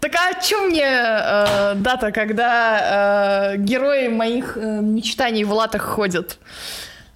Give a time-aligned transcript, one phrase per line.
[0.00, 6.38] Так а что мне э, дата, когда э, герои моих э, мечтаний в латах ходят?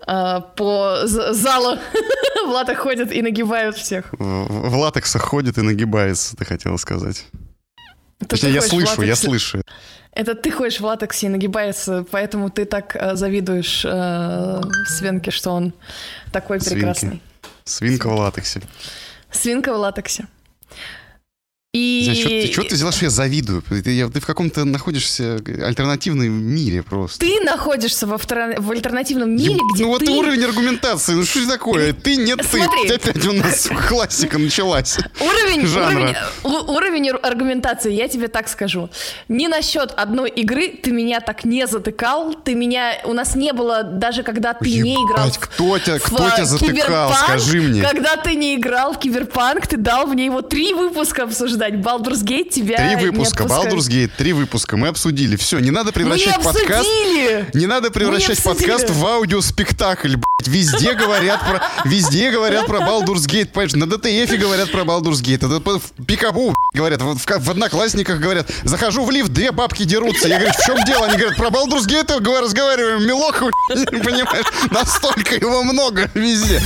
[0.06, 1.78] Э, по залу
[2.46, 4.12] в латах ходят и нагибают всех.
[4.12, 7.26] В, латексах ходит и нагибается, ты хотела сказать.
[8.18, 9.62] Это Точнее, я слышу, я слышу.
[10.12, 15.52] Это ты ходишь в латексе и нагибается, поэтому ты так э, завидуешь э, Свенке, что
[15.52, 15.72] он
[16.32, 16.74] такой Свинки.
[16.74, 17.22] прекрасный.
[17.64, 18.62] Свинка в латексе.
[19.30, 20.26] Свинка в латексе.
[21.72, 22.00] И...
[22.02, 23.62] Знаешь, что, ты, что ты взяла, что я завидую?
[23.62, 27.20] Ты, ты в каком-то находишься альтернативном мире просто.
[27.20, 28.60] Ты находишься в, автор...
[28.60, 30.06] в альтернативном мире, я, где Ну ты...
[30.06, 31.92] вот уровень аргументации, ну что такое?
[31.92, 32.88] Ты, нет, Смотри.
[32.88, 32.94] ты.
[32.94, 34.98] Опять у нас классика началась.
[35.20, 38.90] Уровень, уровень, уровень аргументации, я тебе так скажу.
[39.28, 42.94] Не насчет одной игры ты меня так не затыкал, ты меня...
[43.04, 47.14] У нас не было, даже когда ты Ебать, не играл кто тебя, кто тебя затыкал,
[47.14, 47.80] скажи мне.
[47.80, 51.74] Когда ты не играл в Киберпанк, ты дал мне его три выпуска обсуждать обсуждать.
[51.74, 54.76] Baldur's Gate тебя Три выпуска, Baldur's Gate, три выпуска.
[54.76, 55.36] Мы обсудили.
[55.36, 56.88] Все, не надо превращать мы подкаст...
[57.54, 60.48] Не надо превращать подкаст в аудиоспектакль, блядь.
[60.48, 61.62] Везде говорят про...
[61.84, 63.74] Везде говорят про Baldur's Gate, понимаешь?
[63.74, 65.46] На DTF говорят про Baldur's Gate.
[65.46, 68.48] В Пикабу говорят, в, в Одноклассниках говорят.
[68.64, 70.28] Захожу в лифт, две бабки дерутся.
[70.28, 71.06] Я говорю, в чем дело?
[71.06, 73.06] Они говорят, про Baldur's Gate разговариваем.
[73.06, 74.46] Милох, понимаешь?
[74.70, 76.62] Настолько его много везде.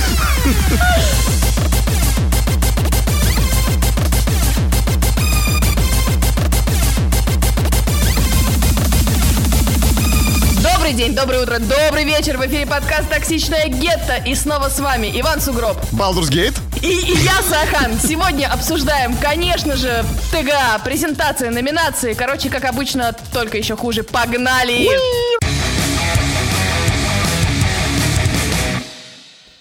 [10.85, 12.37] Добрый день, доброе утро, добрый вечер.
[12.37, 14.17] В эфире подкаст «Токсичная гетто».
[14.17, 15.77] И снова с вами Иван Сугроб.
[15.93, 16.53] Балдурс Гейт.
[16.83, 17.97] И, и я, Сахан.
[17.99, 22.13] Сегодня обсуждаем, конечно же, ТГА, презентации, номинации.
[22.13, 24.03] Короче, как обычно, только еще хуже.
[24.03, 24.87] Погнали!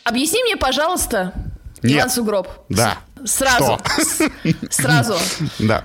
[0.05, 1.33] Объясни мне, пожалуйста,
[1.83, 2.00] Нет.
[2.00, 2.48] Иван Сугроб.
[2.69, 2.98] Да.
[3.25, 3.80] Сразу.
[4.69, 5.17] Сразу.
[5.58, 5.84] Да.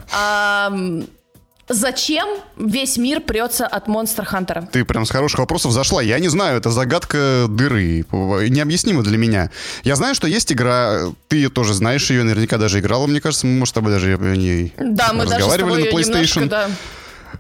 [1.69, 4.67] Зачем весь мир прется от Монстр Хантера?
[4.71, 6.01] Ты прям с хороших вопросов зашла.
[6.01, 8.05] Я не знаю, это загадка дыры.
[8.11, 9.51] Необъяснимо для меня.
[9.83, 13.45] Я знаю, что есть игра, ты тоже знаешь ее, наверняка даже играла, мне кажется.
[13.45, 16.43] Мы, может, с тобой даже о ней да, мы разговаривали даже на PlayStation.
[16.43, 16.71] Немножко,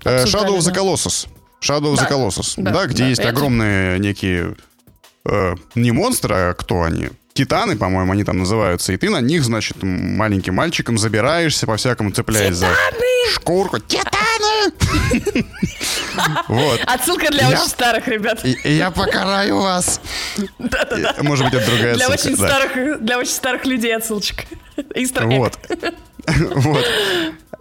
[0.03, 1.27] да, э, Shadow of the Colossus.
[1.61, 2.03] Shadow of да.
[2.03, 2.53] the Colossus.
[2.57, 3.29] Да, да где да, есть это...
[3.29, 4.55] огромные некие...
[5.25, 7.09] Э, не монстры, а кто они?
[7.33, 8.93] Титаны, по-моему, они там называются.
[8.93, 12.75] И ты на них, значит, маленьким мальчиком забираешься, по-всякому цепляясь Титаны!
[12.75, 13.79] за шкурку.
[13.79, 14.18] Титаны!
[16.47, 16.81] Вот.
[16.85, 18.43] Отсылка для очень старых ребят.
[18.63, 20.01] Я покараю вас.
[20.57, 21.15] Да-да-да.
[21.21, 24.43] Может быть, это другая для очень старых Для очень старых людей отсылочка.
[25.21, 25.57] Вот.
[26.55, 26.85] Вот.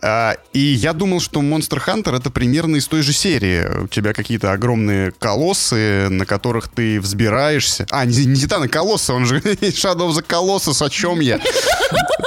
[0.00, 3.84] А, и я думал, что Monster Hunter это примерно из той же серии.
[3.84, 7.86] У тебя какие-то огромные колоссы, на которых ты взбираешься.
[7.90, 11.40] А, не, не Титаны, колоссы, он же Shadow of the Colossus, о чем я?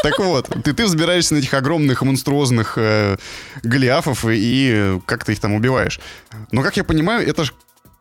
[0.04, 3.18] Так вот, ты, ты взбираешься на этих огромных монструозных э,
[3.62, 6.00] голиафов и, и как ты их там убиваешь.
[6.52, 7.52] Но, как я понимаю, это же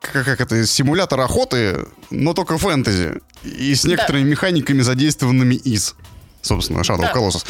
[0.01, 3.19] как, как это, симулятор охоты, но только фэнтези.
[3.43, 4.29] И с некоторыми да.
[4.29, 5.95] механиками, задействованными из,
[6.41, 7.11] собственно, Shadow да.
[7.11, 7.45] of Colossus.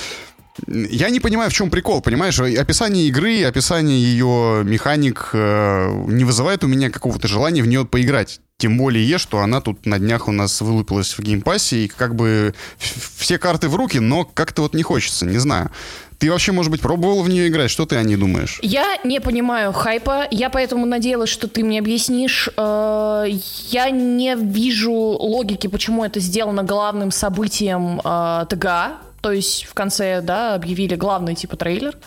[0.67, 2.39] Я не понимаю, в чем прикол, понимаешь?
[2.39, 8.39] Описание игры, описание ее механик э, не вызывает у меня какого-то желания в нее поиграть.
[8.57, 12.53] Тем более, что она тут на днях у нас вылупилась в геймпассе, и как бы
[12.77, 15.71] все карты в руки, но как-то вот не хочется, не знаю.
[16.19, 17.71] Ты вообще, может быть, пробовал в нее играть?
[17.71, 18.59] Что ты о ней думаешь?
[18.61, 20.27] Я не понимаю хайпа.
[20.29, 22.47] Я поэтому надеялась, что ты мне объяснишь.
[22.55, 23.25] Э,
[23.71, 30.21] я не вижу логики, почему это сделано главным событием э, ТГА то есть в конце,
[30.21, 31.97] да, объявили главный типа трейлер.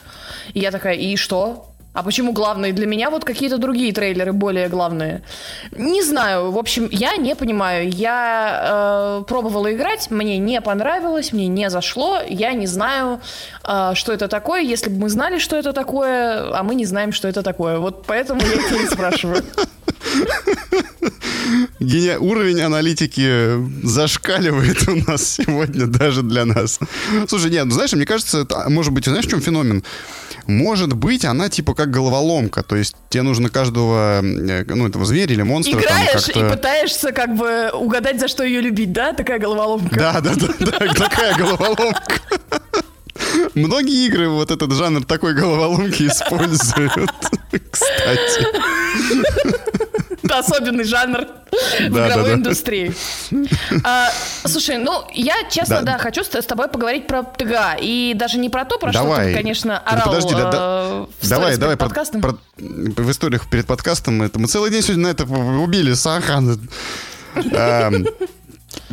[0.53, 1.74] И я такая, и что?
[1.95, 2.73] А почему главные?
[2.73, 5.23] Для меня вот какие-то другие трейлеры более главные.
[5.71, 6.51] Не знаю.
[6.51, 7.89] В общем, я не понимаю.
[7.89, 12.19] Я э, пробовала играть, мне не понравилось, мне не зашло.
[12.29, 13.21] Я не знаю,
[13.65, 14.63] э, что это такое.
[14.63, 17.79] Если бы мы знали, что это такое, а мы не знаем, что это такое.
[17.79, 19.45] Вот поэтому я тебя спрашиваю.
[21.79, 22.19] Гения...
[22.19, 26.81] Уровень аналитики зашкаливает у нас сегодня даже для нас.
[27.29, 29.85] Слушай, нет, ну знаешь, мне кажется, это, может быть, знаешь, в чем феномен?
[30.47, 35.33] Может быть, она типа как головоломка, то есть тебе нужно каждого, э, ну, этого зверя
[35.33, 39.13] или монстра Играешь и пытаешься как бы угадать, за что ее любить, да?
[39.13, 39.97] Такая головоломка.
[39.97, 42.21] Да, да, да, да такая головоломка.
[43.55, 46.93] Многие игры вот этот жанр такой головоломки используют,
[47.71, 48.47] кстати.
[50.25, 52.95] Это особенный жанр в игровой индустрии.
[53.85, 54.11] А,
[54.47, 57.77] слушай, ну, я честно, да, хочу с тобой поговорить про ТГА.
[57.81, 61.77] И даже не про то, про что ты, конечно, орал Подожди, э, давай, давай,
[62.57, 66.69] в историях перед подкастом это мы целый день сегодня на это убили, Сахан.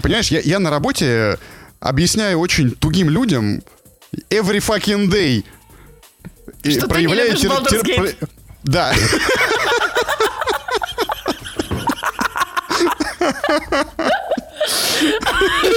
[0.02, 1.38] Понимаешь, я на работе
[1.80, 3.62] объясняю очень тугим людям
[4.30, 5.44] every fucking day
[6.64, 8.30] И Что ты проявляю не любишь тер- тер-
[8.64, 8.94] Да.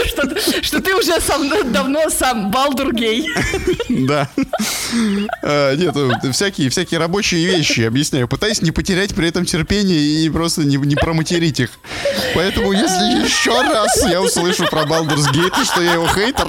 [0.02, 1.18] Что, ты- уже
[1.72, 3.26] давно сам Балдур гей.
[3.88, 4.28] Да.
[5.42, 5.94] А, Нет,
[6.32, 8.28] всякие, всякие рабочие вещи, объясняю.
[8.28, 11.70] Пытаюсь не потерять при этом терпение и просто не, проматерить их.
[12.34, 16.48] Поэтому, если еще раз я услышу про Baldur's Gate, что я его хейтер,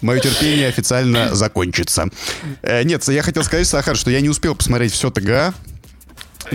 [0.00, 2.08] мое терпение официально закончится.
[2.62, 5.54] Э, Нет, я хотел сказать, Сахар, что я не успел посмотреть все ТГА.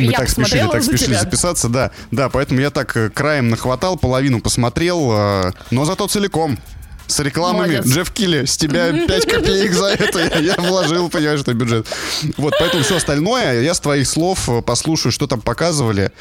[0.05, 1.19] Мы Я так спешили, так спешили тебя.
[1.19, 1.91] записаться, да.
[2.11, 6.57] Да, поэтому я так э, краем нахватал, половину посмотрел, э, но зато целиком.
[7.07, 7.77] С рекламами.
[7.77, 7.87] Молодец.
[7.87, 11.87] Джефф Килли, с тебя 5 копеек за это я, вложил, понимаешь, что бюджет.
[12.37, 16.11] Вот, поэтому все остальное, я с твоих слов э, послушаю, что там показывали.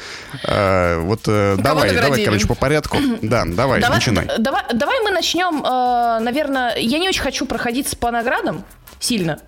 [0.43, 2.97] Вот давай, давай, короче, по порядку.
[3.21, 4.27] Да, давай, начинай.
[4.39, 5.61] давай, мы начнем,
[6.23, 8.65] наверное, я не очень хочу проходиться по наградам
[8.99, 9.39] сильно,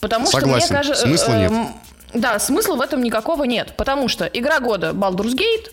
[0.00, 0.66] потому Согласен.
[0.66, 1.06] что мне кажется...
[1.06, 1.52] Смысла нет.
[2.14, 5.70] Да, смысла в этом никакого нет, потому что игра года Baldur's Gate,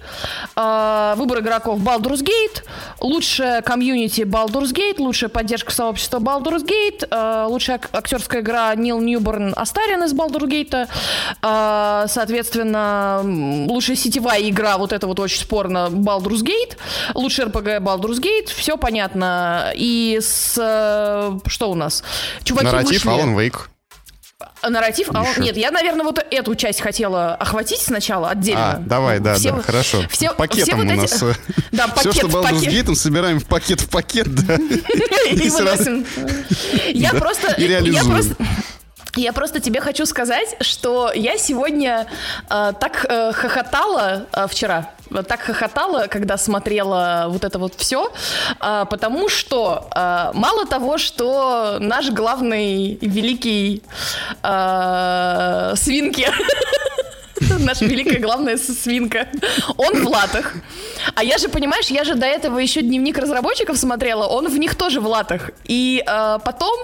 [0.56, 2.64] э, выбор игроков Baldur's Gate,
[3.00, 9.00] лучшая комьюнити Baldur's Gate, лучшая поддержка сообщества Baldur's Gate, э, лучшая ак- актерская игра Нил
[9.00, 10.88] Ньюборн Астариан из Baldur's Gate,
[11.42, 13.22] э, соответственно,
[13.70, 16.76] лучшая сетевая игра, вот это вот очень спорно, Baldur's Gate,
[17.14, 19.72] лучший RPG Baldur's Gate, все понятно.
[19.76, 20.56] И с...
[20.58, 22.04] э, что у нас?
[22.44, 23.68] Чуваки Нарратив вышли- Alan Wake.
[24.68, 25.10] Нарратив?
[25.14, 25.42] А, Еще.
[25.42, 28.72] нет, я, наверное, вот эту часть хотела охватить сначала отдельно.
[28.74, 30.04] А, давай, да, Все да, хорошо.
[30.10, 31.24] Все, Пакетом все вот у эти- нас.
[31.24, 31.34] э,
[31.72, 32.68] Да, Все, пакет что в Baldur's.
[32.68, 34.56] Gate, собираем в пакет в пакет, да.
[35.32, 36.06] И выносим.
[36.94, 37.54] Я просто...
[37.54, 38.36] и реализуем.
[39.18, 42.08] Я просто тебе хочу сказать, что я сегодня
[42.50, 48.10] э, так э, хохотала э, вчера, э, так хохотала, когда смотрела вот это вот все,
[48.60, 53.84] потому что э, мало того, что наш главный великий
[54.44, 56.28] э, свинки
[57.60, 59.28] Наша великая главная свинка.
[59.78, 60.54] Он в латах.
[61.16, 64.76] А я же, понимаешь, я же до этого еще дневник разработчиков смотрела, он в них
[64.76, 65.52] тоже в латах.
[65.66, 66.78] И э, потом...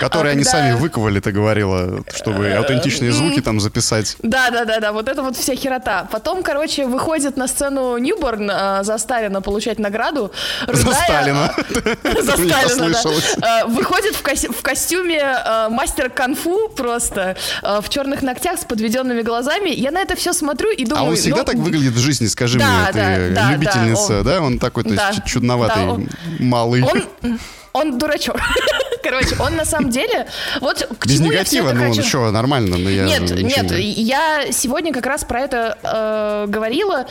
[0.00, 4.16] Которые э, они сами выковали, ты говорила, чтобы аутентичные звуки там записать.
[4.22, 6.08] Да, да, да, да, вот это вот вся херота.
[6.10, 10.32] Потом, короче, выходит на сцену Ньюборн э, за Сталина получать награду.
[10.66, 11.54] За рыдая, Сталина.
[12.04, 13.02] э, За Сталина,
[13.38, 13.62] да.
[13.62, 18.64] Э, Выходит в, кос- в костюме э, мастера конфу просто, э, в черных ногтях с
[18.64, 19.70] подведенными глазами.
[19.70, 21.08] Я на это все смотрю и А думаю...
[21.10, 24.38] он всегда ну, так выглядит в жизни, скажи Да, мне, ты да, да, любительница, да,
[24.38, 24.40] да?
[24.42, 25.22] Он такой, то есть Да.
[25.26, 26.08] чудноватый, Да, он-
[26.38, 26.82] малый.
[26.82, 27.38] Он,
[27.72, 28.36] он дурачок.
[29.02, 30.26] Короче, он на самом деле...
[30.60, 32.02] Вот к Без чему я негатива, это ну хочу?
[32.02, 32.78] что, нормально.
[32.78, 37.06] но я Нет, нет, не- я сегодня как раз про это э, говорила.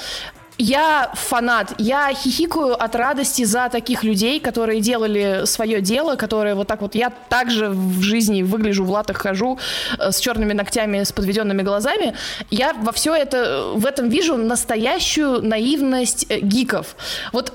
[0.57, 6.67] Я фанат, я хихикаю от радости за таких людей, которые делали свое дело, которые вот
[6.67, 9.57] так вот, я также в жизни выгляжу в латах, хожу
[9.97, 12.13] э, с черными ногтями, с подведенными глазами.
[12.51, 16.95] Я во все это, в этом вижу настоящую наивность э, гиков.
[17.31, 17.53] Вот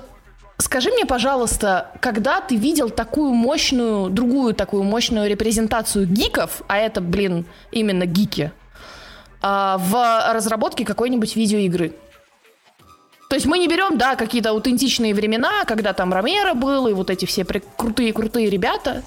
[0.61, 7.01] Скажи мне, пожалуйста, когда ты видел такую мощную, другую такую мощную репрезентацию гиков, а это,
[7.01, 8.51] блин, именно гики,
[9.41, 11.95] а, в разработке какой-нибудь видеоигры?
[13.29, 17.11] То есть мы не берем, да, какие-то аутентичные времена, когда там Ромеро был, и вот
[17.11, 19.03] эти все крутые-крутые ребята,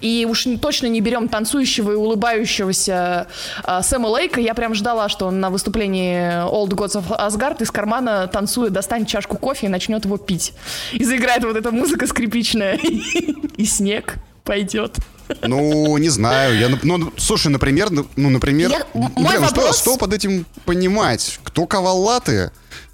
[0.00, 3.26] и уж точно не берем танцующего и улыбающегося
[3.64, 4.40] а, Сэма Лейка.
[4.40, 9.08] Я прям ждала, что он на выступлении Old Gods of Asgard из кармана танцует, достанет
[9.08, 10.54] чашку кофе и начнет его пить.
[10.92, 12.76] И заиграет вот эта музыка скрипичная,
[13.56, 14.96] и снег пойдет.
[15.42, 16.58] Ну, не знаю.
[16.58, 19.96] Я, нап- ну, слушай, например, ну, ну, например, Я- блин, мой ну что, вопрос- что
[19.98, 21.40] под этим понимать?
[21.42, 22.00] Кто ковал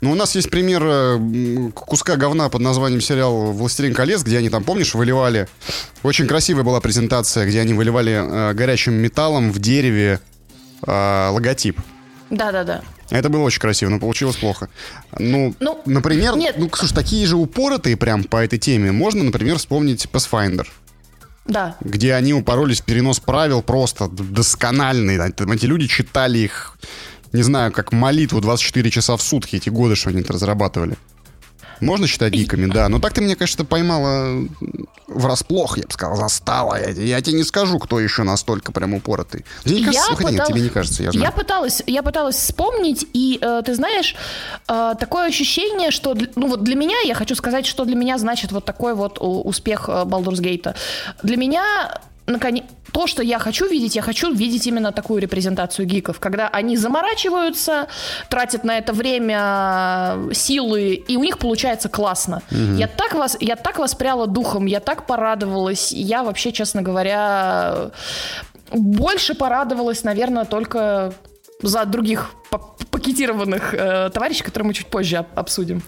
[0.02, 4.50] Ну, у нас есть пример э, куска говна под названием сериал «Властелин колец», где они
[4.50, 5.46] там, помнишь, выливали...
[6.02, 10.18] Очень красивая была презентация, где они выливали э, горячим металлом в дереве
[10.84, 11.78] э, логотип.
[12.30, 12.82] Да-да-да.
[13.10, 14.68] Это было очень красиво, но получилось плохо.
[15.18, 16.56] Ну, Ну, например, нет.
[16.58, 18.90] ну, слушай, такие же упоротые прям по этой теме.
[18.90, 20.66] Можно, например, вспомнить Pathfinder
[21.46, 21.76] Да.
[21.80, 25.16] где они упоролись в перенос правил просто доскональный.
[25.28, 26.76] Эти люди читали их,
[27.32, 30.96] не знаю, как молитву 24 часа в сутки эти годы, что они это разрабатывали.
[31.80, 32.88] Можно считать гиками, да.
[32.88, 34.46] Но так ты меня, конечно, поймала
[35.08, 36.78] врасплох, я бы сказал, застала.
[36.80, 39.44] Я, я тебе не скажу, кто еще настолько прям упоротый.
[39.64, 40.10] Тебе не кажется?
[40.10, 41.26] Я хотя нет, пыталась- тебе не кажется, я знаю.
[41.26, 44.14] Я пыталась, я пыталась вспомнить, и э, ты знаешь,
[44.68, 48.52] э, такое ощущение, что, ну вот для меня, я хочу сказать, что для меня значит
[48.52, 50.74] вот такой вот у- успех э, Baldur's Gate.
[51.24, 56.20] Для меня наконец, то, что я хочу видеть, я хочу видеть именно такую репрезентацию гиков,
[56.20, 57.88] когда они заморачиваются,
[58.28, 62.42] тратят на это время, силы, и у них получается классно.
[62.50, 67.90] Я так вас, я так воспряла духом, я так порадовалась, я вообще, честно говоря,
[68.72, 71.12] Больше порадовалась, наверное, только
[71.62, 72.30] за других
[72.90, 75.82] пакетированных э, товарищей, которые мы чуть позже обсудим.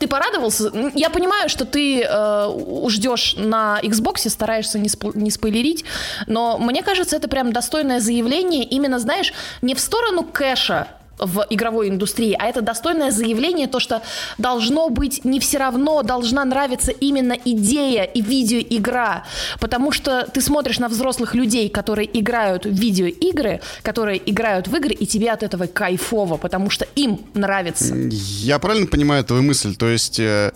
[0.00, 0.72] Ты порадовался?
[0.94, 5.84] Я понимаю, что ты э, ждешь на Xbox, стараешься не, сп- не спойлерить,
[6.26, 10.88] но мне кажется, это прям достойное заявление, именно, знаешь, не в сторону кэша,
[11.20, 14.02] в игровой индустрии, а это достойное заявление, то, что
[14.38, 19.24] должно быть не все равно, должна нравиться именно идея и видеоигра,
[19.60, 24.94] потому что ты смотришь на взрослых людей, которые играют в видеоигры, которые играют в игры,
[24.94, 27.94] и тебе от этого кайфово, потому что им нравится.
[27.94, 30.52] Я правильно понимаю твою мысль, то есть э,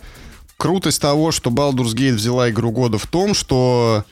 [0.56, 4.04] крутость того, что Baldur's Gate взяла игру года в том, что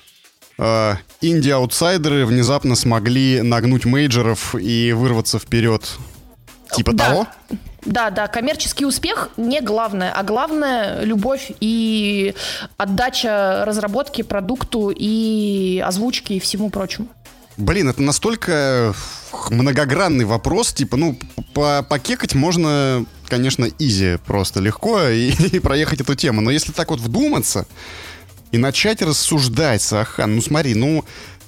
[0.59, 5.83] э, инди-аутсайдеры внезапно смогли нагнуть мейджеров и вырваться вперед
[6.75, 7.09] Типа да.
[7.09, 7.27] того?
[7.85, 12.35] Да, да, коммерческий успех не главное, а главное любовь и
[12.77, 17.09] отдача разработки, продукту и озвучке и всему прочему.
[17.57, 18.95] Блин, это настолько
[19.51, 21.19] многогранный вопрос, типа, ну,
[21.55, 26.41] покекать можно, конечно, изи, просто легко и, и проехать эту тему.
[26.41, 27.67] Но если так вот вдуматься
[28.53, 31.05] и начать рассуждать, Сахан, ну смотри, ну,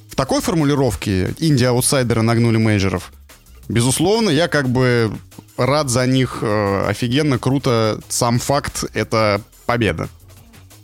[0.09, 3.13] в такой формулировке инди-аутсайдеры нагнули мейджеров–
[3.69, 5.13] Безусловно, я как бы
[5.57, 8.01] рад за них, э, офигенно, круто.
[8.09, 10.09] Сам факт— это победа.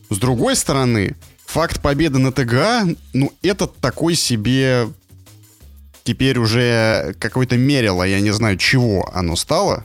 [0.09, 4.89] С другой стороны, факт победы на ТГА, ну, это такой себе
[6.05, 9.85] теперь уже какой-то мерило, я не знаю, чего оно стало.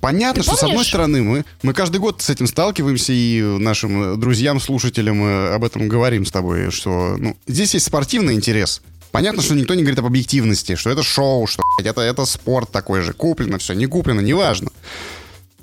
[0.00, 0.60] Понятно, Ты что, помнишь?
[0.60, 5.54] с одной стороны, мы, мы каждый год с этим сталкиваемся, и нашим друзьям, слушателям э,
[5.54, 9.82] об этом говорим с тобой, что ну, здесь есть спортивный интерес— Понятно, что никто не
[9.82, 13.12] говорит об объективности, что это шоу, что это, это спорт такой же.
[13.12, 14.70] Куплено все, не куплено, неважно.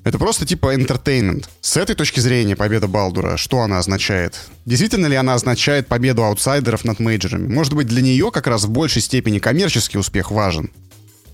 [0.03, 1.45] Это просто типа entertainment.
[1.59, 4.37] С этой точки зрения победа Балдура, что она означает?
[4.65, 7.51] Действительно ли она означает победу аутсайдеров над мейджерами?
[7.51, 10.71] Может быть, для нее как раз в большей степени коммерческий успех важен?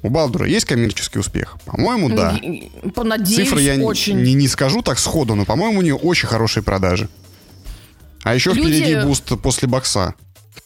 [0.02, 1.58] У Балдура есть коммерческий успех?
[1.66, 2.40] По-моему, да.
[2.94, 4.22] Понадеюсь, Цифры я очень.
[4.22, 7.10] Не, не скажу так сходу, но, по-моему, у нее очень хорошие продажи.
[8.24, 8.68] А еще Люди...
[8.68, 10.16] впереди буст после бокса.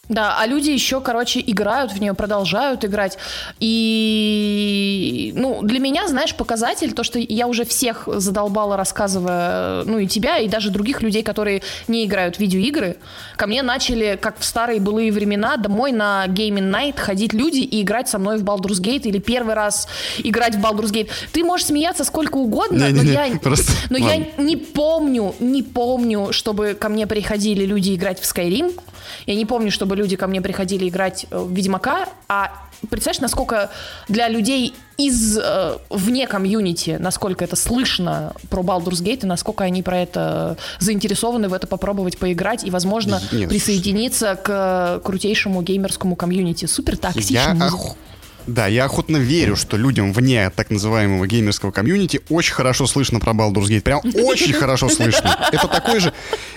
[0.09, 3.19] Да, а люди еще, короче, играют в нее, продолжают играть.
[3.59, 10.07] И, ну, для меня, знаешь, показатель, то, что я уже всех задолбала, рассказывая, ну, и
[10.07, 12.97] тебя, и даже других людей, которые не играют в видеоигры,
[13.37, 17.83] ко мне начали, как в старые былые времена, домой на Gaming Night ходить люди и
[17.83, 19.87] играть со мной в Baldur's Gate или первый раз
[20.17, 21.09] играть в Baldur's Gate.
[21.31, 23.73] Ты можешь смеяться сколько угодно, не, но, не, я, просто...
[23.91, 28.73] но я не помню, не помню, чтобы ко мне приходили люди играть в Skyrim,
[29.25, 32.51] я не помню, чтобы люди ко мне приходили играть э, в Ведьмака, а
[32.89, 33.69] представляешь, насколько
[34.07, 39.83] для людей из э, вне комьюнити, насколько это слышно про Baldur's Gate и насколько они
[39.83, 46.65] про это заинтересованы в это попробовать поиграть и, возможно, Нет, присоединиться к крутейшему геймерскому комьюнити.
[46.65, 47.63] Супер токсичному.
[47.63, 47.95] Я.
[48.49, 53.33] Да, я охотно верю, что людям вне так называемого геймерского комьюнити очень хорошо слышно про
[53.33, 53.81] Baldur's Gate.
[53.81, 55.37] Прям очень хорошо слышно.
[55.51, 56.11] Это такой же,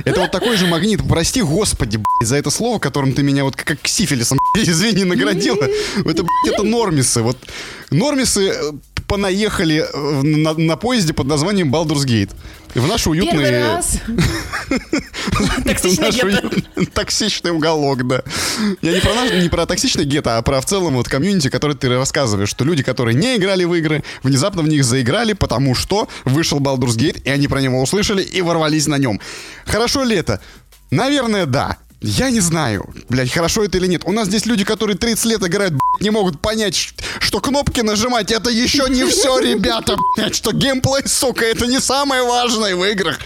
[0.04, 1.06] это вот такой же магнит.
[1.06, 5.64] Прости, господи, блядь, за это слово, которым ты меня вот как сифилисом, извини, наградила.
[5.98, 7.20] Это, блядь, это нормисы.
[7.20, 7.36] Вот
[7.90, 8.72] нормисы э,
[9.12, 12.30] понаехали э, на, на поезде под названием Baldur's Gate.
[12.74, 13.42] В наш уютный...
[13.42, 13.98] Первый раз.
[16.94, 18.22] Токсичный уголок, да.
[18.80, 21.76] Я не про, наш, не про токсичный гетто, а про в целом вот комьюнити, который
[21.76, 26.08] ты рассказываешь, что люди, которые не играли в игры, внезапно в них заиграли, потому что
[26.24, 29.20] вышел Baldur's Gate, и они про него услышали и ворвались на нем.
[29.66, 30.40] Хорошо ли это?
[30.90, 31.76] Наверное, да.
[32.02, 34.02] Я не знаю, блядь, хорошо это или нет.
[34.04, 36.74] У нас здесь люди, которые 30 лет играют, блядь, не могут понять,
[37.20, 42.24] что кнопки нажимать это еще не все, ребята, блядь, что геймплей, сука, это не самое
[42.24, 43.20] важное в играх.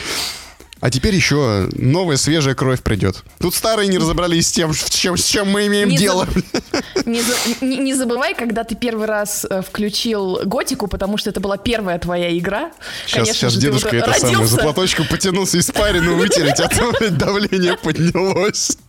[0.80, 3.22] А теперь еще новая свежая кровь придет.
[3.40, 6.26] Тут старые не разобрались с тем, с чем, с чем мы имеем не дело.
[6.26, 6.82] За...
[7.06, 7.34] Не, за...
[7.60, 11.98] не, не забывай, когда ты первый раз э, включил Готику, потому что это была первая
[12.00, 12.72] твоя игра.
[13.06, 14.26] Сейчас, Конечно сейчас же, дедушка вот это родился.
[14.32, 18.76] самое за платочком потянулся испарину вытереть, а то давление поднялось.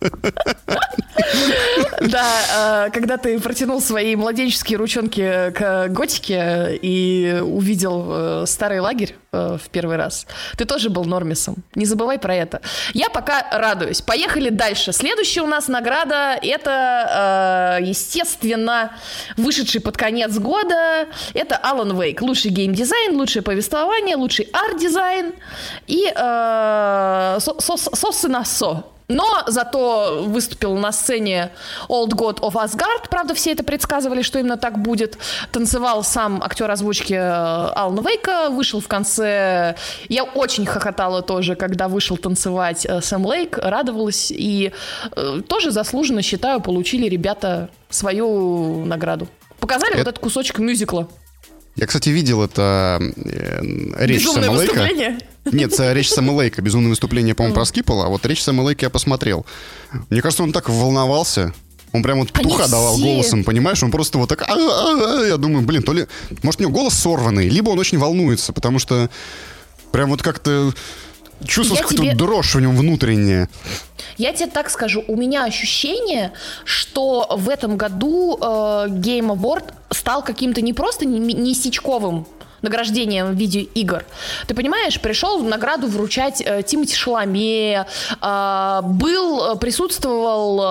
[2.00, 9.14] Да, э, когда ты протянул свои младенческие ручонки к Готике и увидел э, старый лагерь
[9.32, 11.56] в первый раз, ты тоже был нормисом.
[11.74, 12.60] Не забывай про это.
[12.94, 14.00] Я пока радуюсь.
[14.00, 14.92] Поехали дальше.
[14.92, 18.92] Следующая у нас награда это, э, естественно,
[19.36, 21.08] вышедший под конец года.
[21.34, 22.18] Это Alan Wake.
[22.20, 25.34] Лучший геймдизайн, лучшее повествование, лучший арт-дизайн
[25.86, 31.50] и э, со, со, со, со, Но зато выступил на сцене
[31.88, 33.08] Old Gods of Asgard.
[33.08, 35.16] Правда, все это предсказывали, что именно так будет.
[35.50, 37.18] Танцевал сам актер озвучки э,
[37.74, 38.50] Алана Вейка.
[38.50, 39.76] Вышел в конце...
[40.08, 43.56] Я очень хохотала тоже, когда вышел танцевать э, Сэм Лейк.
[43.56, 44.30] Радовалась.
[44.30, 44.72] И
[45.16, 49.26] э, тоже заслуженно, считаю, получили ребята свою награду.
[49.58, 49.98] Показали это...
[50.00, 51.08] вот этот кусочек мюзикла.
[51.76, 53.60] Я, кстати, видел это э,
[54.04, 55.24] речь Безумное Сэма Лейка.
[55.44, 56.62] Нет, речь Сэма Лейка.
[56.62, 58.06] Безумное выступление, по-моему, про Скипала.
[58.06, 59.46] А вот речь Сэма Лейка я посмотрел.
[60.10, 61.54] Мне кажется, он так волновался.
[61.92, 63.04] Он прям вот петуха Они давал все...
[63.04, 63.82] голосом, понимаешь?
[63.82, 64.42] Он просто вот так...
[64.42, 66.06] А -а -а Я думаю, блин, то ли...
[66.42, 69.08] Может, у него голос сорванный, либо он очень волнуется, потому что
[69.90, 70.72] прям вот как-то
[71.44, 72.14] чувствуешь какую-то тебе...
[72.14, 73.48] дрожь в нем внутренняя.
[74.16, 76.32] Я тебе так скажу, у меня ощущение,
[76.64, 78.44] что в этом году э,
[78.88, 82.26] Game Award стал каким-то не просто не, не сечковым
[82.62, 84.04] награждением в виде игр.
[84.46, 87.86] Ты понимаешь, пришел награду вручать э, Тимати Шаломе,
[88.20, 90.64] э, был, присутствовал э,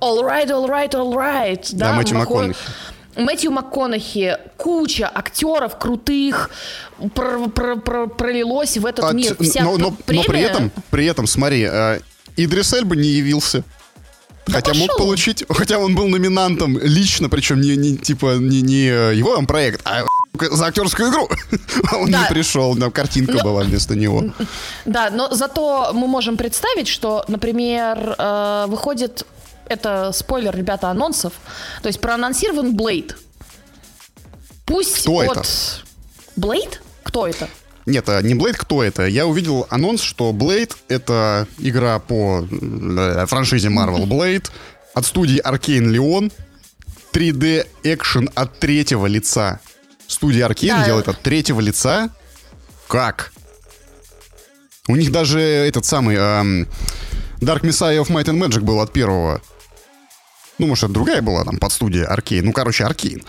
[0.00, 1.68] All Right, All Right, All Right.
[1.72, 2.56] Да, да Мэтью МакКонахи.
[3.16, 6.50] Мэтью МакКонахи, куча актеров крутых
[7.14, 9.34] пр пр пр пролилось в этот а, мир.
[9.40, 10.22] Вся но, но, премия...
[10.22, 12.00] но при этом, при этом, смотри, э,
[12.36, 13.64] Идрис Эльба не явился.
[14.46, 14.86] Да хотя пошел.
[14.86, 18.84] мог получить, хотя он был номинантом лично, причем не, не типа не, не
[19.16, 20.04] его там проект, а
[20.42, 21.28] за актерскую игру.
[21.92, 22.22] Он да.
[22.22, 24.24] не пришел, там картинка но, была вместо него.
[24.84, 29.26] Да, но зато мы можем представить, что, например, э, выходит,
[29.68, 31.32] это спойлер, ребята, анонсов,
[31.82, 33.16] то есть проанонсирован Блейд.
[34.64, 35.36] Пусть Кто от...
[35.38, 35.42] это?
[36.36, 36.80] Блейд?
[37.02, 37.48] Кто это?
[37.86, 39.06] Нет, а не Blade, кто это?
[39.06, 44.50] Я увидел анонс, что Blade— это игра по э, франшизе Marvel Blade
[44.92, 46.32] от студии Arkane Leon.
[47.12, 49.60] 3D экшен от третьего лица.
[50.08, 50.84] Студия Arkane да.
[50.84, 52.10] делает от третьего лица?
[52.88, 53.32] Как?
[54.88, 56.68] У них даже этот самый эм,
[57.40, 59.40] Dark Messiah of Might and Magic был от первого.
[60.58, 62.42] Ну, может, это другая была там под студией Arkane.
[62.42, 63.24] Ну, короче, Arkane.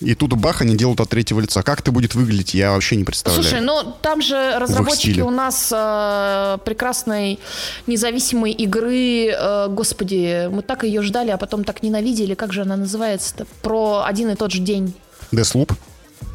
[0.00, 1.62] И тут бах, они делают от третьего лица.
[1.62, 3.42] Как это будет выглядеть, я вообще не представляю.
[3.42, 7.38] Слушай, ну там же разработчики у нас э, прекрасной
[7.86, 12.34] независимой игры, э, господи, мы так ее ждали, а потом так ненавидели.
[12.34, 13.46] Как же она называется-то?
[13.62, 14.94] Про один и тот же день.
[15.32, 15.72] Deathloop?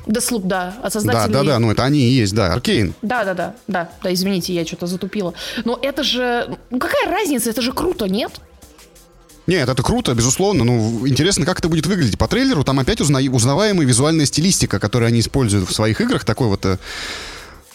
[0.06, 1.34] Deathloop, да, от создателей...
[1.34, 2.94] Да, да, да, ну это они и есть, да, Аркейн.
[3.02, 5.34] Да, да, да, да, да, извините, я что-то затупила.
[5.64, 8.32] Но это же, ну какая разница, это же круто, нет?
[9.48, 10.64] Нет, это круто, безусловно.
[10.64, 12.18] Ну, интересно, как это будет выглядеть.
[12.18, 13.20] По трейлеру там опять узна...
[13.20, 16.24] узнаваемая визуальная стилистика, которую они используют в своих играх.
[16.24, 16.66] Такой вот...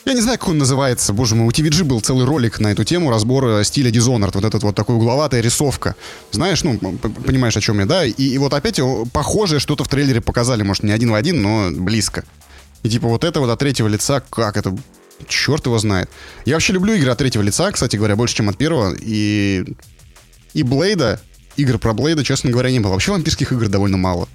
[0.06, 1.12] Э, я не знаю, как он называется.
[1.12, 4.30] Боже мой, у TVG был целый ролик на эту тему разбора стиля Dishonored.
[4.34, 5.96] Вот этот вот такой угловатая рисовка.
[6.30, 8.04] Знаешь, ну, понимаешь, о чем я, да?
[8.04, 8.80] И, и вот опять
[9.12, 10.62] похожее что-то в трейлере показали.
[10.62, 12.24] Может, не один в один, но близко.
[12.82, 14.76] И типа вот это вот от третьего лица, как это...
[15.28, 16.10] Черт его знает.
[16.44, 18.94] Я вообще люблю игры от третьего лица, кстати говоря, больше, чем от первого.
[19.00, 19.64] И...
[20.52, 21.20] И Блейда
[21.56, 22.92] игр про Блейда, честно говоря, не было.
[22.92, 24.28] Вообще вампирских игр довольно мало.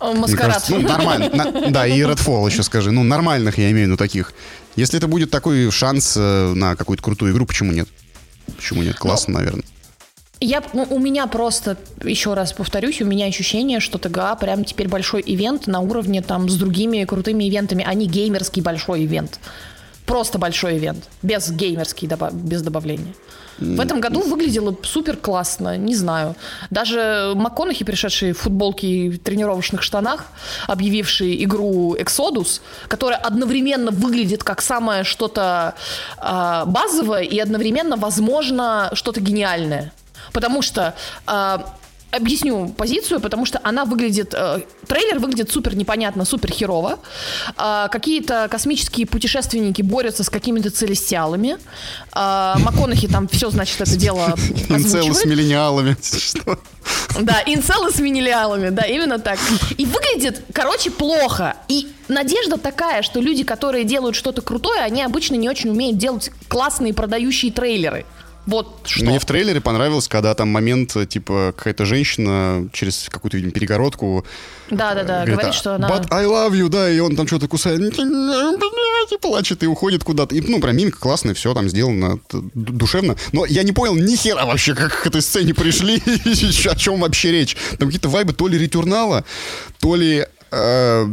[0.00, 0.54] Маскарад.
[0.54, 1.30] Кажется, ну, нормально.
[1.32, 2.90] На, да, и Redfall еще скажи.
[2.90, 4.32] Ну, нормальных я имею в виду таких.
[4.76, 7.88] Если это будет такой шанс э, на какую-то крутую игру, почему нет?
[8.56, 8.96] Почему нет?
[8.96, 9.64] Классно, ну, наверное.
[10.40, 14.88] Я, ну, у меня просто, еще раз повторюсь, у меня ощущение, что ТГА прям теперь
[14.88, 19.40] большой ивент на уровне там с другими крутыми ивентами, а не геймерский большой ивент.
[20.06, 23.14] Просто большой ивент, без геймерский, без добавления.
[23.58, 26.36] В этом году выглядело супер классно, не знаю.
[26.70, 30.26] Даже МакКонахи, пришедший в футболке и тренировочных штанах,
[30.66, 35.74] объявивший игру Exodus, которая одновременно выглядит как самое что-то
[36.18, 39.92] э, базовое и одновременно, возможно, что-то гениальное.
[40.32, 40.94] Потому что
[41.26, 41.58] э,
[42.10, 44.34] объясню позицию, потому что она выглядит...
[44.34, 46.98] Э, трейлер выглядит супер непонятно, супер херово.
[47.56, 51.58] Э, какие-то космические путешественники борются с какими-то целестиалами.
[52.14, 54.34] Э, МакКонахи там все, значит, это дело
[54.68, 55.96] Инцелы с миллениалами.
[57.20, 59.38] Да, инцелы с миллениалами, да, именно так.
[59.76, 61.56] И выглядит, короче, плохо.
[61.68, 66.30] И надежда такая, что люди, которые делают что-то крутое, они обычно не очень умеют делать
[66.48, 68.06] классные продающие трейлеры.
[68.48, 69.04] Вот что.
[69.04, 74.24] Мне в трейлере понравилось, когда там момент, типа, какая-то женщина через какую-то, видимо, перегородку
[74.70, 75.86] да-да-да, говорит, говорит, что она...
[75.86, 80.34] But I love you, да, и он там что-то кусает, и плачет, и уходит куда-то.
[80.34, 83.16] И, ну, прям мимика классная, все там сделано душевно.
[83.32, 86.02] Но я не понял ни хера вообще, как к этой сцене пришли,
[86.70, 87.54] о чем вообще речь.
[87.78, 89.26] Там какие-то вайбы то ли ретурнала,
[89.78, 90.26] то ли...
[90.52, 91.06] Э,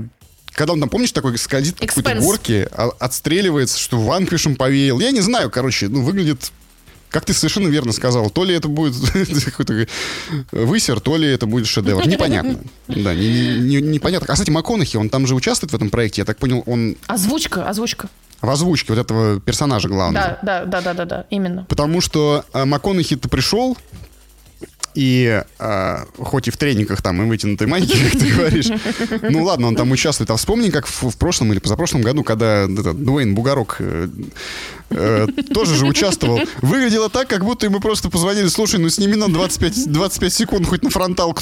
[0.54, 5.02] когда он там, помнишь, такой скользит по какой-то горке, а, отстреливается, что ванквишем повеял.
[5.02, 6.54] Я не знаю, короче, ну, выглядит
[7.16, 8.94] как ты совершенно верно сказал, то ли это будет
[9.46, 9.88] какой-то
[10.52, 12.06] высер, то ли это будет шедевр.
[12.06, 12.60] Непонятно.
[12.90, 14.28] Да, не, не, непонятно.
[14.30, 16.98] А, кстати, МакКонахи, он там же участвует в этом проекте, я так понял, он...
[17.08, 18.10] Озвучка, озвучка.
[18.42, 20.40] в озвучке вот этого персонажа главного.
[20.42, 21.64] Да, да, да, да, да, да, именно.
[21.70, 23.78] Потому что э, МакКонахи-то пришел,
[24.96, 28.68] и э, хоть и в тренингах там и вытянутой майке, как ты говоришь,
[29.22, 30.32] ну ладно, он там участвует.
[30.32, 34.08] А вспомни, как в, в прошлом или позапрошлом году, когда этот, Дуэйн Бугорок э,
[34.90, 36.40] э, тоже же участвовал.
[36.62, 40.84] Выглядело так, как будто ему просто позвонили, слушай, ну сними нам 25, 25 секунд хоть
[40.84, 41.42] на фронталку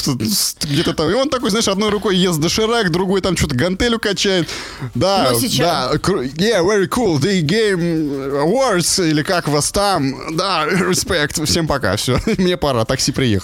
[0.63, 1.09] где-то там.
[1.09, 4.49] И он такой, знаешь, одной рукой ест доширак, другой там что-то гантелю качает.
[4.95, 5.93] Да, да,
[6.37, 10.35] yeah, very cool, the game awards, или как вас там.
[10.35, 13.42] Да, respect, всем пока, все, мне пора, такси приехал.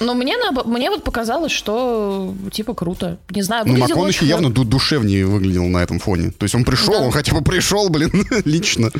[0.00, 3.18] Но мне, мне вот показалось, что типа круто.
[3.30, 6.30] Не знаю, Ну, МакКонахи явно душевнее выглядел на этом фоне.
[6.30, 7.00] То есть он пришел, да.
[7.00, 8.10] он хотя бы пришел, блин,
[8.44, 8.90] лично.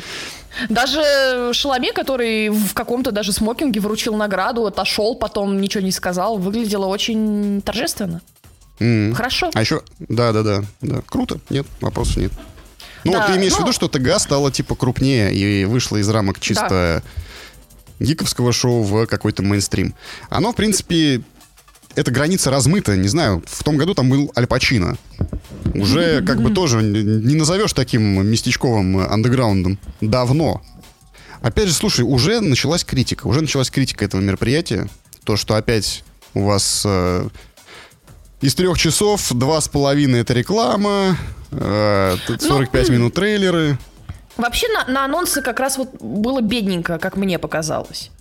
[0.69, 6.85] Даже Шаломе, который в каком-то даже смокинге вручил награду, отошел, потом ничего не сказал, выглядело
[6.85, 8.21] очень торжественно.
[8.79, 9.13] Mm.
[9.13, 9.49] Хорошо.
[9.53, 12.31] А еще, да-да-да, да, круто, нет, вопросов нет.
[13.03, 13.59] Ну, да, вот ты имеешь ну...
[13.59, 17.09] в виду, что ТГ стала типа крупнее и вышла из рамок чисто да.
[18.03, 19.95] Гиковского шоу в какой-то мейнстрим.
[20.29, 21.23] Оно, в принципе,
[21.95, 24.97] эта граница размыта, не знаю, в том году там был Аль Пачино.
[25.73, 29.79] Уже как бы тоже не назовешь таким местечковым андеграундом.
[30.01, 30.61] Давно.
[31.41, 33.27] Опять же, слушай, уже началась критика.
[33.27, 34.87] Уже началась критика этого мероприятия.
[35.23, 37.27] То, что опять у вас э,
[38.41, 41.17] из трех часов два с половиной это реклама,
[41.51, 43.77] э, 45 ну, минут трейлеры.
[44.37, 48.11] Вообще на, на анонсы как раз вот было бедненько, как мне показалось.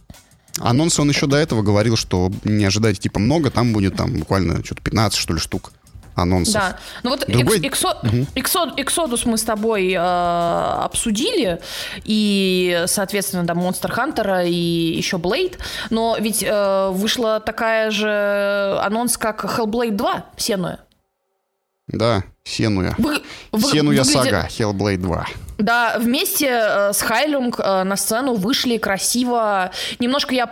[0.58, 4.62] Анонс он еще до этого говорил, что не ожидайте типа много, там будет там буквально
[4.64, 5.72] что-то 15 что ли штук
[6.14, 6.54] анонсов.
[6.54, 6.76] Да.
[7.02, 7.58] Ну вот Другой...
[7.60, 7.98] Эксо...
[8.02, 8.26] Угу.
[8.34, 11.60] Эксодус мы с тобой э, обсудили,
[12.04, 15.58] и, соответственно, да, Monster Hunter и еще Blade,
[15.90, 20.80] но ведь э, вышла такая же анонс, как Hellblade 2, Сенуя.
[21.88, 22.94] Да, Сенуя.
[22.98, 23.22] Вы,
[23.58, 24.12] Сенуя выглядит...
[24.12, 25.26] сага, Hellblade 2.
[25.62, 29.70] Да, вместе э, с Хайлюнг э, на сцену вышли красиво.
[30.00, 30.50] Немножко я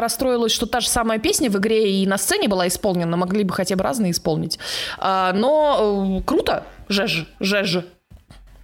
[0.00, 3.16] расстроилась, что та же самая песня в игре и на сцене была исполнена.
[3.16, 4.58] Могли бы хотя бы разные исполнить.
[4.98, 6.64] А, но э, круто.
[6.88, 7.78] Жеж, жеж.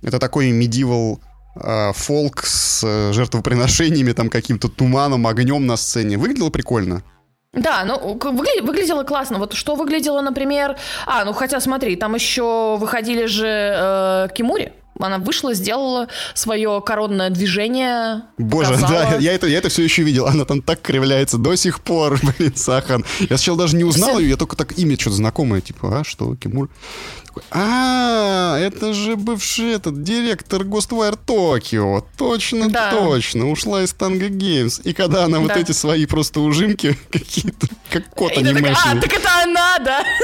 [0.02, 1.18] Это такой medieval
[1.94, 6.16] фолк с жертвоприношениями, там каким-то туманом, огнем на сцене.
[6.16, 7.02] Выглядело прикольно.
[7.52, 9.38] Да, ну выгля- выглядело классно.
[9.38, 10.76] Вот что выглядело, например...
[11.06, 14.72] А, ну хотя смотри, там еще выходили же э, Кимури.
[15.02, 18.22] Она вышла, сделала свое коронное движение.
[18.38, 18.92] Боже, показала.
[18.92, 20.26] да, я это, я это все еще видел.
[20.26, 23.04] Она там так кривляется до сих пор, блин, Сахан.
[23.20, 26.34] Я сначала даже не узнал ее, я только так имя что-то знакомое, типа, а, что,
[26.36, 26.68] Кимур?
[27.50, 32.04] А, это же бывший этот директор Ghostwire Токио.
[32.16, 32.90] Точно, да.
[32.90, 33.50] точно.
[33.50, 34.80] Ушла из Танго Геймс.
[34.84, 35.42] И когда она да.
[35.42, 38.98] вот эти свои просто ужимки какие-то, как кот анимешный.
[38.98, 40.04] А, так это она, да?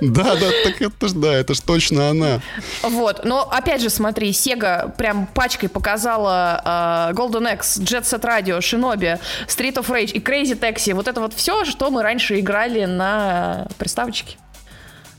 [0.00, 2.42] Да, да, так это ж, да, это ж точно она.
[2.82, 8.58] Вот, но опять же, смотри, Sega прям пачкой показала uh, Golden Axe, Jet Set Radio,
[8.58, 10.94] Shinobi, Street of Rage и Crazy Taxi.
[10.94, 14.36] Вот это вот все, что мы раньше играли на приставочке.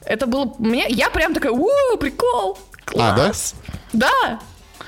[0.06, 0.54] Это было...
[0.60, 2.60] Мне, я прям такая, у прикол!
[2.86, 3.56] Класс!
[3.64, 4.10] А, да?
[4.24, 4.40] Да!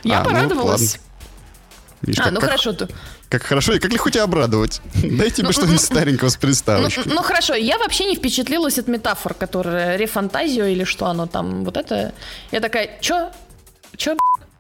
[0.04, 0.98] Я а, ну, порадовалась.
[0.98, 2.74] Ну, Видишь, а, как, ну как, хорошо.
[2.74, 2.88] то.
[3.30, 4.82] Как хорошо, и как легко тебя обрадовать.
[4.94, 7.02] Дай тебе ну, что-нибудь старенького с приставочки.
[7.06, 11.66] Ну, ну хорошо, я вообще не впечатлилась от метафор, которые рефантазио или что оно там,
[11.66, 12.14] вот это.
[12.52, 13.32] Я такая, чё?
[13.98, 14.16] Чё,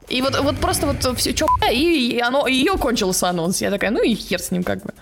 [0.09, 3.61] и вот, вот просто вот все, чё, и, и оно, ее кончился анонс.
[3.61, 4.93] Я такая, ну и хер с ним как бы.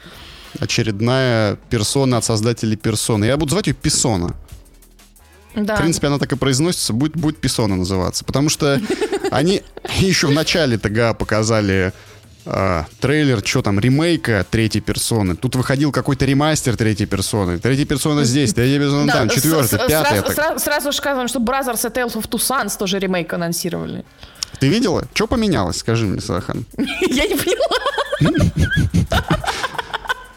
[0.60, 3.26] Очередная персона от создателей персоны.
[3.26, 4.36] Я буду звать ее Писона.
[5.56, 5.76] Да.
[5.76, 8.26] В принципе, она так и произносится, будет, будет Писона называться.
[8.26, 8.82] Потому что
[9.32, 9.64] они
[10.00, 11.94] еще в начале ТГА показали
[12.46, 15.36] э, трейлер, что там, ремейка третьей персоны.
[15.36, 17.60] Тут выходил какой-то ремастер третьей персоны.
[17.60, 20.60] Третья персона здесь, третья персона там, четвертая, пятая.
[20.60, 24.06] Сразу, же сказываем, что Brothers и Tales of Two Sons тоже ремейк анонсировали.
[24.60, 25.06] Ты видела?
[25.14, 26.66] Что поменялось, скажи мне, Сахан?
[26.78, 27.78] Я не поняла.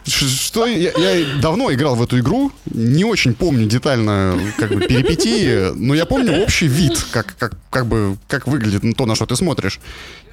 [0.08, 5.72] Что я, я давно играл в эту игру, не очень помню детально как бы перипетии,
[5.74, 9.36] но я помню общий вид, как, как, как бы как выглядит то, на что ты
[9.36, 9.80] смотришь.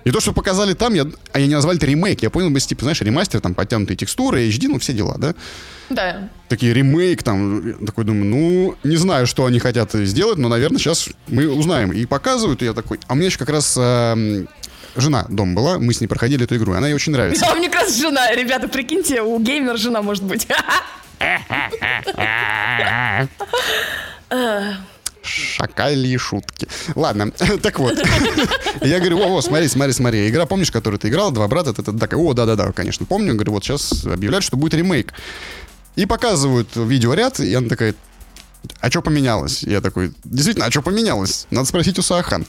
[0.06, 2.22] И то, что показали там, я, они не назвали это ремейк.
[2.22, 5.34] Я понял бы, типа, знаешь, ремастер, там, подтянутые текстуры, HD, ну, все дела, да?
[5.90, 6.30] Да.
[6.48, 11.10] Такие ремейк, там, такой думаю, ну, не знаю, что они хотят сделать, но, наверное, сейчас
[11.28, 11.92] мы узнаем.
[11.92, 14.46] И показывают, и я такой, а у меня еще как раз э,
[14.96, 17.46] жена дом была, мы с ней проходили эту игру, она ей очень нравится.
[17.46, 20.48] Да, мне как раз жена, ребята, прикиньте, у геймера жена может быть.
[25.26, 26.68] Шакальи шутки.
[26.94, 27.32] Ладно,
[27.62, 27.98] так вот.
[28.82, 30.30] Я говорю, о, о, смотри, смотри, смотри.
[30.30, 33.34] Игра, помнишь, которую ты играл, два брата, это такая, о, да-да-да, конечно, помню.
[33.34, 35.14] Говорю, вот сейчас объявляют, что будет ремейк.
[35.96, 37.96] И показывают видеоряд, и она такая,
[38.80, 39.64] а что поменялось?
[39.64, 41.48] Я такой, действительно, а что поменялось?
[41.52, 42.46] Надо спросить у Саахан.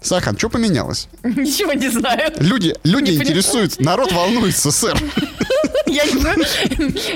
[0.00, 1.08] Сахан, что поменялось?
[1.22, 2.32] Ничего не знаю.
[2.38, 4.96] Люди, люди Не интересуются, народ волнуется, сэр.
[5.86, 6.36] Я не знаю.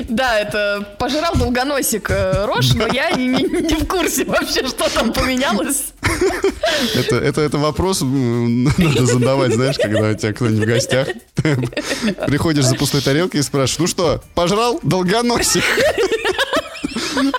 [0.08, 5.92] Да, это пожирал долгоносик э, рожь, но я не, в курсе вообще, что там поменялось.
[6.94, 11.08] Это, это, это вопрос надо задавать, знаешь, когда у тебя кто-нибудь в гостях.
[12.26, 15.64] Приходишь за пустой тарелкой и спрашиваешь, ну что, пожрал долгоносик?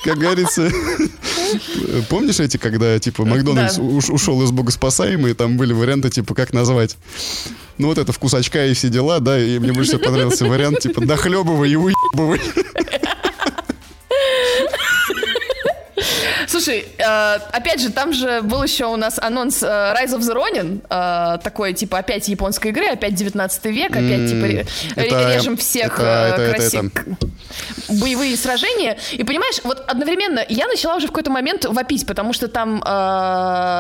[0.04, 0.70] Как говорится,
[2.10, 3.84] помнишь эти, когда, типа, Макдональдс Да.
[3.84, 6.98] ушел из богоспасаемой, там были варианты, типа, как назвать?
[7.78, 10.80] Ну, вот это вкус очка и все дела, да, и мне больше всего понравился вариант,
[10.80, 12.40] типа, дохлебывай и уебывай.
[16.62, 20.36] Слушай, э, опять же, там же был еще у нас анонс э, Rise of the
[20.36, 24.46] Ronin, э, такой, типа, опять японской игры, опять 19 век, опять, типа,
[24.96, 26.92] это- режем всех это- э, это-
[27.90, 28.98] боевые сражения.
[29.12, 32.80] И понимаешь, вот одновременно я начала уже в какой-то момент вопить, потому что там,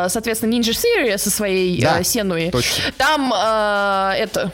[0.10, 2.50] соответственно, Ninja Theory со своей Да, Сенуи.
[2.52, 2.84] точно.
[2.98, 4.52] Там это,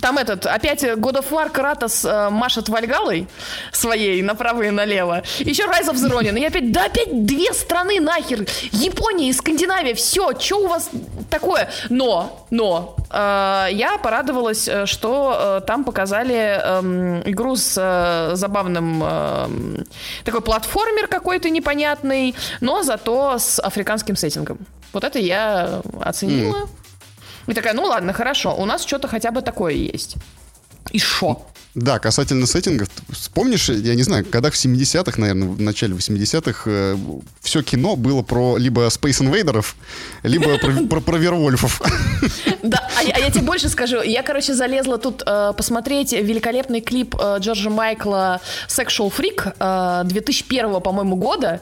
[0.00, 3.26] там этот, опять God of War Кратос э, машет Вальгалой
[3.72, 5.22] своей направо и налево.
[5.38, 6.38] Еще Rise of the Ronin.
[6.38, 8.46] И опять, да опять две страны нахер.
[8.72, 9.94] Япония и Скандинавия.
[9.94, 10.90] Все, что у вас
[11.30, 11.70] такое?
[11.88, 19.02] Но, но, э, я порадовалась, э, что э, там показали эм, игру с э, забавным
[19.04, 19.86] эм,
[20.24, 24.58] такой платформер какой-то непонятный, но зато с африканским сеттингом.
[24.92, 26.68] Вот это я оценила.
[27.46, 30.16] И такая, ну ладно, хорошо, у нас что-то хотя бы такое есть.
[30.90, 31.46] И шо?
[31.74, 36.96] Да, касательно сеттингов, вспомнишь, я не знаю, когда в 70-х, наверное, в начале 80-х,
[37.40, 39.66] все кино было про либо Space Invaders,
[40.24, 41.80] либо про, про, про Вервольфов.
[42.64, 44.02] Да, а, я- а я тебе больше скажу.
[44.02, 50.80] Я, короче, залезла тут э, посмотреть великолепный клип э, Джорджа Майкла Sexual Freak э, 2001,
[50.80, 51.60] по-моему, года.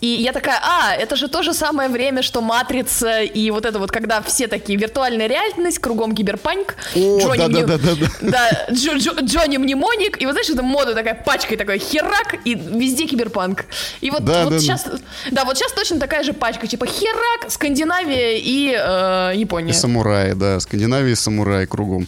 [0.00, 3.78] И я такая, а, это же то же самое время, что Матрица и вот это
[3.78, 6.76] вот, когда все такие виртуальная реальность, кругом киберпанк.
[6.96, 8.30] О, Джонни Мни- да-да-да-да-да.
[8.30, 10.20] Да, Джо- Джо- Джонни Мнемоник.
[10.20, 13.64] И вот знаешь, это мода такая пачкой такой херак, и везде киберпанк.
[14.00, 14.58] И вот, Да, вот да, да.
[14.60, 14.86] сейчас,
[15.30, 19.70] да, вот сейчас точно такая же пачка, типа херак, Скандинавия и э, Япония.
[19.70, 22.06] И самураи, да, Скандинавия и самураи кругом.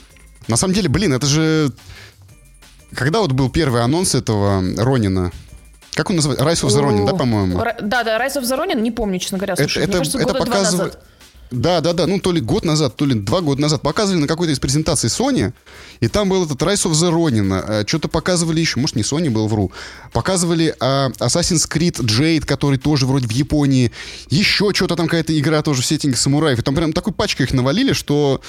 [0.48, 1.72] На самом деле, блин, это же...
[2.94, 5.32] Когда вот был первый анонс этого Ронина?
[5.94, 6.44] Как он называется?
[6.44, 7.58] Rise of the Ronin, да, по-моему?
[7.80, 9.54] Да, да, Rise of the Ronin, не помню, честно говоря.
[9.54, 10.98] Это, Слушай, мне это, кажется, это показывает...
[11.52, 14.26] Да, да, да, ну то ли год назад, то ли два года назад показывали на
[14.26, 15.52] какой-то из презентаций Sony,
[16.00, 19.48] и там был этот Rise of the Ronin, что-то показывали еще, может не Sony был,
[19.48, 19.70] вру,
[20.12, 23.92] показывали а, Assassin's Creed Jade, который тоже вроде в Японии,
[24.30, 27.52] еще что-то там какая-то игра тоже в сеттинге самураев, и там прям такой пачкой их
[27.52, 28.40] навалили, что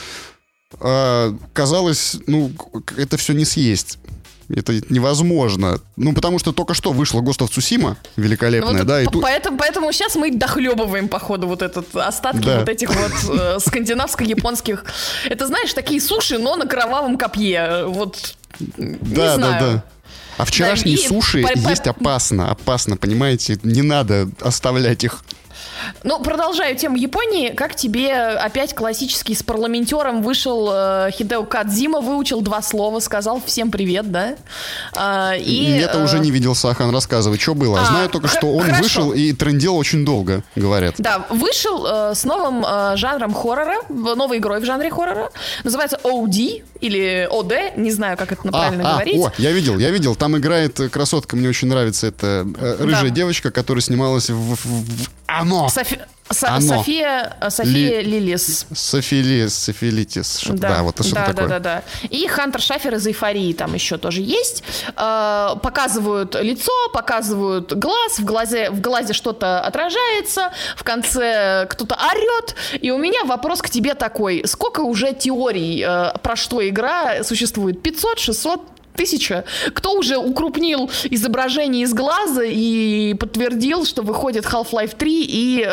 [0.80, 2.54] а, казалось, ну,
[2.96, 4.00] это все не съесть.
[4.49, 5.79] Это невозможно.
[5.95, 9.12] Ну, потому что только что вышла Ghost of Tsushima, Ну, великолепная, вот да, и по-
[9.12, 9.21] тут...
[9.21, 12.60] поэтому, поэтому сейчас мы дохлебываем, походу, вот этот остатки Да.
[12.60, 14.84] вот этих вот э, скандинавско-японских.
[15.29, 17.86] Это, знаешь, такие суши, но на кровавом копье.
[17.88, 18.36] Вот,
[18.77, 19.84] Да, да, да.
[20.38, 23.60] А вчерашние Да, суши по- есть опасно, опасно, понимаете?
[23.63, 25.23] Не надо оставлять их.
[26.04, 27.50] Ну, продолжаю тему Японии.
[27.50, 33.72] Как тебе опять классический с парламентером вышел э, Хидео Кадзима, выучил два слова, сказал всем
[33.72, 34.36] привет, да?
[34.96, 37.82] А, и, Я-то э, уже не видел Сахан, рассказывай, что было.
[37.82, 38.84] а, Знаю только, что он хорошо.
[38.84, 40.96] вышел и трендел очень долго, говорят.
[40.98, 45.30] Да, вышел э, с новым э, жанром хоррора, новой игрой в жанре хоррора.
[45.63, 49.17] Называется OD или OD, не знаю, как это правильно а, говорить.
[49.17, 50.15] о, я видел, я видел.
[50.15, 52.08] Там играет э, красотка, мне очень нравится.
[52.08, 53.10] Это э, рыжая Да.
[53.10, 55.67] девочка, которая снималась в, в- в- Оно!
[55.69, 56.00] Софи-
[56.32, 56.78] Со- Оно.
[56.78, 58.65] София, э, София Ли- Лилис.
[58.74, 60.38] Софилис, софилитис.
[60.39, 61.48] что-то- Да, вот что да, такое.
[61.48, 61.84] да, да, да.
[62.10, 64.63] И Хантер Шафер из эйфории там еще тоже есть.
[64.96, 72.56] Э, показывают лицо, показывают глаз, в глазе, в глазе что-то отражается, в конце кто-то орет.
[72.82, 77.84] И у меня вопрос к тебе такой: сколько уже теорий э, про что игра существует?
[77.84, 78.62] 500, 600?
[78.95, 79.43] Тысяча.
[79.73, 85.67] Кто уже укрупнил изображение из глаза и подтвердил, что выходит Half-Life 3 и э,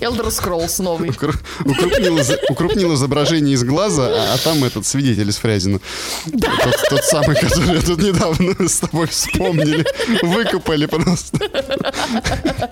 [0.00, 1.10] Elder Scrolls новый?
[1.10, 5.80] Укр- Укрупнил, укрупнил изображение из глаза, а, а там этот свидетель из Фрязина.
[6.24, 9.84] Тот, тот самый, который тут недавно с тобой вспомнили.
[10.22, 11.38] Выкопали просто.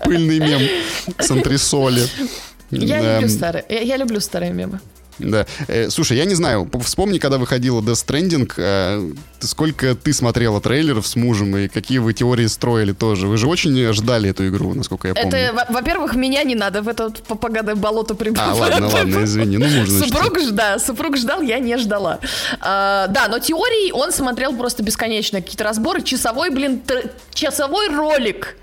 [0.04, 0.60] Пыльный мем
[1.18, 2.02] с антресоли.
[2.70, 3.14] Я Да.
[3.14, 3.64] люблю старые.
[3.68, 4.80] Я, я люблю старые мемы.
[5.20, 5.46] Да.
[5.68, 11.06] Э, слушай, я не знаю, вспомни, когда выходила Death Stranding, э, сколько ты смотрела трейлеров
[11.06, 13.26] с мужем и какие вы теории строили тоже.
[13.26, 15.28] Вы же очень ждали эту игру, насколько я помню.
[15.28, 18.58] Это, во- во-первых, меня не надо в это по- поганое болото А, прибывать.
[18.58, 19.58] ладно, ладно, извини.
[19.58, 22.18] Ну, муж, значит, Супруг, да, супруг ждал, я не ждала.
[22.60, 25.40] А, да, но теории он смотрел просто бесконечно.
[25.40, 26.02] Какие-то разборы.
[26.02, 26.82] Часовой, блин,
[27.34, 28.56] часовой ролик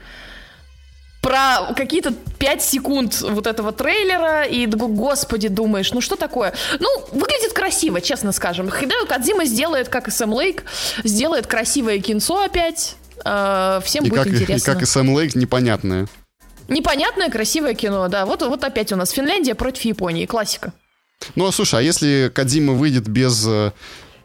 [1.28, 6.54] про какие-то 5 секунд вот этого трейлера, и, господи, думаешь, ну что такое?
[6.80, 8.72] Ну, выглядит красиво, честно скажем.
[8.72, 10.64] Хидео Кадзима сделает, как и Сэм Лейк,
[11.04, 12.96] сделает красивое кинцо опять.
[13.26, 14.72] Э, всем и будет как, интересно.
[14.72, 16.08] И как и Сэм Лейк, непонятное.
[16.70, 18.26] Непонятное, красивое кино, да.
[18.26, 20.72] Вот, вот опять у нас Финляндия против Японии, классика.
[21.36, 23.46] Ну, а слушай, а если Кадзима выйдет без...
[23.46, 23.72] Э,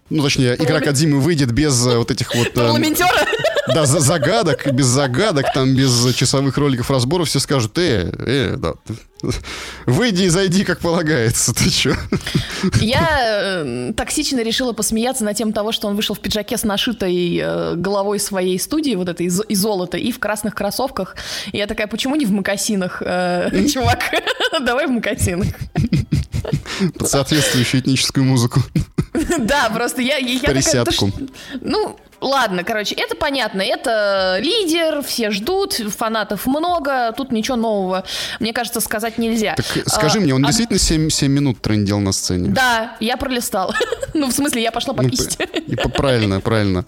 [0.09, 2.53] ну, точнее, игра Кадзимы выйдет без э, вот этих вот...
[2.55, 3.27] Парламентера?
[3.68, 8.75] Да, за загадок, без загадок, там, без часовых роликов разборов, все скажут, э, э, да,
[9.87, 11.94] выйди и зайди, как полагается, ты чё?
[12.81, 17.38] Я э, токсично решила посмеяться на тему того, что он вышел в пиджаке с нашитой
[17.40, 21.16] э, головой своей студии, вот этой из, из золота, и в красных кроссовках.
[21.53, 24.01] И я такая, почему не в макасинах, э, чувак?
[24.61, 25.48] Давай в макасинах.
[26.98, 28.61] Под соответствующую этническую музыку.
[29.38, 30.85] Да, просто я, я такая...
[31.61, 33.62] Ну, ладно, короче, это понятно.
[33.62, 38.04] Это лидер, все ждут, фанатов много, тут ничего нового,
[38.40, 39.54] мне кажется, сказать нельзя.
[39.56, 40.48] Так скажи а, мне, он а...
[40.48, 42.48] действительно 7, 7 минут трендил на сцене?
[42.50, 43.74] Да, я пролистал.
[44.14, 45.37] ну, в смысле, я пошла по ну, писте.
[45.96, 46.85] правильно, правильно.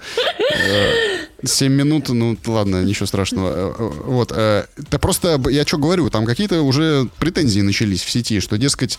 [1.45, 3.51] 7 э, минут, ну ладно, ничего страшного.
[3.51, 4.29] Э, э, вот.
[4.29, 8.99] Да просто, я что говорю, там какие-то уже претензии начались в сети, что, дескать,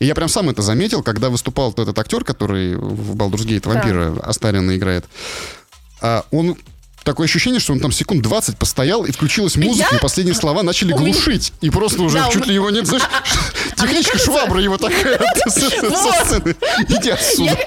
[0.00, 4.10] и я прям сам это заметил, когда выступал этот актер, который в Baldur's Gate вампира
[4.10, 4.22] да.
[4.22, 5.04] Астарина играет.
[6.04, 6.54] А он
[7.02, 9.96] такое ощущение, что он там секунд 20 постоял, и включилась музыка, я?
[9.96, 11.54] и последние слова начали глушить.
[11.62, 12.48] И просто уже да, чуть он...
[12.48, 13.04] ли его нет, знаешь,
[13.76, 16.56] техничка швабра его такая со сцены.
[16.88, 17.58] Иди отсюда.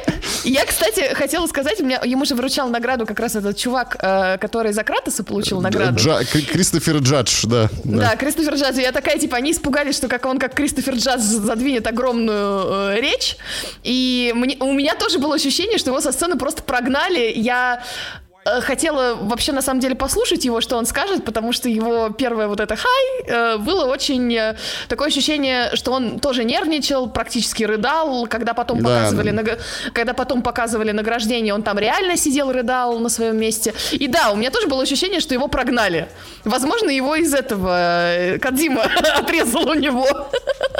[0.43, 4.71] Я, кстати, хотела сказать, меня, ему же вручал награду как раз этот чувак, э, который
[4.71, 5.97] за Кратоса получил награду.
[5.97, 8.11] Джа, Кристофер Джадж, да, да.
[8.11, 8.79] Да, Кристофер Джадж.
[8.79, 13.35] Я такая, типа, они испугались, что как он, как Кристофер Джадж, задвинет огромную э, речь.
[13.83, 17.33] И мне, у меня тоже было ощущение, что его со сцены просто прогнали.
[17.35, 17.81] Я
[18.26, 18.26] Э,
[18.61, 22.59] хотела вообще на самом деле послушать его, что он скажет, потому что его первое вот
[22.59, 24.55] это хай э, было очень э,
[24.87, 29.43] такое ощущение, что он тоже нервничал, практически рыдал, когда потом да, показывали, да.
[29.43, 29.59] Наг...
[29.93, 33.73] когда потом показывали награждение, он там реально сидел рыдал на своем месте.
[33.91, 36.07] И да, у меня тоже было ощущение, что его прогнали.
[36.43, 38.83] Возможно, его из этого Кадзима
[39.17, 40.07] отрезал у него.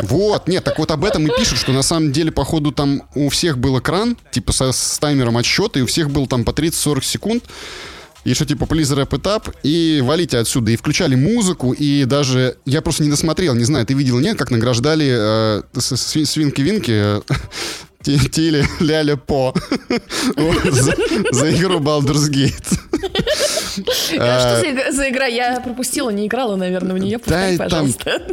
[0.04, 3.30] Вот, нет, так вот об этом и пишут, что на самом деле, походу, там у
[3.30, 7.04] всех был экран, типа со, с таймером отсчета, и у всех был там по 30-40
[7.04, 7.44] секунд,
[8.24, 10.72] и что типа please wrap it up, и валите отсюда.
[10.72, 12.58] И включали музыку, и даже...
[12.66, 17.22] Я просто не досмотрел, не знаю, ты видел, нет, как награждали э, свинки-винки э,
[18.32, 19.54] Тили Ляля По
[20.36, 22.80] за, игру Baldur's Gate.
[24.20, 25.28] А что за игра?
[25.28, 27.20] Я пропустила, не играла, наверное, в нее.
[27.20, 28.24] Повтори, пожалуйста.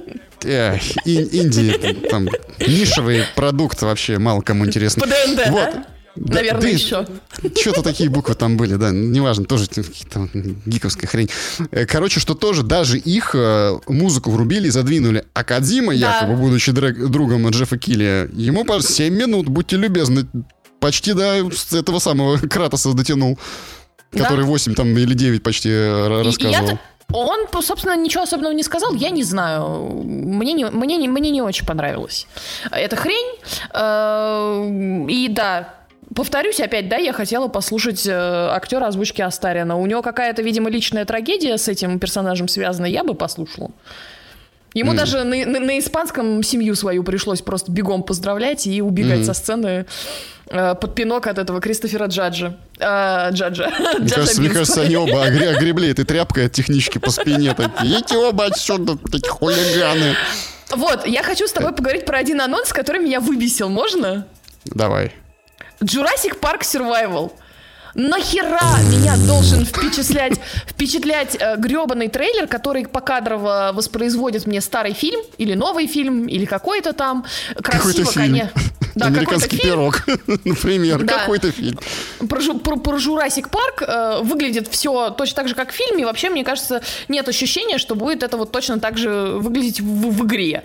[0.42, 2.28] Инди, там,
[2.60, 5.02] нишевый продукт вообще мало кому интересно.
[5.02, 5.74] По ДНД, вот.
[6.16, 7.06] Да, Наверное, да, еще.
[7.60, 9.66] Что-то такие буквы там были, да, неважно, тоже
[10.12, 10.30] там,
[10.64, 11.28] гиковская хрень.
[11.72, 15.24] Э, короче, что тоже даже их э, музыку врубили и задвинули.
[15.34, 16.20] А Кадзима, да.
[16.20, 20.26] якобы, будучи другом Джеффа Килли, ему по 7 минут, будьте любезны,
[20.78, 23.36] почти до этого самого Кратоса дотянул,
[24.12, 24.46] который да.
[24.46, 26.70] 8 там или 9 почти э, рассказывал.
[26.70, 26.78] И,
[27.12, 30.02] он, собственно, ничего особенного не сказал, я не знаю.
[30.04, 32.28] Мне не, мне не, мне не очень понравилось.
[32.70, 33.34] Это хрень.
[35.10, 35.74] И да,
[36.14, 39.76] Повторюсь опять, да, я хотела послушать э, актера озвучки Астарина.
[39.76, 43.70] У него какая-то, видимо, личная трагедия с этим персонажем связана, я бы послушала.
[44.74, 44.96] Ему mm.
[44.96, 49.24] даже на, на, на испанском семью свою пришлось просто бегом поздравлять и убегать mm.
[49.24, 49.86] со сцены
[50.48, 52.56] э, под пинок от этого Кристофера Джаджа.
[52.78, 53.72] Э, Джаджа.
[53.98, 57.54] Мне, Джаджа кажется, мне кажется, они оба огребли этой тряпкой от технички по спине.
[57.54, 60.14] Такие, эти оба отсюда, такие хулиганы.
[60.70, 63.68] Вот, я хочу с тобой поговорить про один анонс, который меня выбесил.
[63.68, 64.26] Можно?
[64.64, 65.12] Давай.
[65.84, 67.32] Jurassic Park Survival.
[67.94, 75.54] Нахера меня должен впечатлять, впечатлять э, гребаный трейлер, который покадрово воспроизводит мне старый фильм, или
[75.54, 77.24] новый фильм, или какой-то там.
[77.54, 78.50] Красиво, конечно.
[78.96, 80.04] Да, Американский пирог,
[80.44, 81.18] например, да.
[81.18, 81.78] какой-то фильм.
[82.28, 86.02] Про, про, про Jurassic Park э, выглядит все точно так же, как в фильме.
[86.02, 89.84] И вообще, мне кажется, нет ощущения, что будет это вот точно так же выглядеть в,
[89.84, 90.64] в игре.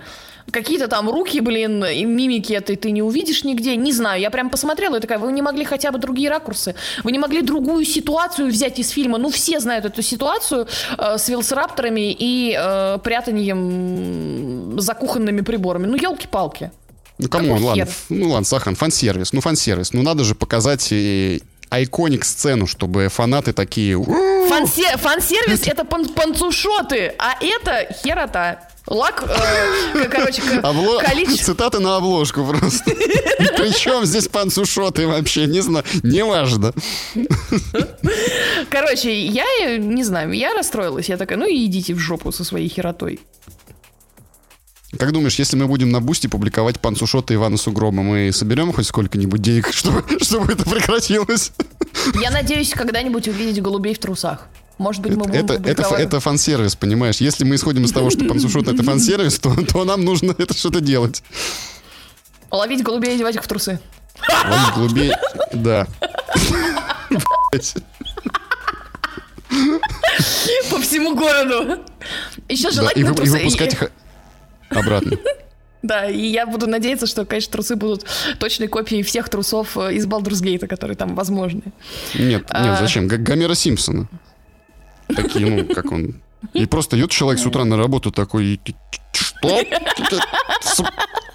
[0.52, 3.76] Какие-то там руки, блин, и мимики этой ты не увидишь нигде.
[3.76, 6.76] Не знаю, я прям посмотрела и такая, вы не могли хотя бы другие ракурсы?
[7.04, 9.18] Вы не могли другую ситуацию взять из фильма?
[9.18, 15.86] Ну, все знают эту ситуацию э, с велосирапторами и э, прятанием за кухонными приборами.
[15.86, 16.72] Ну, елки-палки.
[17.18, 19.92] Ну, кому, ладно, ну, ладно, Сахан, фан-сервис, ну, фан-сервис.
[19.94, 23.98] Ну, надо же показать и айконик сцену, чтобы фанаты такие...
[23.98, 28.69] Фансе- Фан-сервис это пан- панцушоты, а это херота.
[28.90, 31.54] Лак, э, короче, Обло- количество...
[31.54, 32.84] Цитаты на обложку просто.
[32.90, 36.74] Причем здесь панцушоты вообще, не знаю, неважно.
[38.70, 41.08] Короче, я э, не знаю, я расстроилась.
[41.08, 43.20] Я такая, ну и идите в жопу со своей херотой.
[44.98, 49.40] Как думаешь, если мы будем на бусте публиковать панцушоты Ивана Сугроба, мы соберем хоть сколько-нибудь
[49.40, 51.52] денег, чтобы, чтобы это прекратилось?
[52.20, 54.48] Я надеюсь когда-нибудь увидеть голубей в трусах.
[54.80, 57.18] Может быть, мы будем Это, это, это фан-сервис, понимаешь?
[57.18, 60.80] Если мы исходим из того, что панцушот это фан-сервис, то, то нам нужно это что-то
[60.82, 61.22] делать.
[62.50, 63.80] Ловить голубей и одевать их в трусы.
[64.50, 65.12] Ловить голубей,
[65.54, 65.86] да.
[70.70, 71.82] По всему городу.
[72.48, 73.32] Еще Да, и, желательно вы- и трусы.
[73.38, 73.92] выпускать их
[74.70, 75.18] обратно.
[75.82, 78.06] Да, и я буду надеяться, что, конечно, трусы будут
[78.38, 81.62] точной копией всех трусов э, из Gate, которые там возможны.
[82.16, 82.64] Нет, А.
[82.64, 83.08] нет, зачем?
[83.08, 84.08] Г- Гомера Симпсона.
[85.16, 86.22] Такие, ну, как он...
[86.54, 88.76] И просто идет человек с утра на работу такой, и
[89.12, 89.62] что?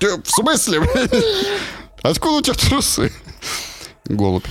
[0.01, 0.83] В смысле?
[2.03, 3.13] Откуда у тебя трусы?
[4.07, 4.45] Голубь.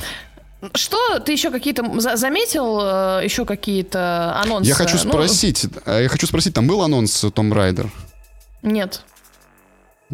[0.76, 2.80] Что ты еще какие-то за- заметил?
[2.82, 4.70] э, Еще какие-то анонсы?
[4.70, 7.92] Я хочу Ну, спросить, а я хочу спросить, там был анонс Том Райдер?
[8.62, 9.02] нет,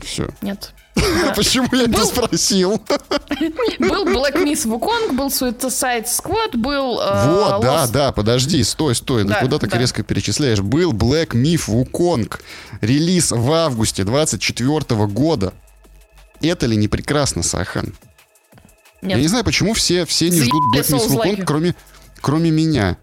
[0.03, 0.29] Все.
[0.41, 0.73] нет.
[1.35, 2.81] Почему я не спросил?
[3.79, 6.99] Был Black Miss Wukong, был Suicide Squad, был...
[6.99, 9.77] э, Вот, да, да, подожди, стой, стой, да Да, куда да.
[9.77, 10.59] резко перечисляешь?
[10.59, 12.39] Был Black Myth Wukong,
[12.81, 15.53] релиз в августе 24 года.
[16.41, 17.93] Это ли не прекрасно, Сахан?
[19.01, 19.17] Нет.
[19.17, 21.07] Я не знаю, почему все, все не ждут Black Myth.
[21.07, 21.75] Wukong, кроме,
[22.21, 22.97] кроме меня.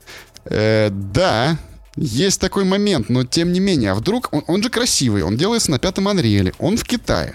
[0.44, 1.58] Э, да,
[1.96, 5.70] есть такой момент, но тем не менее, а вдруг он, он же красивый, он делается
[5.70, 7.34] на пятом Анриэле, он в Китае.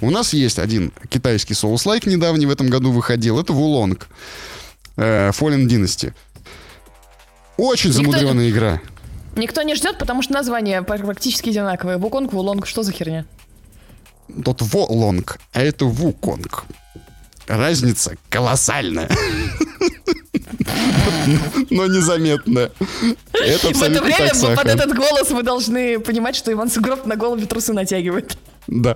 [0.00, 4.08] У нас есть один китайский Souls-like недавний в этом году выходил, это Вулонг.
[4.96, 6.12] Э, Fallen Dynasty.
[7.56, 8.80] Очень Никто- замудренная игра.
[9.36, 11.98] Никто не ждет, потому что названия практически одинаковые.
[11.98, 13.24] Вуконг, Вулонг, что за херня?
[14.44, 16.64] Тот Волонг, а это Вуконг.
[17.46, 19.08] Разница колоссальная.
[21.70, 22.70] Но незаметная.
[23.32, 27.46] Это В это время под этот голос вы должны понимать, что Иван Сугроб на голове
[27.46, 28.36] трусы натягивает.
[28.68, 28.94] Да.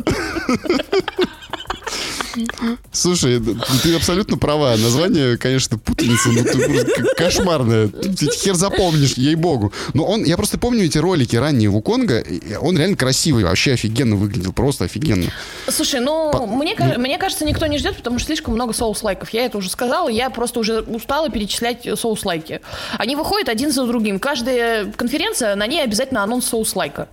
[2.92, 3.42] Слушай,
[3.82, 4.70] ты абсолютно права.
[4.76, 7.88] Название, конечно, путаница, но ты просто кошмарное.
[7.88, 9.72] Ты хер запомнишь, ей-богу.
[9.92, 14.16] Но он, я просто помню эти ролики ранние Вуконга, и он реально красивый, вообще офигенно
[14.16, 15.30] выглядел, просто офигенно.
[15.68, 19.28] Слушай, ну, мне, ка- мне кажется, никто не ждет, потому что слишком много соус-лайков.
[19.30, 22.60] Я это уже сказала, я просто уже устала перечислять соус-лайки.
[22.96, 24.18] Они выходят один за другим.
[24.18, 27.08] Каждая конференция, на ней обязательно анонс соус-лайка.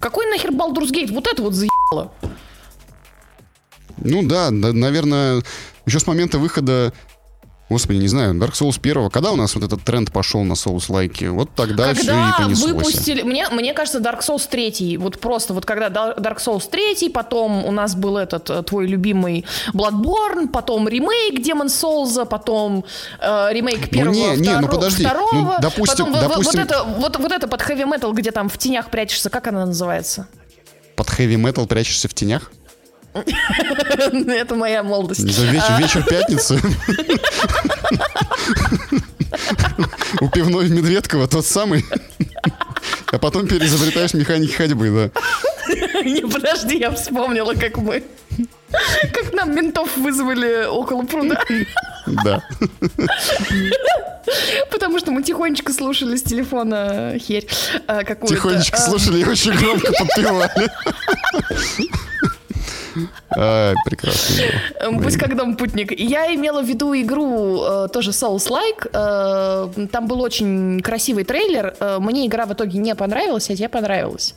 [0.00, 1.12] Какой нахер Baldur's Gate?
[1.12, 1.73] Вот это вот заебало.
[3.98, 5.42] Ну да, да, наверное,
[5.86, 6.92] еще с момента выхода,
[7.70, 11.26] господи, не знаю, Dark Souls 1, когда у нас вот этот тренд пошел на Souls-лайки,
[11.28, 12.72] вот тогда все и когда понеслось.
[12.72, 13.22] выпустили...
[13.22, 17.64] Мне, мне кажется, Dark Souls 3, вот просто вот когда Dar- Dark Souls 3, потом
[17.64, 22.84] у нас был этот э, твой любимый Bloodborne, потом ремейк Demon Souls, потом
[23.20, 26.84] э, ремейк первого, не, не, ну второ- подожди, второго, ну, допустим- потом допустим- вот, это,
[26.84, 30.26] вот, вот это под heavy metal, где там в тенях прячешься, как она называется?
[30.96, 32.50] Под хэви-метал прячешься в тенях?
[33.14, 35.20] Это моя молодость.
[35.20, 36.60] Знаю, вечер, вечер пятницы.
[40.20, 41.84] У пивной Медведкова тот самый.
[43.12, 46.02] А потом переизобретаешь механики ходьбы, да.
[46.02, 48.02] Не, подожди, я вспомнила, как мы...
[49.12, 51.40] Как нам ментов вызвали около пруда.
[52.24, 52.42] Да.
[54.70, 57.46] Потому что мы тихонечко слушали с телефона херь
[57.86, 58.34] э, какую-то.
[58.34, 60.70] Тихонечко А, слушали и очень громко подпевали.
[63.36, 64.44] Ай, прекрасно
[64.90, 65.02] было.
[65.02, 65.98] Пусть как дом путник.
[65.98, 68.90] Я имела в виду игру э, тоже Souls-like.
[68.92, 71.74] Э, там был очень красивый трейлер.
[71.80, 74.34] Э, мне игра в итоге не понравилась, а тебе понравилась.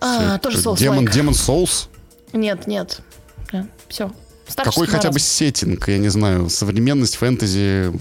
[0.00, 1.12] А, тоже Демон, Souls-like.
[1.12, 1.88] Демон Souls?
[2.32, 3.00] Нет, нет.
[3.88, 4.10] Все.
[4.56, 7.92] Какой хотя бы сеттинг, я не знаю, современность, фэнтези,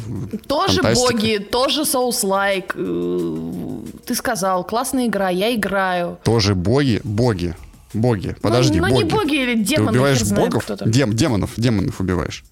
[0.48, 1.14] Тоже фантастика.
[1.14, 2.72] боги, тоже Souls-like.
[2.74, 6.18] Э, Ты сказал, классная игра, я играю.
[6.24, 7.56] тоже боги, боги,
[7.94, 9.04] боги, подожди, ну, ну, боги.
[9.04, 10.66] не боги или Ты демоны, убиваешь хер знает, богов?
[10.88, 12.44] Дем, демонов, демонов убиваешь.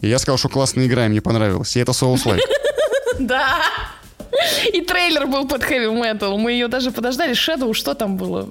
[0.00, 1.76] И я сказал, что классная игра, и мне понравилась.
[1.76, 2.40] И это Souls-like.
[3.18, 3.60] Да.
[4.72, 6.36] И трейлер был под heavy metal.
[6.36, 7.32] Мы ее даже подождали.
[7.32, 8.50] Shadow, что там было?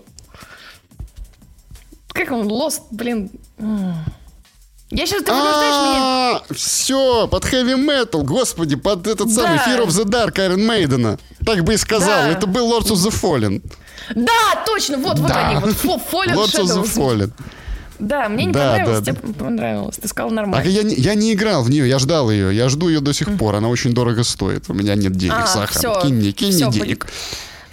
[2.16, 2.48] Как он?
[2.48, 3.30] Lost, блин.
[4.92, 6.42] Я сейчас, ты вынуждаешь меня...
[6.56, 9.66] Все, под heavy metal, господи, под этот самый Да.
[9.68, 11.20] Fear of the Dark Iron Maiden.
[11.46, 12.30] Так бы и сказал, Да.
[12.30, 13.62] это был Lords of the Fallen.
[14.16, 15.48] Да, точно, вот, вот Да.
[15.50, 15.56] они.
[15.60, 16.84] Fallen Lords of the.
[16.96, 17.32] Fallen.
[17.98, 19.96] Да, мне не Да, понравилось, да, тебе понравилось.
[19.98, 20.68] Ты сказал А нормально.
[20.70, 23.38] я, не, я не играл в нее, я ждал ее, я жду ее до сих
[23.38, 24.70] пор, она очень дорого стоит.
[24.70, 25.80] У меня нет денег, А, Сахан.
[25.80, 27.08] всё, кинь мне, кинь мне денег.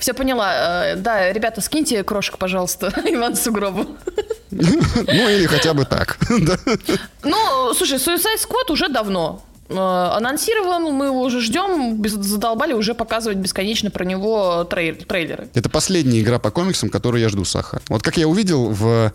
[0.03, 0.53] Все поняла.
[0.95, 3.87] Э, Да, ребята, скиньте крошек, пожалуйста, Иван Сугробу.
[4.51, 6.19] Ну или хотя бы так.
[7.23, 13.39] Ну, слушай, Suicide Squad уже давно э, анонсирован, мы его уже ждем, задолбали уже показывать
[13.39, 15.49] бесконечно про него трей- трейлеры.
[15.55, 17.81] Это последняя игра по комиксам, которую я жду, Саха.
[17.89, 19.13] Вот как я увидел в,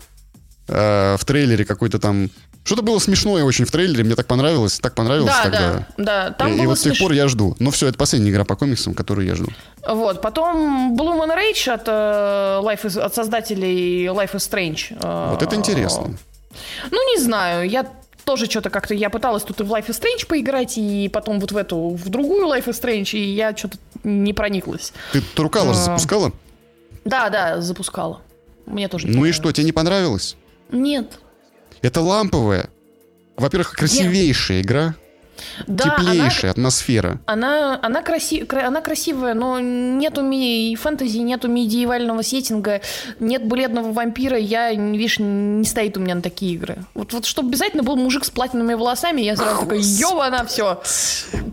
[0.68, 2.30] э, в трейлере какой-то там...
[2.68, 5.58] Что-то было смешное очень в трейлере, мне так понравилось, так понравилось Да, тогда.
[5.58, 6.30] да, да.
[6.32, 7.56] Там и, и было вот с тех пор я жду.
[7.58, 9.46] Ну все, это последняя игра по комиксам, которую я жду.
[9.88, 14.98] Вот, потом Bloom and Rage от, э, Life is- от создателей Life is Strange.
[15.00, 16.14] Э, Вот это интересно.
[16.90, 17.86] Ну, не знаю, я
[18.26, 21.52] тоже что-то как-то, я пыталась тут и в Life is Strange поиграть, и потом вот
[21.52, 24.92] в эту, в другую Life is Strange, и я что-то не прониклась.
[25.14, 25.84] Ты Туркала же А.
[25.84, 26.32] запускала?
[27.06, 28.20] Да, да, запускала.
[28.66, 30.36] Мне тоже не Ну и что, тебе не понравилось?
[30.70, 31.18] Нет.
[31.82, 32.68] Это ламповая.
[33.36, 34.94] Во-первых, красивейшая игра,
[35.68, 37.20] Да, теплейшая атмосфера.
[37.26, 42.80] Она, она, она, краси, кра- она красивая, но нету ми фэнтези, нету медиевального сеттинга,
[43.20, 46.78] нет бледного вампира, я, видишь, не стоит у меня на такие игры.
[46.94, 50.82] Вот, вот чтобы обязательно был мужик с платиновыми волосами, я сразу такой, ёбана, все,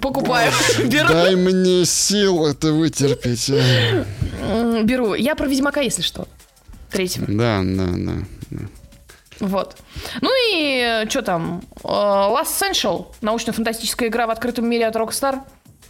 [0.01, 0.51] покупаю,
[0.87, 1.07] беру.
[1.09, 3.51] Дай мне сил это вытерпеть.
[3.51, 4.81] а.
[4.81, 5.13] Беру.
[5.13, 6.27] Я про Ведьмака, если что.
[6.89, 7.25] Третьего.
[7.27, 8.59] Да, да, да.
[9.39, 9.77] Вот.
[10.21, 11.61] Ну и что там?
[11.83, 13.07] Э, Last Essential.
[13.21, 15.41] Научно-фантастическая игра в открытом мире от Rockstar.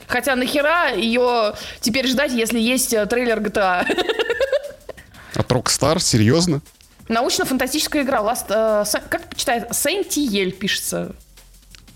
[0.07, 3.85] Хотя нахера ее теперь ждать, если есть э, трейлер GTA?
[5.35, 5.99] От Rockstar?
[5.99, 6.61] Серьезно?
[7.07, 8.19] Научно-фантастическая игра.
[8.19, 9.75] Last, э, как читает?
[9.75, 11.15] Сентиель пишется.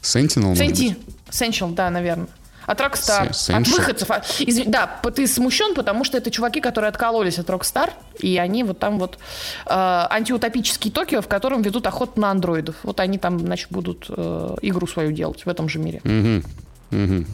[0.01, 0.97] Sentinel, Сенти.
[1.29, 2.27] Essential, да, наверное.
[2.71, 3.33] От Rockstar.
[3.33, 4.11] Се- От выходцев.
[4.11, 7.89] А, изв- Да, ты смущен, потому что это чуваки, которые откололись от Rockstar,
[8.19, 9.17] и они вот там вот
[9.65, 12.75] э, антиутопический Токио, в котором ведут охоту на андроидов.
[12.83, 15.99] Вот они там, значит, будут э, игру свою делать в этом же мире.
[16.03, 16.43] Мгм.
[16.91, 17.25] Мгм.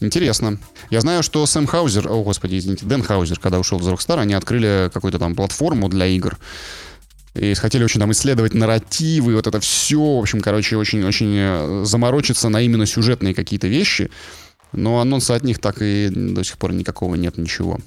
[0.00, 0.58] Интересно.
[0.90, 4.34] Я знаю, что Сэм Хаузер, о господи, извините, Дэн Хаузер, когда ушел из Rockstar, они
[4.34, 6.38] открыли какую-то там платформу для игр.
[7.34, 12.48] И хотели очень там исследовать нарративы, вот это все, в общем, короче, очень-очень э, заморочиться
[12.48, 14.10] на именно сюжетные какие-то вещи.
[14.74, 17.78] Но анонса от них так и до сих пор никакого нет, ничего.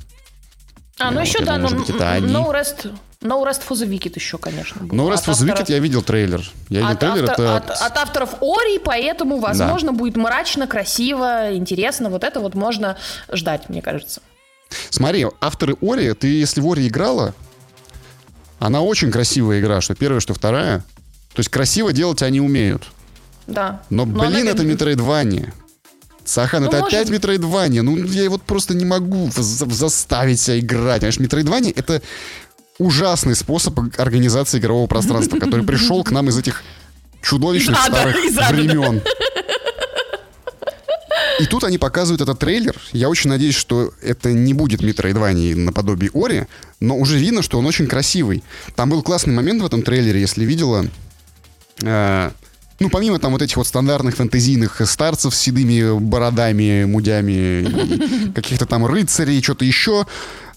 [0.99, 2.27] А, ну Вот, еще, да, думаю, ну, может быть, это они.
[2.33, 4.83] No Rest, no Rest for the Wicked еще, конечно.
[4.83, 5.07] был.
[5.09, 6.41] От Rest for the авторов- Wicked я видел трейлер.
[6.69, 7.57] Я видел От, трейлер, автор- это...
[7.57, 12.09] от- от авторов Ори, поэтому, возможно, будет мрачно, красиво, интересно.
[12.09, 12.97] Вот это вот можно
[13.31, 14.21] ждать, мне кажется.
[14.89, 17.35] Смотри, авторы Ори, ты если в Ори играла,
[18.59, 20.79] она очень красивая игра, что первая, что вторая.
[21.33, 22.88] То есть красиво делать они умеют.
[23.45, 23.81] Да.
[23.91, 25.53] Но, Но блин, она- это Метроидвания.
[26.28, 27.82] Сахан, Ну, это может- опять Метроидвания.
[27.82, 30.99] Ну, я вот просто не могу за- заставить себя играть.
[30.99, 32.01] Понимаешь, Метроидвания— это
[32.80, 36.63] ужасный способ организации игрового пространства, который пришел к нам из этих
[37.23, 39.01] чудовищных ада, старых ада, времен.
[41.39, 42.75] И тут они показывают этот трейлер.
[42.93, 46.47] Я очень надеюсь, что это не будет Метроидванией наподобие Ори,
[46.80, 48.43] но уже видно, что он очень красивый.
[48.75, 50.88] Там был классный момент в этом трейлере, если видела.
[51.84, 52.32] Э,
[52.80, 58.86] ну, помимо там вот этих вот стандартных фэнтезийных старцев с седыми бородами, мудями, каких-то там
[58.86, 60.05] рыцарей, что-то еще,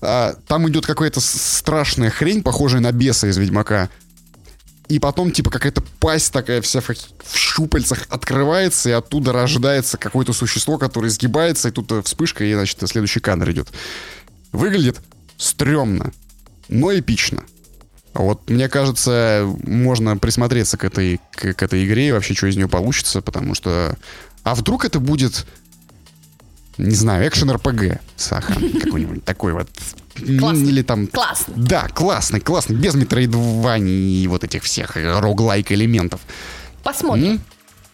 [0.02, 3.88] а, там идет какая-то страшная хрень, похожая на беса из Ведьмака.
[4.88, 10.32] И потом, типа, какая-то пасть такая вся в, в щупальцах открывается, и оттуда рождается какое-то
[10.32, 13.68] существо, которое сгибается, и тут э, вспышка, и, значит, следующий кадр идет.
[14.50, 14.98] Выглядит
[15.36, 16.12] стрёмно,
[16.68, 17.44] но эпично.
[18.12, 22.56] Вот, мне кажется, можно присмотреться к этой, к, к этой игре и вообще, что из
[22.56, 23.96] нее получится, потому что...
[24.42, 25.46] А вдруг это будет,
[26.76, 29.68] не знаю, экшен-РПГ, Сахан, какой-нибудь такой вот.
[30.38, 30.64] Классно.
[30.64, 31.06] Или там...
[31.06, 31.54] Классно.
[31.56, 36.20] Да, классный, классный, без метроидваний и вот этих всех роглайк элементов.
[36.82, 37.32] Посмотрим.
[37.32, 37.40] М?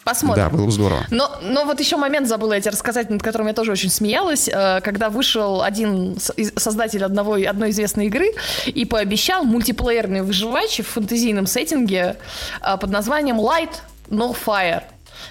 [0.06, 0.44] Посмотрим.
[0.44, 1.04] Да, было бы здорово.
[1.10, 4.48] Но, но вот еще момент забыла я тебе рассказать, над которым я тоже очень смеялась,
[4.48, 6.16] э, когда вышел один
[6.56, 8.28] создатель одного, одной известной игры
[8.66, 12.18] и пообещал мультиплеерный выживач в фэнтезийном сеттинге
[12.62, 13.72] э, под названием Light
[14.08, 14.84] No Fire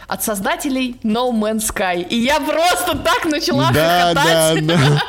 [0.10, 2.06] от создателей No Man's Sky.
[2.10, 4.68] И я просто так начала Да, да, хохотать.
[4.68, 5.02] да.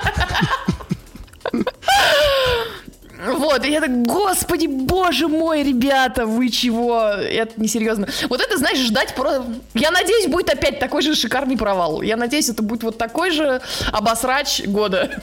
[3.25, 7.01] Вот, и я так, господи, боже мой, ребята, вы чего?
[7.09, 8.07] Это несерьезно.
[8.29, 9.45] Вот это, знаешь, ждать про...
[9.75, 12.03] Я надеюсь, будет опять такой же шикарный провал.
[12.03, 13.61] Я надеюсь, это будет вот такой же
[13.93, 15.23] обосрач года.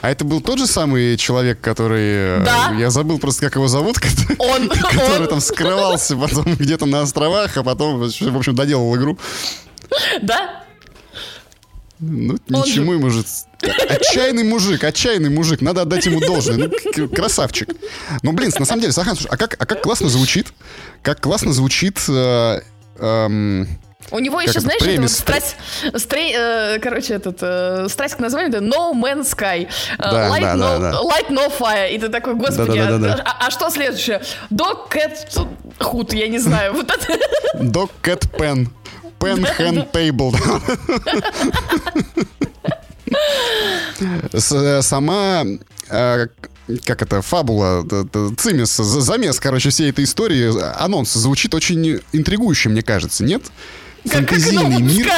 [0.00, 2.40] А это был тот же самый человек, который...
[2.40, 2.74] э, Да.
[2.76, 3.98] Я забыл просто, как его зовут,
[4.38, 9.16] Он, который он, там скрывался потом где-то на островах, а потом, в общем, доделал игру.
[10.20, 10.61] да?
[12.02, 13.22] Ну, ничему ему же...
[13.88, 15.60] Отчаянный мужик, отчаянный мужик.
[15.60, 16.68] Надо отдать ему должное.
[16.96, 17.68] Ну, красавчик.
[18.22, 20.52] Ну, блин, на самом деле, Сахан, слушай, а как, а как классно звучит?
[21.02, 22.00] Как классно звучит...
[22.08, 22.60] Э,
[22.98, 23.68] эм,
[24.10, 25.56] у него еще, знаешь, это вот страсть,
[25.96, 29.68] стрей, э, короче, этот, э, страсть к названию, это No Man's Sky.
[29.98, 30.98] Э, да, light, да, no, да, да.
[30.98, 31.88] light No Fire.
[31.88, 33.22] И ты такой, господи, да, да, да, да.
[33.24, 34.20] А, а что следующее?
[34.50, 35.46] Dog Cat
[35.78, 36.72] Hood, я не знаю.
[36.74, 37.18] Вот это.
[37.54, 38.68] Dog Cat Pen.
[39.22, 40.34] Pen Hand Table.
[44.32, 45.44] Э, сама
[45.88, 46.26] э,
[46.84, 47.86] как это, фабула,
[48.36, 50.50] цимис, замес, короче, всей этой истории,
[50.82, 53.42] анонс звучит очень интригующе, мне кажется, нет?
[54.04, 55.08] Фэнтезийный мир.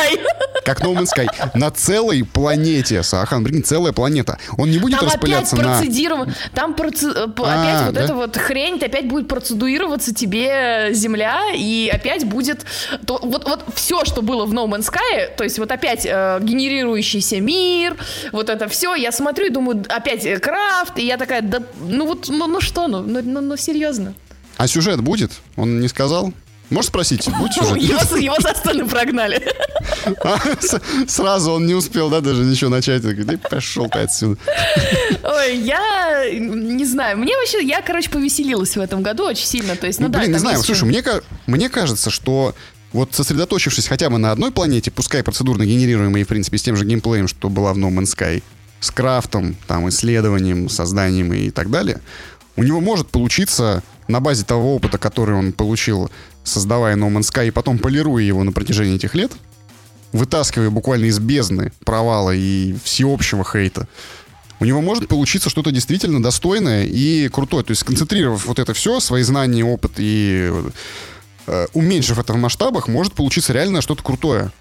[0.65, 1.29] Как No Man's Sky.
[1.55, 4.39] На целой планете, Сахан, блин, целая планета.
[4.57, 6.35] Он не будет там распыляться опять на...
[6.55, 7.07] Там проци...
[7.07, 8.01] Э, а, опять вот да?
[8.01, 12.65] эта вот хрень, опять будет процедуироваться тебе земля, и опять будет...
[13.07, 16.39] То, вот, вот все, что было в No Man's Sky, то есть вот опять э,
[16.41, 17.97] генерирующийся мир,
[18.33, 22.07] вот это все, я смотрю и думаю, опять э, крафт, и я такая, да, ну
[22.07, 24.15] вот, ну, ну что, ну, ну, ну, ну серьезно.
[24.57, 25.33] А сюжет будет?
[25.57, 26.33] Он не сказал?
[26.71, 27.77] Можешь спросить, будет сюжет?
[27.77, 29.43] Его, его со сцены прогнали.
[30.23, 30.39] А,
[31.07, 33.03] сразу он не успел, да, даже ничего начать.
[33.03, 34.39] Да пошел ты отсюда.
[35.23, 37.19] Ой, я не знаю.
[37.19, 39.77] Мне вообще, я, короче, повеселилась в этом году очень сильно.
[39.77, 40.63] То есть, ну, ну да, блин, не знаю.
[40.63, 41.03] Слушай, мне,
[41.47, 42.55] мне кажется, что
[42.93, 46.85] вот сосредоточившись хотя бы на одной планете, пускай процедурно генерируемой, в принципе, с тем же
[46.85, 48.43] геймплеем, что была в No Man's Sky,
[48.81, 52.01] с крафтом, там, исследованием, созданием и так далее,
[52.57, 56.11] у него может получиться на базе того опыта, который он получил
[56.45, 59.33] создавая No Man's Sky и потом полируя его на протяжении этих лет,
[60.13, 63.89] вытаскивая буквально из бездны провала и всеобщего хейта,
[64.61, 67.65] у него может получиться что-то действительно достойное и крутое.
[67.65, 70.53] То есть, сконцентрировав вот это все, свои знания, опыт и
[71.47, 74.53] э, уменьшив это в масштабах, может получиться реально что-то крутое.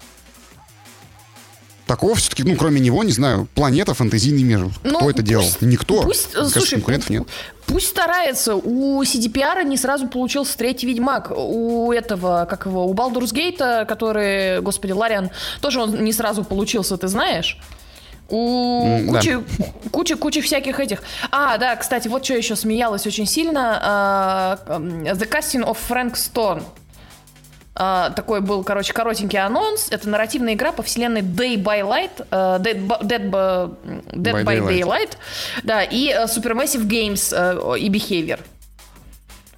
[1.86, 4.70] Такого все-таки, ну, кроме него, не знаю, планета, фэнтезийный мир.
[4.82, 5.46] Ну, Кто это пусть, делал?
[5.60, 6.02] Никто.
[6.02, 7.24] Пусть, Кажется, слушай, конкурентов нет.
[7.66, 8.56] Пусть старается.
[8.56, 11.30] У CDPR не сразу получился третий Ведьмак.
[11.30, 15.30] У этого, как его, у Gate, который, господи, Лариан,
[15.60, 17.58] тоже он не сразу получился, ты знаешь?
[18.30, 19.64] У mm, кучи, да.
[19.90, 21.02] кучи, кучи всяких этих.
[21.30, 24.58] А, да, кстати, вот что еще смеялась очень сильно.
[24.66, 26.62] Uh, The Casting of Frank Stone.
[27.74, 29.88] Uh, такой был, короче, коротенький анонс.
[29.90, 33.30] Это нарративная игра по вселенной Day by Light, uh, Dead, Dead,
[34.12, 34.68] Dead by, by Daylight.
[34.68, 35.16] Daylight,
[35.64, 38.38] да, и uh, Supermassive Games uh, и Behavior.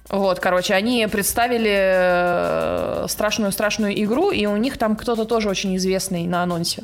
[0.09, 6.41] Вот, короче, они представили страшную-страшную игру, и у них там кто-то тоже очень известный на
[6.43, 6.83] анонсе.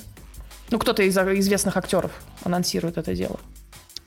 [0.69, 2.11] Ну, кто-то из известных актеров
[2.43, 3.39] анонсирует это дело.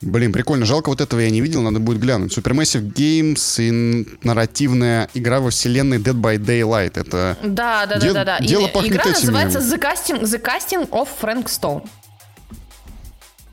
[0.01, 0.65] Блин, прикольно.
[0.65, 2.35] Жалко, вот этого я не видел, надо будет глянуть.
[2.37, 6.99] Supermassive Games и нарративная игра во вселенной Dead by Daylight.
[6.99, 8.45] Это да, да, де- да, да, да.
[8.45, 9.31] Дело и, пахнет игра этими.
[9.31, 11.87] называется The Casting, The Casting of Frank Stone.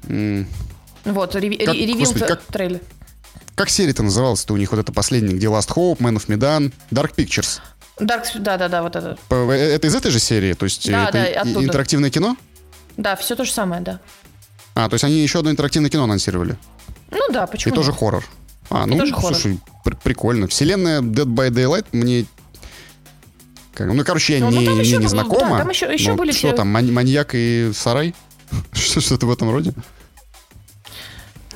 [0.03, 0.47] Mm.
[1.07, 2.81] Вот, реви- как, ревил господи, как, трейлер.
[3.55, 4.71] Как серия-то называлась-то у них?
[4.73, 7.61] Вот это последний, где Last Hope, Man of Medan, Dark Pictures.
[7.99, 9.17] Dark, да, да, да, вот это.
[9.31, 10.53] Э, это из этой же серии?
[10.55, 11.65] То есть да, это да, оттуда.
[11.65, 12.37] интерактивное кино?
[12.97, 14.01] Да, все то же самое, да.
[14.75, 16.57] А, то есть они еще одно интерактивное кино анонсировали?
[17.11, 17.73] Ну да, почему?
[17.73, 18.25] И тоже хоррор.
[18.71, 20.49] А, ну, тоже слушай, пр- прикольно.
[20.49, 22.27] Вселенная Dead by Daylight мне...
[23.75, 25.51] Как, ну, короче, я ну, не, ну, не, не знакома.
[25.51, 26.33] Да, там еще, еще были...
[26.33, 28.15] Что там, маньяк и сарай?
[28.73, 29.75] Что-то в этом роде?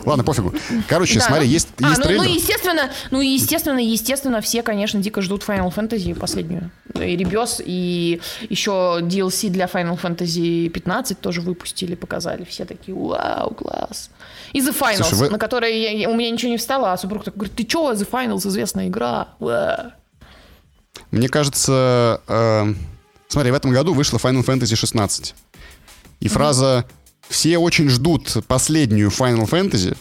[0.08, 0.54] Ладно, пофигу.
[0.88, 2.22] Короче, да, смотри, ну, есть, а, есть ну, трейлер.
[2.22, 6.70] Ну, естественно, ну, естественно, естественно, все, конечно, дико ждут Final Fantasy последнюю.
[6.94, 12.44] И Ребес, и еще DLC для Final Fantasy 15 тоже выпустили, показали.
[12.44, 14.08] Все такие, вау, класс.
[14.54, 15.30] И The Finals, Слушай, вы...
[15.30, 18.08] на которой я, у меня ничего не встало, а супруг такой говорит, ты чё, The
[18.10, 19.28] Finals, известная игра.
[21.10, 22.74] Мне кажется, э,
[23.28, 25.34] смотри, в этом году вышла Final Fantasy 16.
[26.20, 26.28] И mm-hmm.
[26.30, 26.86] фраза
[27.28, 29.96] все очень ждут последнюю Final Fantasy.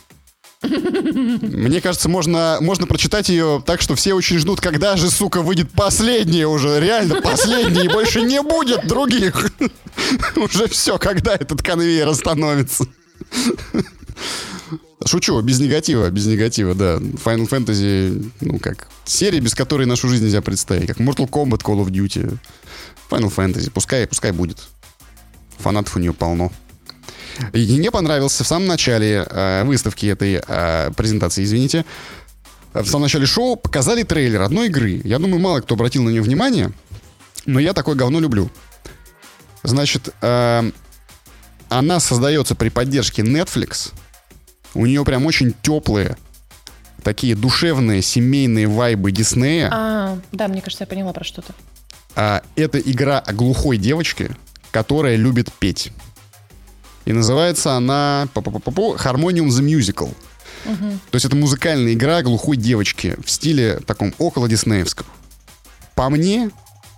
[0.63, 5.71] Мне кажется, можно, можно прочитать ее так, что все очень ждут, когда же, сука, выйдет
[5.71, 9.51] последняя уже, реально последняя, и больше не будет других.
[10.35, 12.85] Уже все, когда этот конвейер остановится.
[15.05, 16.95] Шучу, без негатива, без негатива, да.
[16.95, 20.87] Final Fantasy, ну как, серия, без которой нашу жизнь нельзя представить.
[20.87, 22.35] Как Mortal Kombat, Call of Duty,
[23.11, 23.69] Final Fantasy.
[23.69, 24.57] Пускай, пускай будет.
[25.59, 26.51] Фанатов у нее полно.
[27.53, 31.85] И мне понравился в самом начале э, выставки этой э, презентации, извините,
[32.73, 35.01] в самом начале шоу показали трейлер одной игры.
[35.03, 36.71] Я думаю, мало кто обратил на нее внимание,
[37.45, 38.49] но я такое говно люблю.
[39.63, 40.71] Значит, э,
[41.69, 43.91] она создается при поддержке Netflix.
[44.73, 46.17] У нее прям очень теплые,
[47.03, 49.69] такие душевные семейные вайбы Диснея.
[49.71, 51.53] А, да, мне кажется, я поняла про что-то.
[52.15, 54.35] А, это игра о глухой девочке,
[54.71, 55.91] которая любит петь.
[57.07, 60.13] И называется она Harmonium the Musical.
[60.65, 60.99] Угу.
[61.11, 65.07] То есть это музыкальная игра глухой девочки в стиле таком около диснеевском.
[65.95, 66.51] По мне,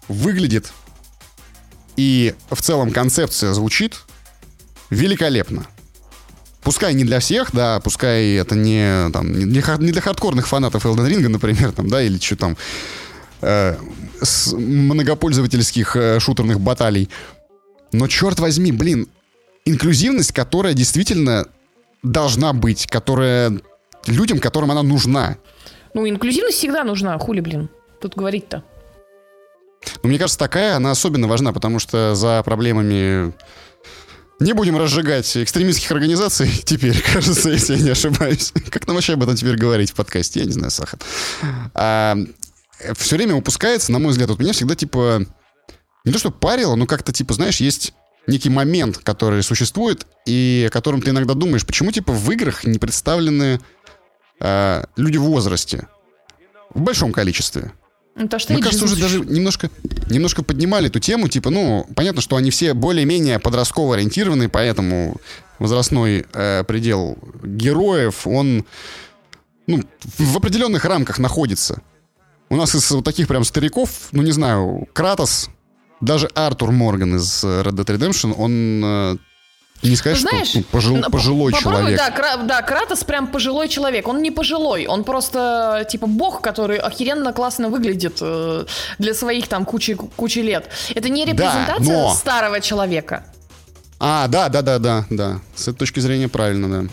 [0.07, 0.73] выглядит
[1.95, 4.01] и в целом концепция звучит
[4.89, 5.67] великолепно.
[6.63, 10.87] Пускай не для всех, да, пускай это не, там, не, для, не для хардкорных фанатов
[10.87, 12.57] Elden Ring, например, там, да, или что там,
[13.41, 13.77] э,
[14.23, 17.09] с многопользовательских э, шутерных баталий.
[17.91, 19.07] Но черт возьми, блин,
[19.69, 21.47] инклюзивность, которая действительно
[22.03, 23.59] должна быть, которая
[24.07, 25.37] людям, которым она нужна.
[25.93, 27.69] Ну, инклюзивность всегда нужна, хули, блин,
[28.01, 28.63] тут говорить-то.
[30.03, 33.33] Ну, мне кажется, такая, она особенно важна, потому что за проблемами
[34.39, 38.53] не будем разжигать экстремистских организаций теперь, кажется, если я не ошибаюсь.
[38.69, 40.41] Как нам вообще об этом теперь говорить в подкасте?
[40.41, 40.99] Я не знаю, Сахан.
[41.73, 42.17] А,
[42.97, 45.25] все время упускается, на мой взгляд, вот меня всегда, типа,
[46.05, 47.93] не то что парило, но как-то, типа, знаешь, есть
[48.29, 52.79] некий момент, который существует, и о котором ты иногда думаешь, почему, типа, в играх не
[52.79, 53.59] представлены
[54.39, 55.87] э, люди в возрасте
[56.73, 57.71] в большом количестве.
[58.15, 59.69] Ну, то, что Мне кажется, уже даже немножко,
[60.09, 65.17] немножко поднимали эту тему, типа, ну, понятно, что они все более-менее подростково ориентированы, поэтому
[65.57, 68.65] возрастной э, предел героев, он
[69.67, 69.83] ну,
[70.17, 71.81] в определенных рамках находится.
[72.49, 75.49] У нас из вот таких прям стариков, ну, не знаю, Кратос,
[76.01, 79.17] даже Артур Морган из Red Dead Redemption, он э,
[79.81, 81.97] не сказать, Знаешь, что ну, пожил, пожилой человек.
[81.97, 84.07] Да, Кра, да, Кратос прям пожилой человек.
[84.07, 88.65] Он не пожилой, он просто типа бог, который охеренно классно выглядит э,
[88.97, 90.69] для своих там кучи, кучи лет.
[90.93, 92.13] Это не репрезентация да, но...
[92.13, 93.25] старого человека.
[93.99, 95.39] А, да, да, да, да, да.
[95.55, 96.89] С этой точки зрения правильно, да.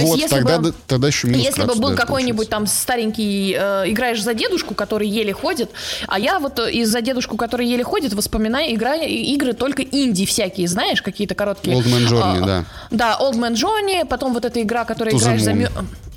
[0.00, 3.54] То вот, есть, если тогда, бы, тогда еще минус Если бы был какой-нибудь там старенький,
[3.58, 5.70] э, играешь за дедушку, который еле ходит,
[6.06, 11.02] а я вот из-за дедушку, который еле ходит, воспоминаю игра, игры только инди всякие, знаешь,
[11.02, 11.76] какие-то короткие.
[11.76, 12.64] Old Man Journey, а, да.
[12.90, 15.54] Да, Old Man Journey, потом вот эта игра, которая играешь за...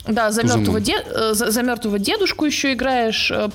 [0.08, 0.94] Да, за мертвого, де...
[0.94, 3.32] Э, за, за мертвого дедушку еще играешь.
[3.32, 3.50] Э,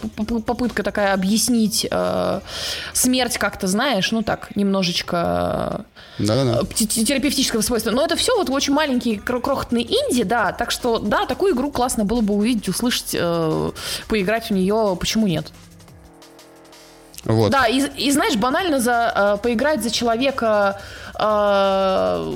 [0.47, 2.41] попытка такая объяснить э,
[2.93, 5.85] смерть как-то, знаешь, ну так, немножечко
[6.19, 6.63] Да-да-да.
[6.75, 7.91] Терапевтического свойства.
[7.91, 10.53] Но это все вот очень маленькие крохотные инди, да.
[10.53, 13.71] Так что, да, такую игру классно было бы увидеть, услышать, э,
[14.09, 14.97] поиграть в нее.
[15.01, 15.53] Почему нет?
[17.27, 17.51] Вот.
[17.51, 20.81] Да, и, и знаешь, банально за, э, поиграть за человека,
[21.19, 22.33] э,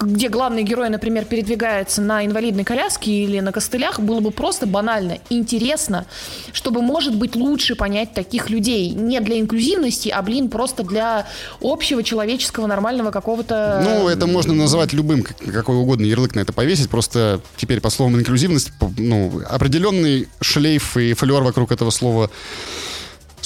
[0.00, 5.18] где главный герой, например, передвигается на инвалидной коляске или на костылях, было бы просто банально
[5.30, 6.06] интересно,
[6.52, 8.90] чтобы, может быть, лучше понять таких людей.
[8.90, 11.26] Не для инклюзивности, а, блин, просто для
[11.60, 13.80] общего человеческого нормального какого-то...
[13.84, 16.90] Ну, это можно называть любым, какой угодно ярлык на это повесить.
[16.90, 22.30] Просто теперь по словам инклюзивность, ну, определенный шлейф и флер вокруг этого слова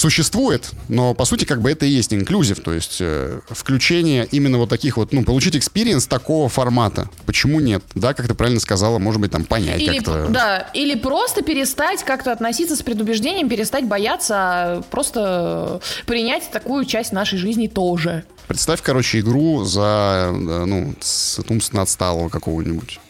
[0.05, 4.59] существует, но по сути как бы это и есть инклюзив, то есть э, включение именно
[4.59, 7.09] вот таких вот, ну, получить experience такого формата.
[7.25, 7.83] Почему нет?
[7.95, 10.27] Да, как ты правильно сказала, может быть, там понять или, как-то.
[10.29, 17.13] Да, или просто перестать как-то относиться с предубеждением, перестать бояться, а просто принять такую часть
[17.13, 18.25] нашей жизни тоже.
[18.47, 23.01] Представь, короче, игру за, э, ну, с умственно отсталого какого-нибудь.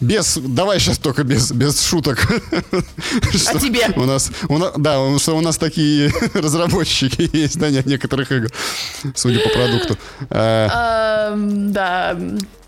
[0.00, 2.26] Без, давай сейчас только без, без шуток.
[3.46, 3.88] А тебе?
[3.96, 8.50] У нас, у нас, да, что у нас такие разработчики есть, да, некоторых игр,
[9.14, 9.98] судя по продукту.
[10.30, 12.18] А, да.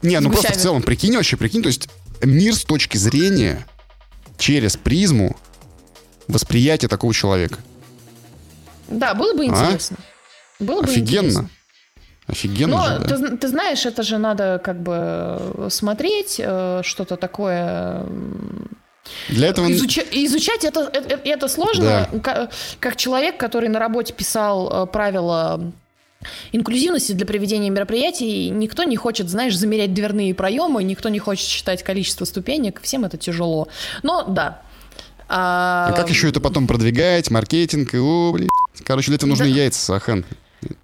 [0.03, 1.89] Не, ну просто в целом, прикинь вообще, прикинь, то есть
[2.23, 3.67] мир с точки зрения
[4.39, 5.37] через призму
[6.29, 7.59] восприятия такого человека.
[8.89, 9.47] Да, было бы а?
[9.47, 9.97] интересно.
[10.59, 11.49] Было бы Офигенно.
[12.27, 13.17] Офигенно Но, же, да?
[13.17, 18.07] ты, ты знаешь, это же надо как бы смотреть, э, что-то такое...
[19.29, 19.71] Для этого...
[19.73, 20.03] Изуча...
[20.13, 22.09] Изучать это, это, это сложно.
[22.13, 22.19] Да.
[22.21, 25.73] Как, как человек, который на работе писал э, правила
[26.53, 31.83] инклюзивности для проведения мероприятий, никто не хочет, знаешь, замерять дверные проемы, никто не хочет считать
[31.83, 33.69] количество ступенек, всем это тяжело.
[34.05, 34.63] Но да.
[35.29, 38.49] А, а как еще это потом продвигать, маркетинг, и, о, блин.
[38.85, 39.51] Короче, для этого нужны да.
[39.51, 40.25] яйца, Сахан.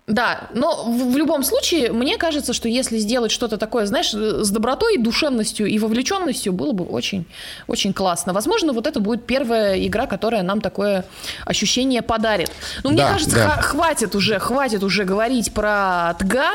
[0.06, 4.50] Да, но в, в любом случае, мне кажется, что если сделать что-то такое, знаешь, с
[4.50, 7.26] добротой, душевностью и вовлеченностью, было бы очень,
[7.66, 8.32] очень классно.
[8.32, 11.04] Возможно, вот это будет первая игра, которая нам такое
[11.44, 12.50] ощущение подарит.
[12.84, 13.60] Но мне да, кажется, да.
[13.60, 16.52] хватит уже, хватит уже говорить про ТГА,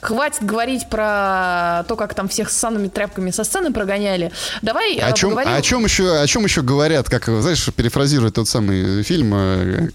[0.00, 4.32] хватит говорить про то, как там всех с санными тряпками со сцены прогоняли.
[4.62, 5.54] Давай о чем, поговорим...
[5.54, 9.88] о чем еще, о чем еще говорят, как, знаешь, перефразирует тот самый фильм э,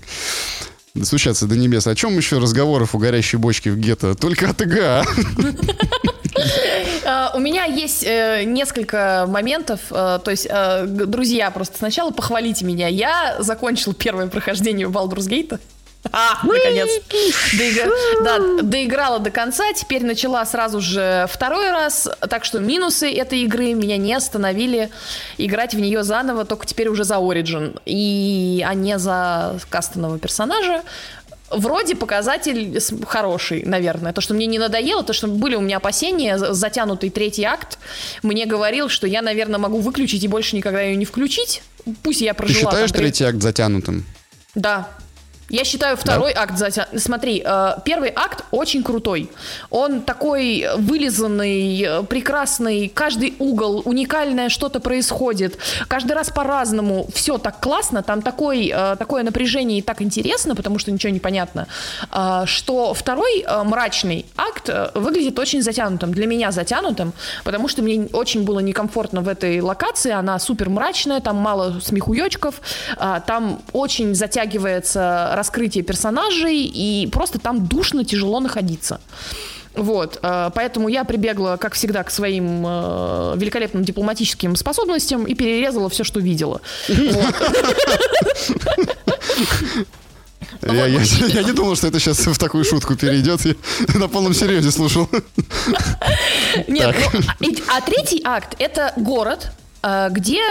[0.99, 1.87] достучаться до небес.
[1.87, 4.15] О чем еще разговоров у горящей бочки в гетто?
[4.15, 5.05] Только от ИГА.
[7.05, 9.79] А, у меня есть э, несколько моментов.
[9.89, 12.87] Э, то есть, э, друзья, просто сначала похвалите меня.
[12.87, 15.59] Я закончил первое прохождение Baldur's Gate.
[16.11, 16.89] А, наконец.
[17.57, 17.91] Доигра...
[18.23, 23.73] Да, доиграла до конца, теперь начала сразу же второй раз, так что минусы этой игры
[23.73, 24.89] меня не остановили
[25.37, 30.83] играть в нее заново, только теперь уже за Origin, и, а не за кастомного персонажа.
[31.51, 34.13] Вроде показатель хороший, наверное.
[34.13, 37.79] То, что мне не надоело, то, что были у меня опасения, затянутый третий акт,
[38.21, 41.63] мне говорил, что я, наверное, могу выключить и больше никогда ее не включить.
[42.03, 42.59] Пусть я прожила...
[42.59, 44.05] Ты считаешь там, третий акт затянутым?
[44.53, 44.89] Да,
[45.49, 46.43] я считаю второй да?
[46.43, 46.87] акт затя...
[46.95, 49.29] Смотри, э, первый акт очень крутой.
[49.69, 55.57] Он такой вылизанный, прекрасный, каждый угол, уникальное что-то происходит.
[55.87, 57.07] Каждый раз по-разному.
[57.13, 61.19] Все так классно, там такой, э, такое напряжение и так интересно, потому что ничего не
[61.19, 61.67] понятно,
[62.11, 66.13] э, что второй мрачный акт выглядит очень затянутым.
[66.13, 70.11] Для меня затянутым, потому что мне очень было некомфортно в этой локации.
[70.11, 72.61] Она супер мрачная, там мало смехуёчков,
[73.25, 78.99] там очень затягивается раскрытие персонажей, и просто там душно, тяжело находиться.
[79.73, 85.89] Вот, э, поэтому я прибегла, как всегда, к своим э, великолепным дипломатическим способностям и перерезала
[85.89, 86.59] все, что видела.
[90.61, 93.45] Я, я, я не думал, что это сейчас в такую шутку перейдет.
[93.45, 93.55] Я
[93.99, 95.07] на полном серьезе слушал.
[96.67, 96.95] Нет,
[97.39, 99.51] ну, а, а третий акт это город,
[99.83, 100.41] э, где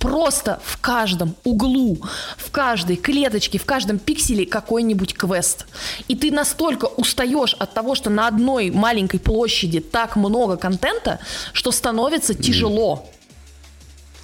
[0.00, 1.98] просто в каждом углу,
[2.36, 5.66] в каждой клеточке, в каждом пикселе какой-нибудь квест.
[6.08, 11.20] И ты настолько устаешь от того, что на одной маленькой площади так много контента,
[11.52, 13.08] что становится тяжело.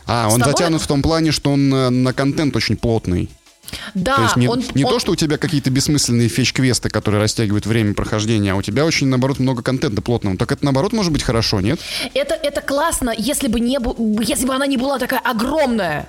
[0.06, 0.52] А, он тобой...
[0.52, 3.28] затянут в том плане, что он на, на контент очень плотный.
[3.94, 4.90] Да, то есть не, он, не он...
[4.90, 9.08] то, что у тебя какие-то бессмысленные фетч-квесты, которые растягивают время прохождения, а у тебя очень,
[9.08, 10.36] наоборот, много контента плотного.
[10.36, 11.80] Так это, наоборот, может быть хорошо, нет?
[12.14, 13.78] Это, это классно, если бы, не,
[14.24, 16.08] если бы она не была такая огромная.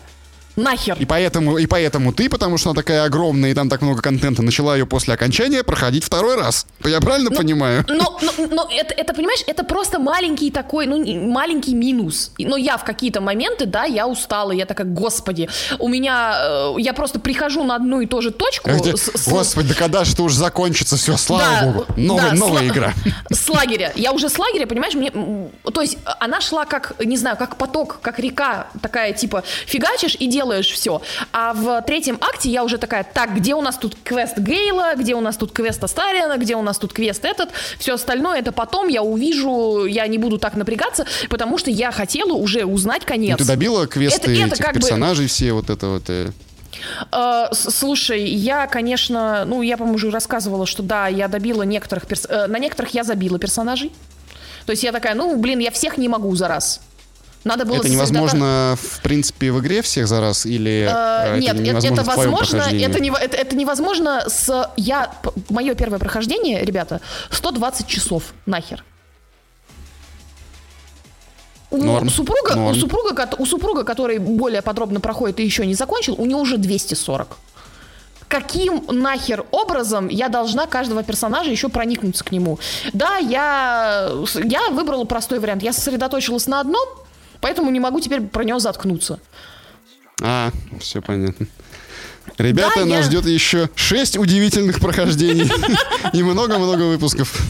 [0.57, 0.97] Нахер.
[0.99, 4.41] И поэтому, и поэтому ты, потому что она такая огромная и там так много контента,
[4.41, 6.65] начала ее после окончания проходить второй раз.
[6.83, 7.85] Я правильно но, понимаю?
[7.87, 10.97] Но, но, но это, это, понимаешь, это просто маленький такой, ну,
[11.29, 12.31] маленький минус.
[12.39, 15.47] Но я в какие-то моменты, да, я устала, я такая, господи,
[15.77, 18.71] у меня, э, я просто прихожу на одну и ту же точку.
[18.71, 19.27] Где, с.
[19.27, 22.71] Господи, да когда же это уже закончится, все, слава да, богу, новая, да, новая с,
[22.71, 22.93] игра.
[23.29, 27.37] С лагеря, я уже с лагеря, понимаешь, мне, то есть она шла как, не знаю,
[27.37, 31.01] как поток, как река, такая, типа, фигачишь и делаешь делаешь все.
[31.33, 35.13] А в третьем акте я уже такая, так, где у нас тут квест Гейла, где
[35.13, 38.87] у нас тут квест Астариана, где у нас тут квест этот, все остальное это потом
[38.87, 43.31] я увижу, я не буду так напрягаться, потому что я хотела уже узнать конец.
[43.31, 45.29] Ну, ты добила квесты это, это этих персонажей бы...
[45.29, 46.09] все, вот это вот...
[47.11, 52.25] Uh, слушай, я, конечно, ну, я, по-моему, уже рассказывала, что да, я добила некоторых, перс...
[52.25, 53.91] uh, на некоторых я забила персонажей.
[54.65, 56.81] То есть я такая, ну, блин, я всех не могу за раз.
[57.47, 61.61] Надо было это невозможно, в принципе, в игре всех за раз или э, нет, это
[61.63, 65.11] невозможно, это, возможно, это, не, это, это невозможно с я
[65.49, 66.99] мое первое прохождение, ребята,
[67.31, 68.83] 120 часов нахер.
[71.69, 72.09] У Норм.
[72.09, 72.77] супруга, Норм.
[72.77, 76.57] у супруга, у супруга, который более подробно проходит и еще не закончил, у него уже
[76.57, 77.37] 240
[78.27, 82.59] каким нахер образом я должна каждого персонажа еще проникнуться к нему.
[82.91, 84.11] Да, я,
[84.43, 85.63] я выбрала простой вариант.
[85.63, 86.85] Я сосредоточилась на одном,
[87.41, 89.19] Поэтому не могу теперь про него заткнуться.
[90.21, 91.47] А, все понятно.
[92.37, 93.03] Ребята, да, нас я...
[93.03, 95.49] ждет еще шесть удивительных прохождений
[96.13, 97.41] и много-много выпусков.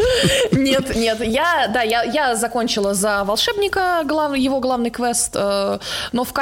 [0.51, 5.79] Нет, нет, я, да, я, я закончила за волшебника глав, его главный квест, э,
[6.11, 6.33] но в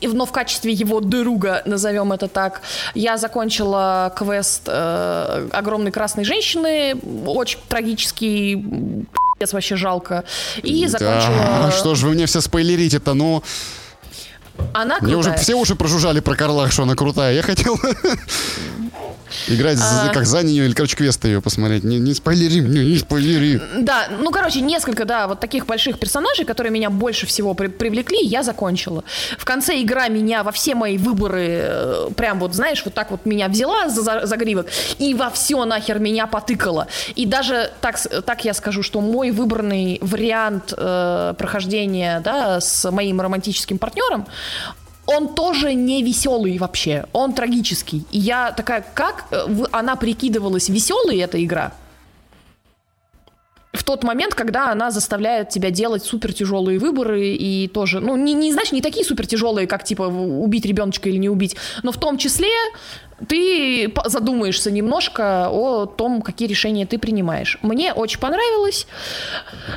[0.00, 2.62] но в качестве его друга, назовем это так,
[2.94, 9.06] я закончила квест э, огромной красной женщины, очень трагический
[9.52, 10.24] вообще жалко.
[10.62, 11.36] И закончила...
[11.64, 13.42] Да, что ж вы мне все спойлерите-то, ну...
[14.74, 15.08] Она крутая.
[15.08, 17.34] Мне уже все уши прожужжали про Карла, что она крутая.
[17.34, 17.78] Я хотел
[19.48, 20.08] Играть а...
[20.12, 21.84] как за нее, или, короче, квесты ее посмотреть.
[21.84, 23.60] Не, не спойлери мне, не спойлери.
[23.78, 28.18] Да, ну, короче, несколько, да, вот таких больших персонажей, которые меня больше всего при привлекли,
[28.22, 29.04] я закончила.
[29.38, 33.26] В конце игра меня во все мои выборы, э, прям вот, знаешь, вот так вот
[33.26, 34.66] меня взяла за, за, за гривок
[34.98, 36.86] и во все нахер меня потыкала.
[37.14, 43.20] И даже так, так я скажу, что мой выбранный вариант э, прохождения, да, с моим
[43.20, 44.26] романтическим партнером,
[45.16, 48.04] он тоже не веселый вообще, он трагический.
[48.10, 51.72] И я такая, как э, она прикидывалась веселой, эта игра?
[53.72, 58.34] В тот момент, когда она заставляет тебя делать супер тяжелые выборы и тоже, ну, не,
[58.34, 61.96] не знаешь, не такие супер тяжелые, как типа убить ребеночка или не убить, но в
[61.96, 62.50] том числе
[63.28, 67.58] ты задумаешься немножко о том, какие решения ты принимаешь.
[67.62, 68.86] Мне очень понравилось.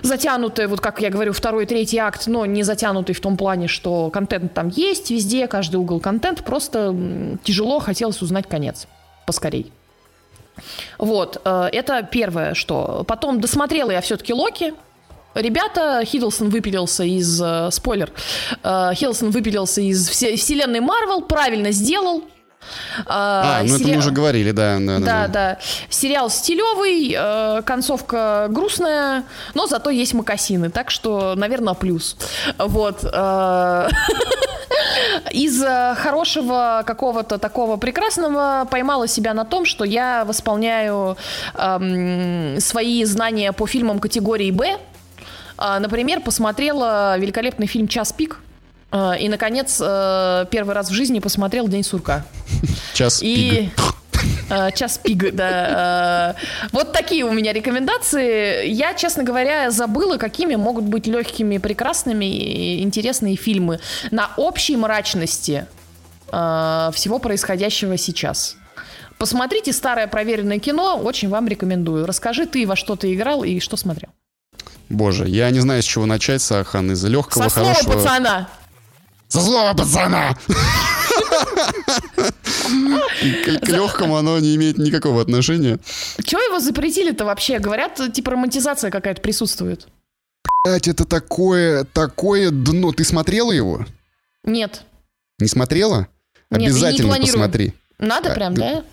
[0.02, 4.10] Затянутый, вот как я говорю, второй, третий акт, но не затянутый в том плане, что
[4.10, 6.43] контент там есть везде, каждый угол контент.
[6.43, 6.96] Просто
[7.43, 8.88] тяжело хотелось узнать конец
[9.26, 9.72] поскорей.
[10.97, 13.03] Вот, э, это первое, что.
[13.08, 14.74] Потом досмотрела я все-таки Локи.
[15.34, 17.41] Ребята, Хиддлсон выпилился из...
[17.41, 18.12] Э, спойлер.
[18.64, 22.24] Э, Хиддлсон выпилился из все- вселенной Марвел, правильно сделал.
[23.06, 24.78] А, ну это сери- мы уже говорили, да.
[24.80, 25.28] Да, да, Да, да.
[25.28, 25.58] да.
[25.89, 32.16] Сериал стилевый, э, концовка грустная, но зато есть макасины, так что, наверное, плюс.
[32.58, 33.03] Вот.
[33.03, 33.89] э,
[35.32, 41.17] Из э, хорошего какого-то такого прекрасного поймала себя на том, что я восполняю
[41.55, 44.78] эм, свои знания по фильмам категории Б.
[45.57, 48.39] А, Например, посмотрела великолепный фильм «Час пик».
[48.91, 52.26] Э, И, наконец, э, первый раз в жизни посмотрел «День сурка».
[52.93, 53.95] Час И пик.
[54.50, 56.36] Э, час пик, да.
[56.38, 58.68] э, Вот такие у меня рекомендации.
[58.68, 63.80] Я, честно говоря, забыла, какими могут быть легкими, прекрасными и интересные фильмы
[64.12, 65.66] на общей мрачности
[66.32, 68.58] э, всего происходящего сейчас.
[69.18, 72.06] Посмотрите старое проверенное кино, очень вам рекомендую.
[72.06, 74.10] Расскажи ты, во что ты играл и что смотрел.
[74.89, 77.93] Боже, я не знаю, с чего начать, Сахан, из легкого, Со слова хорошего...
[77.93, 78.50] пацана!
[79.30, 80.38] Со слова пацана!
[83.61, 85.80] К, легкому оно не имеет никакого отношения.
[86.24, 87.59] Чего его запретили-то вообще?
[87.59, 89.88] Говорят, типа романтизация какая-то присутствует.
[90.63, 92.91] Блять, это такое, такое дно.
[92.91, 93.86] Ты смотрела его?
[94.43, 94.82] Нет.
[95.39, 96.07] Не смотрела?
[96.51, 97.34] Нет, не Обязательно планирую.
[97.34, 97.74] посмотри.
[97.99, 98.84] Надо А, прям, да?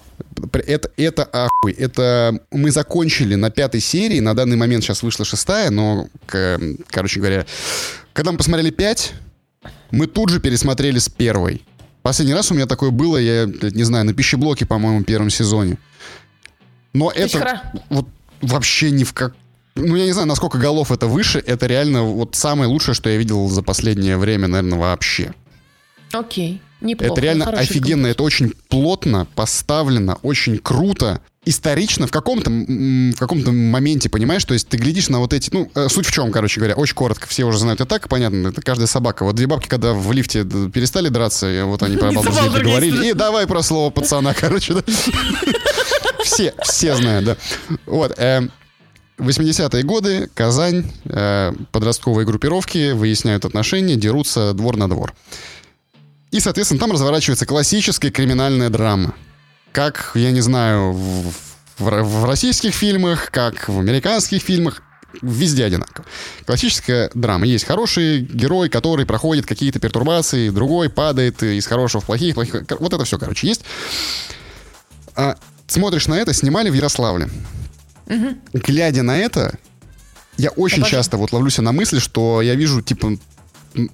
[0.52, 1.72] Это, это ахуй.
[1.72, 4.20] Это мы закончили на пятой серии.
[4.20, 7.46] На данный момент сейчас вышла шестая, но, к- короче говоря,
[8.12, 9.12] когда мы посмотрели пять,
[9.90, 11.62] мы тут же пересмотрели с первой.
[12.02, 15.78] Последний раз у меня такое было, я не знаю, на пищеблоке, по-моему, первом сезоне.
[16.92, 18.06] Но это хра- вот
[18.40, 19.34] вообще ни в как...
[19.74, 21.42] Ну, я не знаю, насколько голов это выше.
[21.46, 25.32] Это реально вот самое лучшее, что я видел за последнее время, наверное, вообще.
[26.12, 27.12] Окей, неплохо.
[27.12, 34.08] Это реально офигенно, это очень плотно поставлено, очень круто, исторично в каком-то в каком-то моменте,
[34.08, 34.44] понимаешь?
[34.44, 36.94] То есть ты глядишь на вот эти, ну, э, суть в чем, короче говоря, очень
[36.94, 39.24] коротко, все уже знают, это так, понятно, это каждая собака.
[39.24, 42.62] Вот две бабки, когда в лифте д- перестали драться, и вот они про Gate.
[42.62, 44.82] говорили, и давай про слово пацана, короче, да.
[46.22, 47.36] Все, все знают, да.
[47.86, 48.42] Вот, э,
[49.18, 55.12] 80-е годы, Казань, э, подростковые группировки выясняют отношения, дерутся двор на двор.
[56.30, 59.14] И, соответственно, там разворачивается классическая криминальная драма.
[59.72, 61.32] Как, я не знаю, в,
[61.78, 64.82] в- в российских фильмах, как в американских фильмах,
[65.20, 66.04] везде одинаково.
[66.46, 67.46] Классическая драма.
[67.46, 72.64] Есть хороший герой, который проходит какие-то пертурбации, другой падает из хорошего в плохих, плохих.
[72.80, 73.62] Вот это все, короче, есть.
[75.14, 77.28] А, смотришь на это, снимали в Ярославле.
[78.52, 79.58] Глядя на это,
[80.38, 80.90] я очень Обожаю.
[81.02, 83.16] часто вот ловлюсь на мысли, что я вижу, типа,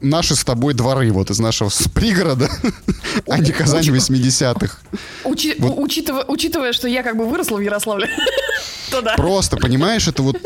[0.01, 2.49] наши с тобой дворы вот из нашего с пригорода,
[3.29, 4.79] а не Казань 80-х.
[5.25, 8.09] Учи- у- учитывая, что я как бы выросла в Ярославле.
[9.17, 10.37] Просто, понимаешь, это вот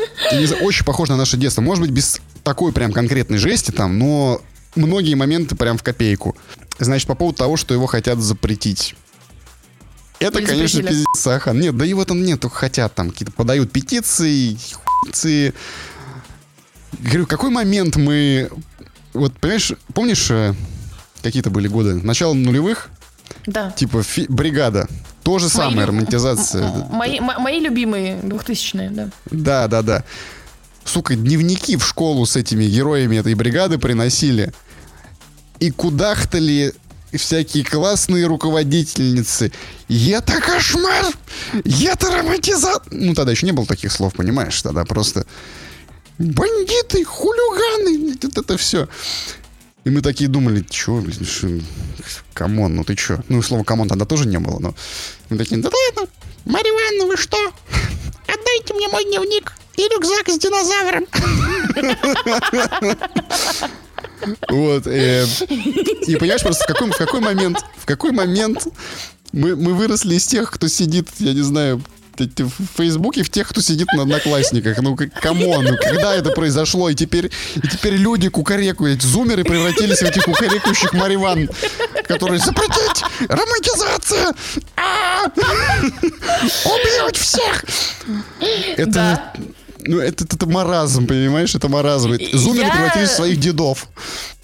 [0.62, 1.62] очень похоже на наше детство.
[1.62, 4.40] Может быть, без такой прям конкретной жести там, но
[4.74, 6.36] многие моменты прям в копейку.
[6.78, 8.96] Значит, по поводу того, что его хотят запретить.
[10.18, 11.04] Это, Или конечно, запретили.
[11.14, 11.58] пиздец, Ахан.
[11.60, 14.56] Нет, да его там нет, только хотят там какие-то подают петиции,
[15.02, 15.52] хуйцы.
[16.98, 18.50] Говорю, какой момент мы...
[19.12, 20.54] Вот, понимаешь, помнишь, э,
[21.22, 21.94] какие-то были годы?
[21.94, 22.90] Начало нулевых,
[23.46, 23.70] Да.
[23.72, 24.88] типа фи- бригада.
[25.22, 26.68] То же самое, Мои- романтизация.
[26.90, 29.10] Мои, мои любимые двухтысячные, да.
[29.30, 30.04] Да, да, да.
[30.84, 34.52] Сука, дневники в школу с этими героями этой бригады приносили.
[35.60, 36.74] И кудахтали
[37.12, 39.52] всякие классные руководительницы.
[39.88, 41.04] Это кошмар!
[41.64, 42.82] Это романтизация!
[42.90, 44.60] Ну, тогда еще не было таких слов, понимаешь?
[44.60, 45.24] Тогда просто
[46.18, 48.88] бандиты, хулиганы, вот это все.
[49.84, 51.48] И мы такие думали, чё, блин, шо,
[52.34, 53.20] come on, ну ты чё?
[53.28, 54.74] Ну, слова come on тогда тоже не было, но...
[55.28, 56.12] Мы такие, да ладно,
[56.44, 57.36] Марья Ивановна, вы что?
[58.26, 61.06] Отдайте мне мой дневник и рюкзак с динозавром.
[64.48, 64.86] Вот.
[64.86, 65.26] э,
[66.06, 68.68] И понимаешь, просто в какой, в какой момент, в какой момент
[69.32, 71.82] мы, мы выросли из тех, кто сидит, я не знаю,
[72.18, 74.78] в Фейсбуке, в тех, кто сидит на одноклассниках.
[74.78, 76.88] Ну, come on, ну, когда это произошло?
[76.88, 79.02] И теперь, и теперь люди кукарекают.
[79.02, 81.48] Зумеры превратились в этих кукарекающих мариван,
[82.06, 83.02] которые запретить!
[83.28, 84.32] Романтизация!
[84.76, 85.26] А!
[86.64, 87.64] Убьют всех!
[88.76, 89.32] Это,
[89.80, 91.54] ну, это, это маразм, понимаешь?
[91.54, 92.14] Это маразм.
[92.32, 93.88] Зумеры Я- превратились в своих дедов.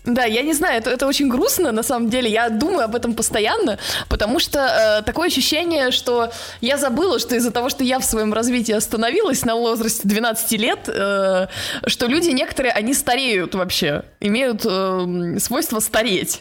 [0.08, 2.30] Да, я не знаю, это, это очень грустно, на самом деле.
[2.30, 3.78] Я думаю об этом постоянно,
[4.08, 6.32] потому что э, такое ощущение, что
[6.62, 10.78] я забыла, что из-за того, что я в своем развитии остановилась на возрасте 12 лет,
[10.88, 11.46] э,
[11.86, 16.40] что люди некоторые, они стареют вообще, имеют э, свойство стареть.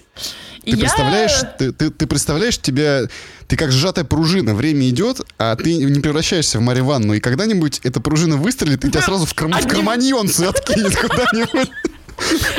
[0.64, 0.78] Ты я...
[0.78, 3.04] представляешь, ты, ты, ты представляешь тебя,
[3.48, 8.00] ты как сжатая пружина, время идет, а ты не превращаешься в Ивановну, и когда-нибудь эта
[8.00, 9.52] пружина выстрелит, и тебя сразу в, кром...
[9.52, 11.70] в карманьонцы откинет куда-нибудь.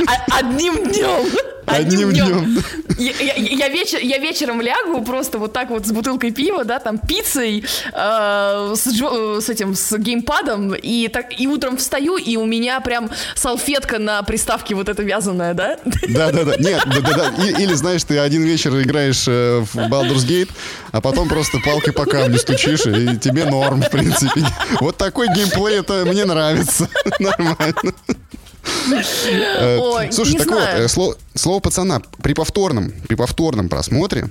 [0.06, 1.26] А, одним днем.
[1.66, 2.44] Одним, Одним днем.
[2.44, 2.64] днем.
[2.98, 6.78] Я, я, я, вечер, я вечером лягу просто вот так вот с бутылкой пива, да,
[6.78, 12.46] там пиццей, э, с, с этим, с геймпадом, и, так, и утром встаю, и у
[12.46, 15.78] меня прям салфетка на приставке вот эта вязаная, да?
[16.08, 20.50] Да-да-да, нет, да-да-да, или, знаешь, ты один вечер играешь э, в Baldur's Gate,
[20.92, 24.42] а потом просто палкой по камню стучишь, и тебе норм, в принципе.
[24.80, 26.88] Вот такой геймплей, это мне нравится.
[27.18, 27.92] Нормально.
[28.92, 30.88] Э, Слушай, так вот, э,
[31.34, 34.28] слово пацана при повторном, при повторном просмотре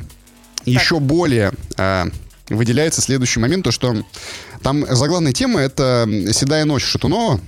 [0.66, 2.06] еще более э,
[2.50, 3.96] выделяется следующий момент, то что
[4.62, 7.40] там заглавная тема это «Седая ночь» Шатунова,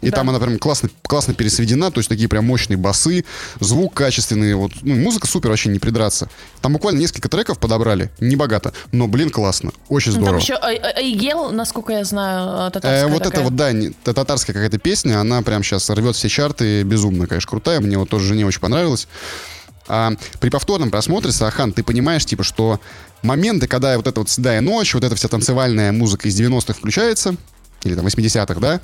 [0.00, 0.16] и да.
[0.16, 3.24] там она прям классно, классно пересведена, то есть такие прям мощные басы,
[3.60, 6.28] звук качественный, вот, ну, музыка супер, вообще не придраться.
[6.60, 10.32] Там буквально несколько треков подобрали, не богато, но, блин, классно, очень здорово.
[10.32, 13.40] Там еще Айгел, насколько я знаю, татарская э, Вот такая.
[13.40, 17.48] это вот, да, не, татарская какая-то песня, она прям сейчас рвет все чарты, безумно, конечно,
[17.48, 19.06] крутая, мне вот тоже жене очень понравилась.
[19.86, 22.80] А при повторном просмотре, Сахан, ты понимаешь, типа, что
[23.22, 27.36] моменты, когда вот эта вот седая ночь, вот эта вся танцевальная музыка из 90-х включается,
[27.82, 28.80] или там 80-х, да,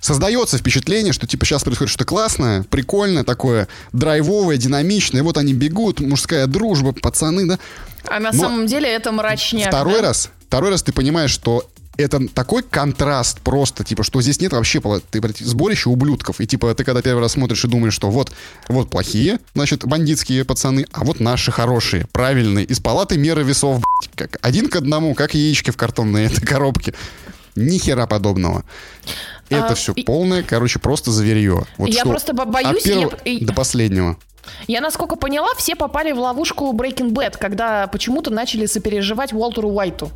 [0.00, 5.22] создается впечатление, что типа сейчас происходит что-то классное, прикольное, такое драйвовое, динамичное.
[5.22, 7.58] Вот они бегут, мужская дружба, пацаны, да.
[8.08, 9.68] А на Но самом деле это мрачняк.
[9.68, 10.08] Второй да?
[10.08, 14.80] раз, второй раз ты понимаешь, что это такой контраст просто, типа, что здесь нет вообще
[15.10, 16.40] ты, сборище ублюдков.
[16.40, 18.32] И типа ты когда первый раз смотришь и думаешь, что вот,
[18.68, 24.30] вот плохие, значит, бандитские пацаны, а вот наши хорошие, правильные, из палаты меры весов, блядь,
[24.30, 26.94] как один к одному, как яички в картонной этой коробке.
[27.56, 28.64] Ни хера подобного.
[29.50, 30.04] Это а, все и...
[30.04, 31.64] полное, короче, просто заверье.
[31.76, 32.78] Вот я что, просто боюсь...
[32.78, 33.46] От первого я...
[33.46, 34.16] до последнего.
[34.66, 40.10] Я, насколько поняла, все попали в ловушку Breaking Bad, когда почему-то начали сопереживать Уолтеру Уайту.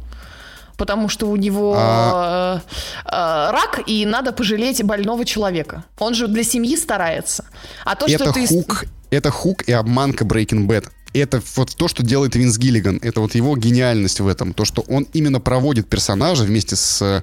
[0.77, 2.57] Потому что у него а...
[2.57, 2.61] э,
[3.07, 5.85] э, рак, и надо пожалеть больного человека.
[5.99, 7.45] Он же для семьи старается.
[7.85, 8.47] А то, это что ты...
[8.47, 12.99] Хук, это хук и обманка Breaking Bad это вот то, что делает Винс Гиллиган.
[13.01, 14.53] Это вот его гениальность в этом.
[14.53, 17.23] То, что он именно проводит персонажа вместе с э,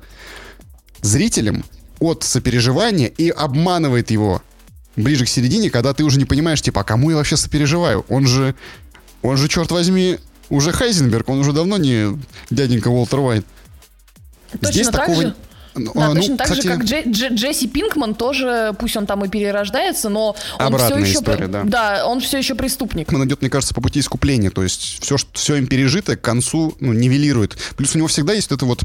[1.01, 1.65] зрителем
[2.01, 4.41] от сопереживания и обманывает его
[4.97, 8.05] ближе к середине, когда ты уже не понимаешь, типа, а кому я вообще сопереживаю?
[8.09, 8.55] Он же,
[9.21, 10.17] он же, черт возьми,
[10.49, 13.45] уже Хайзенберг, он уже давно не дяденька Уолтер Уайт.
[14.51, 15.21] Точно Здесь такого...
[15.21, 15.35] Же?
[15.73, 16.63] Да, а, ну, точно так кстати...
[16.63, 20.97] же, как Дже, Дже, Джесси Пинкман тоже, пусть он там и перерождается, но он все
[20.97, 21.63] еще, история, да.
[21.63, 23.09] да, он все еще преступник.
[23.13, 26.75] Он идет, мне кажется, по пути искупления, то есть все, все им пережитое к концу
[26.81, 27.57] ну, нивелирует.
[27.77, 28.83] Плюс у него всегда есть это вот,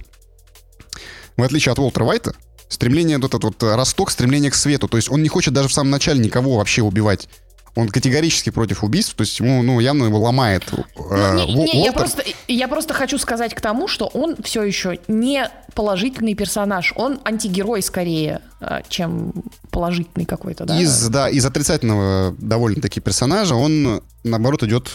[1.37, 2.37] в отличие от Уолтера Уайта,
[2.69, 5.73] стремление, вот этот вот росток, стремление к свету, то есть он не хочет даже в
[5.73, 7.29] самом начале никого вообще убивать.
[7.77, 10.65] Он категорически против убийств, то есть ему, ну, явно его ломает.
[11.11, 14.99] Э, не, не, я, просто, я просто хочу сказать к тому, что он все еще
[15.09, 16.95] не положительный персонаж.
[16.97, 19.35] Он антигерой скорее, э, чем
[19.71, 20.81] положительный какой-то, да?
[20.81, 24.91] Из, да, из отрицательного довольно-таки персонажа он, наоборот, идет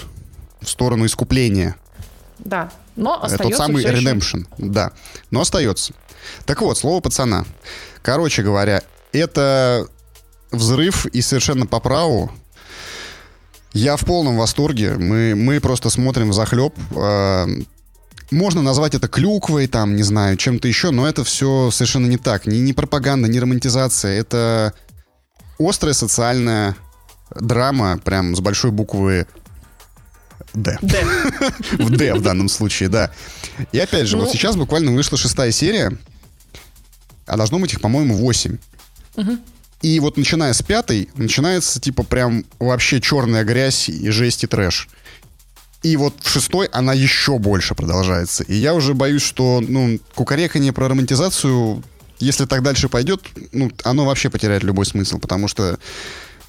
[0.60, 1.76] в сторону искупления.
[2.40, 4.72] Да, но остается Тот самый redemption, еще...
[4.72, 4.92] да,
[5.30, 5.94] но остается.
[6.46, 7.46] Так вот, слово пацана.
[8.02, 9.88] Короче говоря, это
[10.52, 12.32] взрыв и совершенно по праву
[13.74, 14.96] я в полном восторге.
[14.98, 16.74] Мы, мы просто смотрим в захлеб.
[16.96, 17.48] А,
[18.30, 22.48] можно назвать это клюквой, там, не знаю, чем-то еще, но это все совершенно не так.
[22.48, 24.20] Ни, ни пропаганда, ни романтизация.
[24.20, 24.74] Это
[25.60, 26.76] острая социальная
[27.34, 29.28] драма, прям с большой буквы
[30.54, 30.78] Д.
[30.82, 30.98] Д.
[31.78, 33.12] В Д в данном случае, да.
[33.72, 34.34] И опять же, вот ну.
[34.34, 35.98] сейчас буквально вышла шестая серия,
[37.32, 38.58] а должно быть их, по-моему, восемь.
[39.82, 44.90] И вот начиная с пятой, начинается типа прям вообще черная грязь и жесть и трэш.
[45.82, 48.44] И вот в шестой она еще больше продолжается.
[48.44, 51.82] И я уже боюсь, что, ну, кукарекание про романтизацию,
[52.20, 53.22] если так дальше пойдет,
[53.54, 55.80] ну, оно вообще потеряет любой смысл, потому что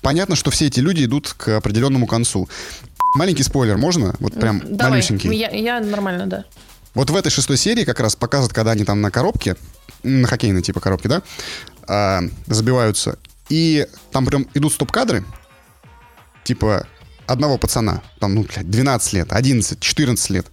[0.03, 2.49] понятно, что все эти люди идут к определенному концу.
[3.15, 4.15] Маленький спойлер, можно?
[4.19, 4.91] Вот прям Давай.
[4.91, 5.35] малюсенький.
[5.35, 6.45] Я, я нормально, да.
[6.95, 9.57] Вот в этой шестой серии как раз показывают, когда они там на коробке,
[10.03, 11.23] на хоккейной типа коробке, да,
[11.89, 13.19] э, забиваются.
[13.49, 15.25] И там прям идут стоп-кадры,
[16.45, 16.87] типа
[17.27, 20.47] одного пацана, там, ну, 12 лет, 11, 14 лет.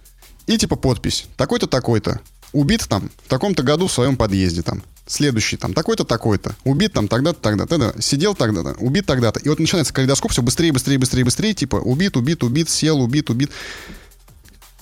[0.46, 2.20] И типа подпись, такой-то, такой-то,
[2.52, 4.82] убит там в таком-то году в своем подъезде там.
[5.06, 9.40] следующий, там, такой-то, такой-то, убит там тогда-то, тогда-то, тогда, сидел тогда-то, убит тогда-то.
[9.40, 13.30] И вот начинается калейдоскоп, все быстрее, быстрее, быстрее, быстрее, типа, убит, убит, убит, сел, убит,
[13.30, 13.50] убит.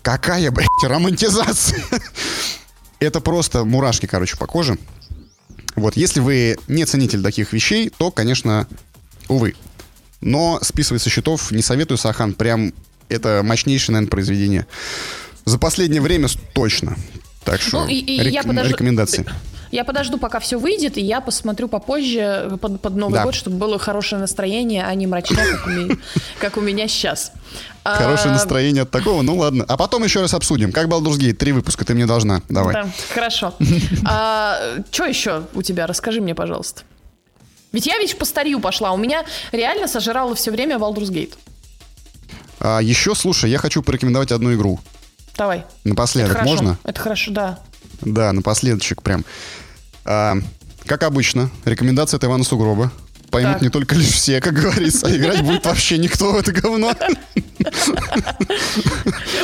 [0.03, 1.83] Какая, блядь, романтизация?
[3.01, 4.77] Это просто мурашки, короче, по коже.
[5.77, 8.67] Вот, если вы не ценитель таких вещей, то, конечно,
[9.29, 9.55] увы.
[10.21, 12.33] Но списывать со счетов не советую, Сахан.
[12.35, 12.73] Прям
[13.09, 14.67] это мощнейшее, наверное, произведение.
[15.45, 16.97] За последнее время точно.
[17.45, 19.25] Так что Ну, и- и рек- я подожду- рекомендации.
[19.71, 23.25] Я подожду, пока все выйдет, и я посмотрю попозже, под, под Новый Да.
[23.25, 25.97] год, чтобы было хорошее настроение, а не мрачное, как у меня,
[26.41, 27.33] как у меня сейчас.
[27.85, 29.65] Хорошее А, настроение от такого, ну ладно.
[29.69, 30.73] А потом еще раз обсудим.
[30.73, 31.35] Как Baldur's Gate?
[31.35, 32.43] Три выпуска ты мне должна.
[32.49, 32.75] Давай.
[32.75, 33.55] Да, хорошо.
[34.07, 34.59] А,
[34.91, 35.87] что еще у тебя?
[35.87, 36.83] Расскажи мне, пожалуйста.
[37.73, 38.93] Ведь я, видишь, по старью пошла.
[38.93, 41.35] У меня реально сожрало все время Baldur's Gate.
[42.61, 44.81] А, еще, слушай, я хочу порекомендовать одну игру.
[45.37, 45.65] Давай.
[45.85, 46.55] Напоследок, Это хорошо.
[46.63, 46.79] можно?
[46.85, 47.59] Это хорошо, да.
[48.03, 49.25] Да, напоследочек прям.
[50.05, 50.37] А,
[50.87, 52.91] как обычно, рекомендация от Ивана Сугроба.
[53.31, 53.63] Поймут Так.
[53.63, 56.95] не только лишь все, как говорится, а играть будет вообще никто в это говно.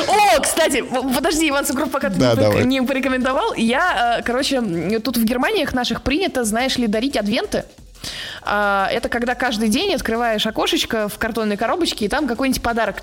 [0.07, 0.83] О, кстати,
[1.13, 2.65] подожди, Иван Сугров, пока ты Да, не, порек- давай.
[2.65, 3.53] не порекомендовал.
[3.53, 4.61] Я, э, короче,
[5.03, 7.65] тут в Германиях наших принято, знаешь ли, дарить адвенты.
[8.43, 12.97] А, Это когда каждый день открываешь окошечко в картонной коробочке, и там какой-нибудь подарок,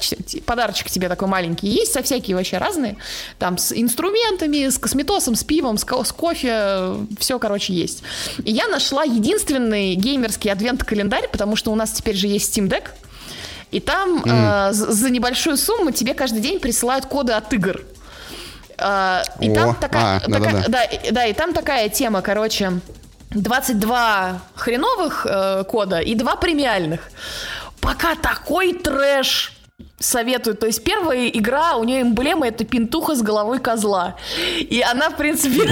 [0.46, 1.68] подарочек тебе такой маленький.
[1.68, 2.96] Есть со всякие вообще разные.
[3.38, 6.94] Там с инструментами, с косметосом, с пивом, с, ко- с кофе.
[7.18, 8.02] Все, короче, есть.
[8.44, 12.90] И я нашла единственный геймерский адвент-календарь, потому что у нас теперь же есть Steam Deck.
[13.70, 17.80] И там э, за небольшую сумму тебе каждый день присылают коды от игр.
[18.78, 20.68] Э, и О, там такая, а, такая- да-да-да.
[20.68, 22.80] да, и- да, и там такая тема, короче,
[23.34, 27.00] 22 хреновых э, кода и 2 премиальных.
[27.80, 29.52] Пока такой трэш
[29.98, 30.56] советую.
[30.56, 34.16] То есть первая игра, у нее эмблема это пинтуха с головой козла.
[34.59, 35.68] И она, в принципе,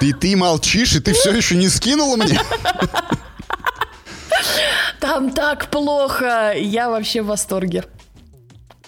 [0.00, 2.40] Ты, ты молчишь, и ты все еще не скинула мне?
[5.00, 6.52] Там так плохо.
[6.56, 7.84] Я вообще в восторге.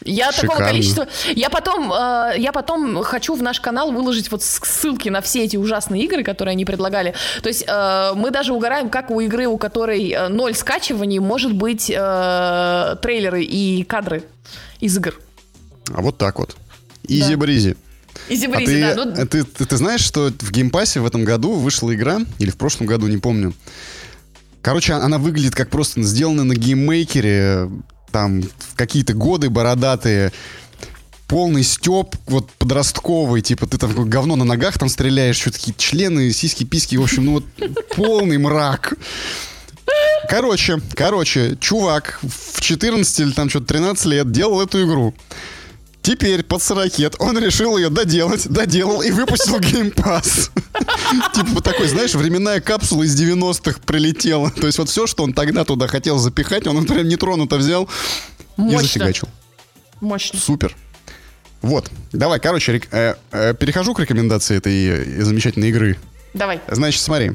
[0.04, 0.66] Я такого Шикарно.
[0.66, 1.08] количества.
[1.34, 5.56] Я потом, э, я потом хочу в наш канал выложить вот ссылки на все эти
[5.56, 7.14] ужасные игры, которые они предлагали.
[7.42, 11.52] То есть э, мы даже угораем, как у игры, у которой э, ноль скачиваний, может
[11.52, 14.24] быть э, трейлеры и кадры
[14.80, 15.18] из игр.
[15.92, 16.56] А вот так вот.
[17.02, 17.76] Easy-breezy.
[18.28, 19.04] Easy А breezy, ты, да.
[19.04, 21.94] ну, а ты, ты, ты знаешь, что в Game Pass е в этом году вышла
[21.94, 23.54] игра, или в прошлом году, не помню.
[24.62, 27.68] Короче, она выглядит как просто сделана на GameMaker е,
[28.10, 30.32] там, в какие-то годы бородатые,
[31.28, 36.32] полный стёб, вот подростковый, типа ты там говно на ногах там стреляешь, что такие члены,
[36.32, 37.44] сиськи, письки, в общем, ну вот
[37.96, 38.94] полный мрак.
[40.28, 45.14] Короче, короче, чувак в 14 или там что-то 13 лет делал эту игру.
[46.02, 50.50] Теперь под 40 он решил ее доделать, доделал и выпустил геймпас.
[51.34, 54.50] Типа вот такой, знаешь, временная капсула из 90-х прилетела.
[54.50, 57.88] То есть вот все, что он тогда туда хотел запихать, он прям нетронуто взял
[58.56, 59.28] и зафигачил.
[60.00, 60.38] Мощно.
[60.40, 60.74] Супер.
[61.60, 61.90] Вот.
[62.12, 65.98] Давай, короче, рек- э, э, перехожу к рекомендации этой э, замечательной игры.
[66.32, 66.62] Давай.
[66.68, 67.32] Значит, смотри.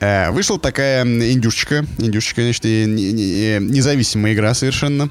[0.00, 3.12] Э, вышла такая индюшечка, индюшечка, значит, и не-
[3.56, 5.08] э, независимая игра совершенно,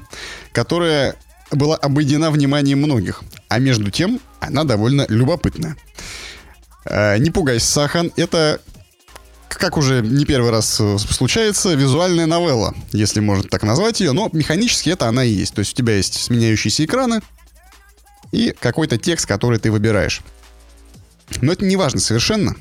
[0.52, 1.16] которая
[1.50, 3.22] была обойдена вниманием многих.
[3.48, 5.76] А между тем, она довольно любопытная.
[6.84, 8.60] Э, не пугайся, Сахан, это,
[9.48, 14.28] как уже не первый раз э, случается, визуальная новелла, если можно так назвать ее, но
[14.32, 15.54] механически это она и есть.
[15.54, 17.20] То есть у тебя есть сменяющиеся экраны
[18.32, 20.22] и какой-то текст, который ты выбираешь.
[21.40, 22.54] Но это не важно совершенно.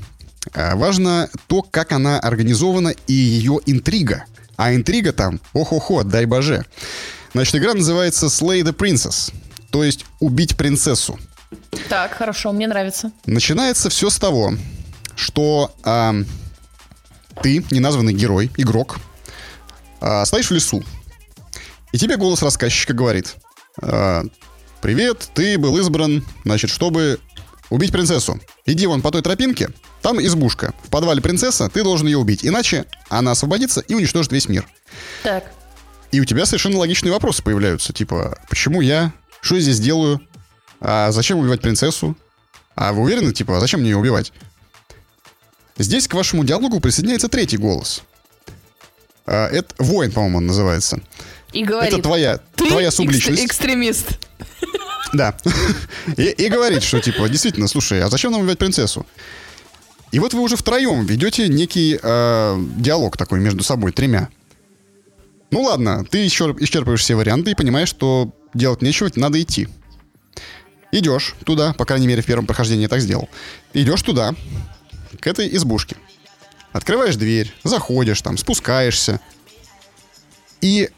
[0.54, 4.26] А Важно то, как она организована и ее интрига.
[4.58, 6.66] А интрига там, ох-охо, дай боже.
[7.36, 9.34] Значит, игра называется Slay the Princess,
[9.70, 11.20] то есть убить принцессу.
[11.90, 13.12] Так, хорошо, мне нравится.
[13.26, 14.54] Начинается все с того,
[15.18, 16.16] что а,
[17.44, 19.00] ты, неназванный герой, игрок,
[20.00, 20.82] а, стоишь в лесу,
[21.92, 23.36] и тебе голос рассказчика говорит,
[23.82, 24.24] а,
[24.82, 27.20] «Привет, ты был избран, значит, чтобы
[27.70, 28.40] убить принцессу.
[28.66, 29.72] Иди вон по той тропинке,
[30.02, 30.74] там избушка.
[30.86, 34.66] В подвале принцесса, ты должен ее убить, иначе она освободится и уничтожит весь мир».
[35.22, 35.52] Так.
[36.16, 37.92] И у тебя совершенно логичные вопросы появляются.
[37.92, 39.12] Типа, почему я?
[39.42, 40.22] Что я здесь делаю?
[40.80, 42.16] А зачем убивать принцессу?
[42.74, 44.32] А вы уверены, типа, а зачем мне ее убивать?
[45.78, 48.02] Здесь к вашему диалогу присоединяется третий голос.
[49.26, 51.02] А, это воин, по-моему, он называется.
[51.52, 51.92] И говорит.
[51.92, 53.44] это твоя, Ты твоя экстр- субличность.
[53.44, 54.08] экстремист.
[55.14, 55.38] Да.
[56.18, 59.06] И, и говорит, что типа, действительно, слушай, а зачем нам убивать принцессу?
[60.12, 64.30] И вот вы уже втроем ведете некий э, диалог такой между собой, тремя.
[65.56, 69.70] Ну ладно, ты исчер- исчерпываешь все варианты и понимаешь, что делать нечего, надо идти.
[70.92, 73.30] Идешь туда, по крайней мере, в первом прохождении я так сделал.
[73.74, 74.36] Идешь туда,
[75.22, 75.96] к этой избушке.
[76.74, 79.22] Открываешь дверь, заходишь там, спускаешься.
[80.60, 80.90] И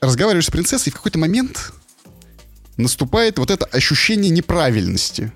[0.00, 1.72] разговариваешь с принцессой, и в какой-то момент
[2.76, 5.32] наступает вот это ощущение неправильности.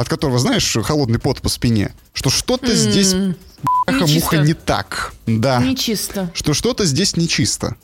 [0.00, 1.92] От которого, знаешь, холодный пот по спине.
[2.14, 3.12] Что что-то М, здесь
[3.86, 5.12] муха не так.
[5.26, 5.60] Да.
[5.62, 6.30] Нечисто.
[6.32, 7.76] Что что-то здесь нечисто.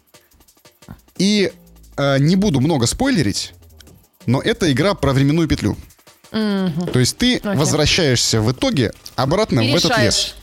[1.19, 1.53] И
[1.99, 3.53] э, не буду много спойлерить,
[4.25, 5.77] но это игра про временную петлю.
[6.33, 6.87] Мгм.
[6.91, 7.55] То есть ты Окей.
[7.55, 9.97] возвращаешься в итоге обратно И в этот лес.
[9.99, 10.35] решаешь.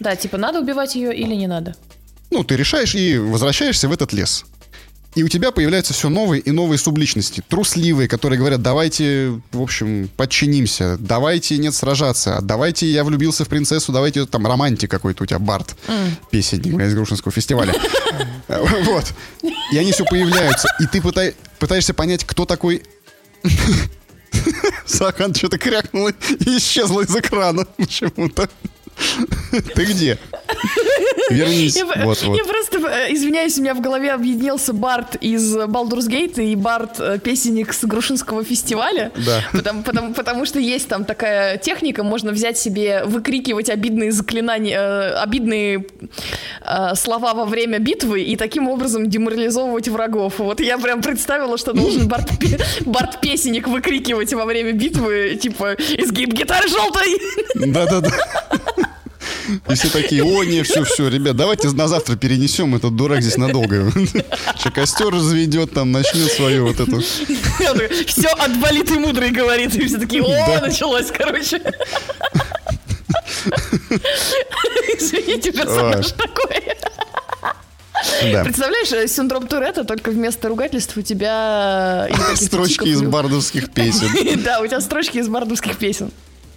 [0.00, 1.76] Да, типа, надо убивать ее или не надо.
[2.32, 4.44] Ну, ты решаешь и возвращаешься в этот лес.
[5.14, 7.42] И у тебя появляются все новые и новые субличности.
[7.48, 13.92] Трусливые, которые говорят, давайте, в общем, подчинимся, давайте нет сражаться, давайте я влюбился в принцессу,
[13.92, 15.76] давайте там романтик какой-то у тебя, Барт,
[16.30, 17.74] песенник бля, из Грушинского фестиваля.
[18.48, 19.12] Вот.
[19.72, 20.68] И они все появляются.
[20.78, 21.00] И ты
[21.58, 22.82] пытаешься понять, кто такой...
[24.86, 28.48] Сахан что-то крякнула и исчезла из экрана почему-то.
[29.74, 30.18] Ты где?
[31.30, 31.76] Вернись.
[31.76, 32.36] Я, Вот, вот.
[32.36, 37.00] я просто, э, извиняюсь, у меня в голове объединился Барт из Baldur's Gate и Барт
[37.00, 39.12] э, песенник с Грушинского фестиваля.
[39.16, 39.44] Да.
[39.52, 45.14] Потому, потому, потому что есть там такая техника, можно взять себе, выкрикивать обидные заклинания, э,
[45.14, 45.86] обидные
[46.64, 50.38] э, слова во время битвы и таким образом деморализовывать врагов.
[50.38, 52.30] Вот я прям представила, что должен Барт,
[52.86, 57.18] Барт песенник выкрикивать во время битвы, типа, изгиб гитары желтой!
[57.54, 58.10] Да-да-да.
[59.68, 63.36] И все такие, о, не, все, все, ребят, давайте на завтра перенесем этот дурак здесь
[63.36, 63.92] надолго.
[64.62, 67.00] Че, костер разведет, там, начнет свою вот эту...
[67.00, 71.60] Все отболит и мудрый говорит, и все такие, о, началось, короче.
[74.98, 76.12] Извините, персонаж Ой.
[76.16, 76.62] такой.
[78.32, 78.44] Да.
[78.44, 82.08] Представляешь, э, синдром Туретта, только вместо ругательств у тебя...
[82.10, 84.08] каких-то Строчки из бардовских песен.
[84.42, 86.10] Да, у тебя строчки из бардовских песен.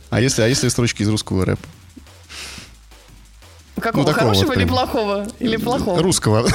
[0.09, 1.67] А если, а если строчки из русского рэпа?
[3.79, 5.27] Какого, Ну, такого хорошего вот или плохого?
[5.39, 6.01] Или плохого?
[6.01, 6.47] Русского.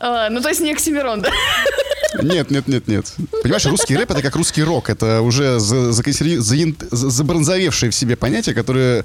[0.00, 1.30] А, ну, то есть не Оксимирон, да?
[2.22, 3.14] Нет, нет, нет, нет.
[3.42, 4.90] Понимаешь, русский рэп это как русский рок.
[4.90, 9.04] Это уже забронзовевшее в себе понятие, которое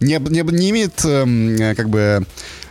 [0.00, 2.24] не, имеет эм, э, как бы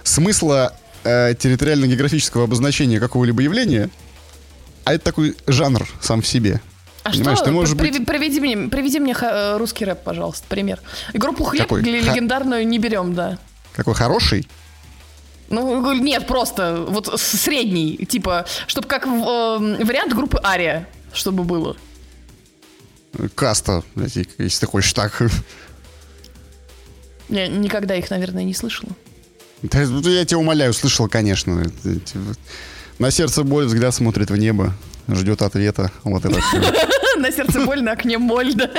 [0.03, 0.73] смысла
[1.03, 3.89] э, территориально-географического обозначения какого-либо явления,
[4.85, 6.61] а это такой жанр сам в себе.
[7.06, 7.45] А Понимаешь, что?
[7.45, 10.82] ты можешь Приве- быть- Приведи мне, приведи мне э, русский рэп, пожалуйста, пример.
[11.14, 11.82] И группу «Хлеб» Какой?
[11.84, 13.38] легендарную не берем, да.
[13.73, 14.48] Какой хороший.
[15.49, 21.77] Ну, нет, просто вот средний, типа, чтобы как э, вариант группы Ария, чтобы было.
[23.36, 25.22] Каста, если ты хочешь так.
[27.30, 28.91] Я никогда их, наверное, не слышала.
[29.61, 31.64] Да, ну, Я тебя умоляю, слышал, конечно.
[32.98, 34.73] На сердце боль, взгляд смотрит в небо,
[35.07, 35.91] ждет ответа.
[36.03, 36.61] Вот это все.
[37.17, 38.69] На сердце больно, а к ним моль, да.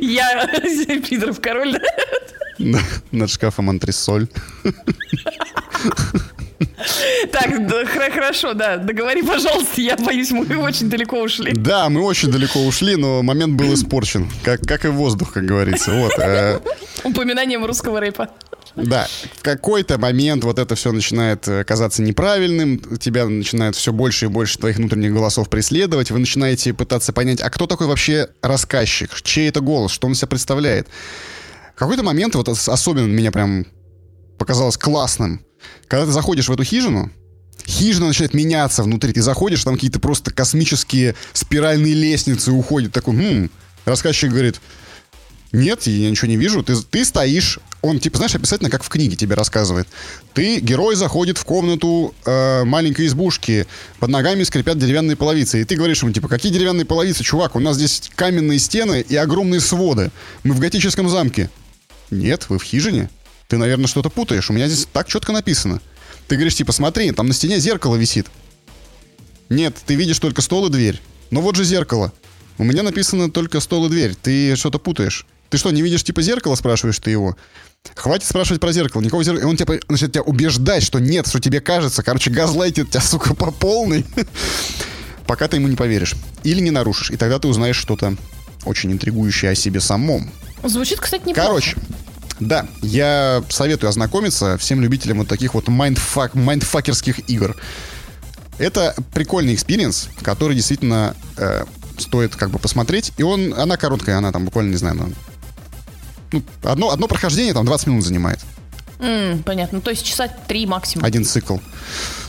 [0.00, 0.46] Я
[1.08, 1.80] Пидоров король, да.
[2.58, 2.78] Да,
[3.10, 4.28] Над шкафом антресоль.
[7.32, 11.52] Так, да, хорошо, да, договори, пожалуйста, я боюсь, мы очень далеко ушли.
[11.54, 14.28] Да, мы очень далеко ушли, но момент был испорчен.
[14.42, 15.90] Как, как и воздух, как говорится.
[15.92, 16.12] Вот.
[16.18, 16.60] э,
[17.04, 18.28] Упоминанием русского рэпа.
[18.76, 24.26] Да, в какой-то момент вот это все начинает э, казаться неправильным, тебя начинает все больше
[24.26, 29.10] и больше твоих внутренних голосов преследовать, вы начинаете пытаться понять, а кто такой вообще рассказчик,
[29.22, 30.88] чей это голос, что он себя представляет.
[31.74, 33.66] В какой-то момент, вот ос- особенно меня прям
[34.38, 35.44] показалось классным,
[35.88, 37.10] когда ты заходишь в эту хижину,
[37.66, 43.50] хижина начинает меняться внутри, ты заходишь, там какие-то просто космические спиральные лестницы уходят, такой, «М».
[43.84, 44.60] рассказчик говорит,
[45.52, 46.62] нет, я ничего не вижу.
[46.62, 49.88] Ты, ты стоишь, он, типа, знаешь, описательно, как в книге тебе рассказывает.
[50.34, 53.66] Ты, герой, заходит в комнату э, маленькой избушки,
[53.98, 55.60] под ногами скрипят деревянные половицы.
[55.60, 57.56] И ты говоришь ему, типа, какие деревянные половицы, чувак?
[57.56, 60.10] У нас здесь каменные стены и огромные своды.
[60.42, 61.48] Мы в готическом замке.
[62.10, 63.08] Нет, вы в хижине.
[63.48, 64.50] Ты, наверное, что-то путаешь.
[64.50, 65.80] У меня здесь так четко написано.
[66.28, 68.26] Ты говоришь, типа, смотри, там на стене зеркало висит.
[69.48, 71.00] Нет, ты видишь только стол и дверь.
[71.30, 72.12] Но вот же зеркало.
[72.58, 74.14] У меня написано только стол и дверь.
[74.14, 75.26] Ты что-то путаешь.
[75.48, 77.36] Ты что, не видишь типа зеркало, спрашиваешь ты его?
[77.94, 79.02] Хватит спрашивать про зеркало.
[79.02, 79.42] Никакого зеркала.
[79.42, 82.02] И он тебя, начинает тебя убеждать, что нет, что тебе кажется.
[82.02, 84.04] Короче, газлайтит тебя, сука, по полной.
[85.26, 86.14] Пока ты ему не поверишь.
[86.42, 87.10] Или не нарушишь.
[87.10, 88.16] И тогда ты узнаешь что-то
[88.64, 90.30] очень интригующее о себе самом.
[90.64, 91.48] Звучит, кстати, неплохо.
[91.48, 91.76] Короче,
[92.38, 97.56] да, я советую ознакомиться всем любителям вот таких вот mindfuck, mindfucker ских игр.
[98.58, 101.64] Это прикольный experience, который действительно э,
[101.98, 103.12] стоит как бы посмотреть.
[103.18, 104.96] И он, она короткая, она там буквально, не знаю,
[106.32, 108.40] ну, ну, одно, одно прохождение там 20 минут занимает.
[109.00, 109.80] М, понятно.
[109.80, 111.04] То есть часа три максимум.
[111.04, 111.56] Один цикл.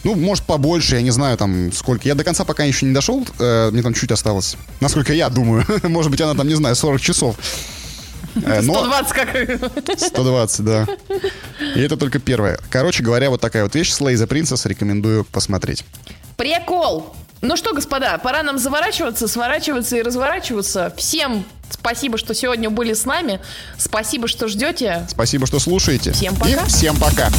[0.04, 2.08] Ну, может, побольше, я не знаю, там, сколько.
[2.08, 4.56] Я до конца пока еще не дошел, э, мне там чуть осталось.
[4.80, 5.66] Насколько я думаю.
[5.84, 7.36] может быть, она там, не знаю, 40 часов.
[8.46, 10.00] Э, но- 120 как...
[10.00, 10.88] 120, да.
[11.76, 12.60] И это только первое.
[12.70, 13.92] Короче говоря, вот такая вот вещь.
[13.92, 15.84] The Princess рекомендую посмотреть.
[16.38, 17.14] Прикол!
[17.42, 20.94] Ну что, господа, пора нам заворачиваться, сворачиваться и разворачиваться.
[20.96, 23.40] Всем спасибо, что сегодня были с нами.
[23.78, 25.08] Спасибо, что ждете.
[25.10, 26.12] Спасибо, что слушаете.
[26.12, 26.50] Всем пока.
[26.52, 27.30] И всем пока.